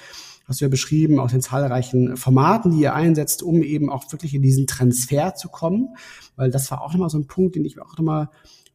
hast 0.45 0.61
du 0.61 0.65
ja 0.65 0.69
beschrieben, 0.69 1.21
auch 1.21 1.31
den 1.31 1.41
zahlreichen 1.41 2.17
Formaten, 2.17 2.73
die 2.73 2.83
ihr 2.83 2.95
einsetzt, 2.95 3.43
um 3.43 3.63
eben 3.63 3.91
auch 3.91 4.11
wirklich 4.11 4.35
in 4.35 4.43
diesen 4.43 4.67
Transfer 4.67 5.35
zu 5.35 5.49
kommen. 5.49 5.95
Weil 6.37 6.51
das 6.51 6.71
war 6.71 6.83
auch 6.83 6.93
nochmal 6.93 7.11
so 7.11 7.19
ein 7.19 7.27
Punkt, 7.27 7.55
den 7.55 7.65
ich 7.65 7.81
auch 7.81 7.97
nochmal 7.97 8.31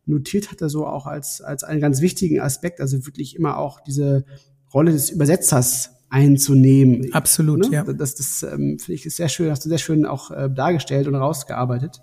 notiert 0.05 0.51
hatte, 0.51 0.69
so 0.69 0.85
auch 0.85 1.05
als, 1.05 1.41
als 1.41 1.63
einen 1.63 1.81
ganz 1.81 1.99
wichtigen 1.99 2.39
Aspekt, 2.39 2.79
also 2.79 3.05
wirklich 3.05 3.35
immer 3.35 3.57
auch 3.57 3.81
diese 3.81 4.25
Rolle 4.73 4.91
des 4.91 5.09
Übersetzers 5.09 5.91
einzunehmen. 6.15 7.13
Absolut, 7.13 7.59
ne? 7.59 7.67
ja. 7.71 7.83
Das, 7.83 8.15
das 8.15 8.41
ähm, 8.43 8.79
finde 8.79 8.93
ich 8.93 9.05
ist 9.05 9.17
sehr 9.17 9.27
schön, 9.27 9.51
hast 9.51 9.65
du 9.65 9.69
sehr 9.69 9.77
schön 9.77 10.05
auch 10.05 10.31
äh, 10.31 10.49
dargestellt 10.49 11.09
und 11.09 11.15
rausgearbeitet. 11.15 12.01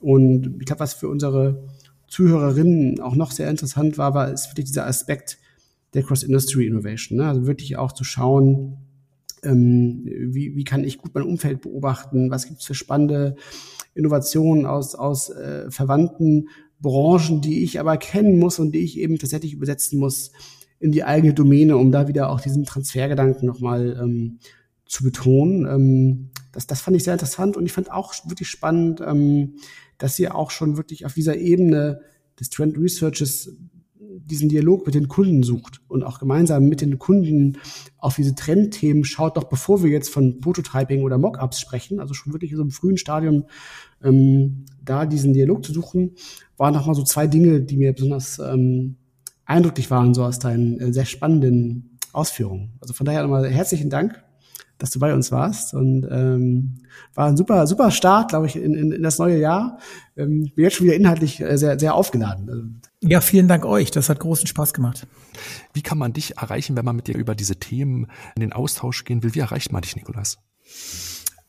Und 0.00 0.56
ich 0.58 0.66
glaube, 0.66 0.80
was 0.80 0.94
für 0.94 1.08
unsere 1.08 1.68
Zuhörerinnen 2.08 3.00
auch 3.00 3.14
noch 3.14 3.30
sehr 3.30 3.48
interessant 3.48 3.98
war, 3.98 4.14
war 4.14 4.32
ist 4.32 4.50
wirklich 4.50 4.66
dieser 4.66 4.88
Aspekt, 4.88 5.38
der 5.94 6.02
Cross-Industry 6.02 6.66
Innovation. 6.66 7.18
Ne? 7.18 7.28
Also 7.28 7.46
wirklich 7.46 7.76
auch 7.76 7.92
zu 7.92 8.02
schauen, 8.02 8.78
ähm, 9.44 10.02
wie, 10.04 10.56
wie 10.56 10.64
kann 10.64 10.82
ich 10.82 10.98
gut 10.98 11.14
mein 11.14 11.22
Umfeld 11.22 11.60
beobachten, 11.60 12.32
was 12.32 12.48
gibt 12.48 12.60
es 12.60 12.66
für 12.66 12.74
spannende 12.74 13.36
Innovationen 13.94 14.66
aus, 14.66 14.96
aus 14.96 15.30
äh, 15.30 15.70
verwandten 15.70 16.48
Branchen, 16.80 17.42
die 17.42 17.62
ich 17.62 17.78
aber 17.78 17.96
kennen 17.96 18.40
muss 18.40 18.58
und 18.58 18.72
die 18.72 18.80
ich 18.80 18.98
eben 18.98 19.18
tatsächlich 19.20 19.52
übersetzen 19.52 20.00
muss 20.00 20.32
in 20.78 20.92
die 20.92 21.04
eigene 21.04 21.34
Domäne, 21.34 21.76
um 21.76 21.90
da 21.90 22.08
wieder 22.08 22.30
auch 22.30 22.40
diesen 22.40 22.64
Transfergedanken 22.64 23.46
nochmal 23.46 23.98
ähm, 24.00 24.38
zu 24.84 25.04
betonen. 25.04 25.66
Ähm, 25.66 26.30
das, 26.52 26.66
das 26.66 26.80
fand 26.80 26.96
ich 26.96 27.04
sehr 27.04 27.14
interessant 27.14 27.56
und 27.56 27.66
ich 27.66 27.72
fand 27.72 27.90
auch 27.90 28.14
wirklich 28.26 28.48
spannend, 28.48 29.00
ähm, 29.00 29.54
dass 29.98 30.18
ihr 30.18 30.34
auch 30.34 30.50
schon 30.50 30.76
wirklich 30.76 31.06
auf 31.06 31.14
dieser 31.14 31.36
Ebene 31.36 32.00
des 32.38 32.50
Trend 32.50 32.78
Researches 32.78 33.56
diesen 33.98 34.48
Dialog 34.48 34.86
mit 34.86 34.94
den 34.94 35.08
Kunden 35.08 35.42
sucht 35.42 35.80
und 35.88 36.02
auch 36.02 36.18
gemeinsam 36.18 36.68
mit 36.68 36.80
den 36.80 36.98
Kunden 36.98 37.58
auf 37.98 38.16
diese 38.16 38.34
Trendthemen 38.34 39.04
schaut, 39.04 39.36
doch 39.36 39.44
bevor 39.44 39.82
wir 39.82 39.90
jetzt 39.90 40.08
von 40.08 40.40
Prototyping 40.40 41.02
oder 41.02 41.18
Mockups 41.18 41.60
sprechen, 41.60 42.00
also 42.00 42.14
schon 42.14 42.32
wirklich 42.32 42.50
in 42.50 42.56
so 42.56 42.62
einem 42.62 42.70
frühen 42.70 42.98
Stadium 42.98 43.44
ähm, 44.02 44.64
da 44.82 45.06
diesen 45.06 45.32
Dialog 45.32 45.64
zu 45.64 45.72
suchen, 45.72 46.12
waren 46.56 46.74
noch 46.74 46.86
mal 46.86 46.94
so 46.94 47.04
zwei 47.04 47.26
Dinge, 47.26 47.60
die 47.60 47.76
mir 47.76 47.92
besonders 47.92 48.38
ähm, 48.38 48.96
eindrücklich 49.46 49.90
waren, 49.90 50.12
so 50.12 50.24
aus 50.24 50.38
deinen 50.38 50.78
äh, 50.80 50.92
sehr 50.92 51.06
spannenden 51.06 51.98
Ausführungen. 52.12 52.78
Also 52.80 52.94
von 52.94 53.06
daher 53.06 53.22
nochmal 53.22 53.48
herzlichen 53.48 53.90
Dank 53.90 54.22
dass 54.78 54.90
du 54.90 54.98
bei 54.98 55.14
uns 55.14 55.32
warst. 55.32 55.74
Und 55.74 56.06
ähm, 56.10 56.82
war 57.14 57.28
ein 57.28 57.36
super, 57.36 57.66
super 57.66 57.90
Start, 57.90 58.30
glaube 58.30 58.46
ich, 58.46 58.56
in, 58.56 58.74
in, 58.74 58.92
in 58.92 59.02
das 59.02 59.18
neue 59.18 59.38
Jahr. 59.38 59.78
Ähm, 60.16 60.50
bin 60.54 60.64
jetzt 60.64 60.76
schon 60.76 60.86
wieder 60.86 60.96
inhaltlich 60.96 61.40
äh, 61.40 61.56
sehr, 61.56 61.78
sehr 61.78 61.94
aufgeladen. 61.94 62.82
Ja, 63.00 63.20
vielen 63.20 63.48
Dank 63.48 63.64
euch. 63.64 63.90
Das 63.90 64.08
hat 64.08 64.20
großen 64.20 64.46
Spaß 64.46 64.74
gemacht. 64.74 65.06
Wie 65.72 65.82
kann 65.82 65.98
man 65.98 66.12
dich 66.12 66.36
erreichen, 66.36 66.76
wenn 66.76 66.84
man 66.84 66.96
mit 66.96 67.06
dir 67.06 67.16
über 67.16 67.34
diese 67.34 67.56
Themen 67.56 68.06
in 68.34 68.40
den 68.40 68.52
Austausch 68.52 69.04
gehen 69.04 69.22
will? 69.22 69.34
Wie 69.34 69.40
erreicht 69.40 69.72
man 69.72 69.82
dich, 69.82 69.96
Nikolas? 69.96 70.38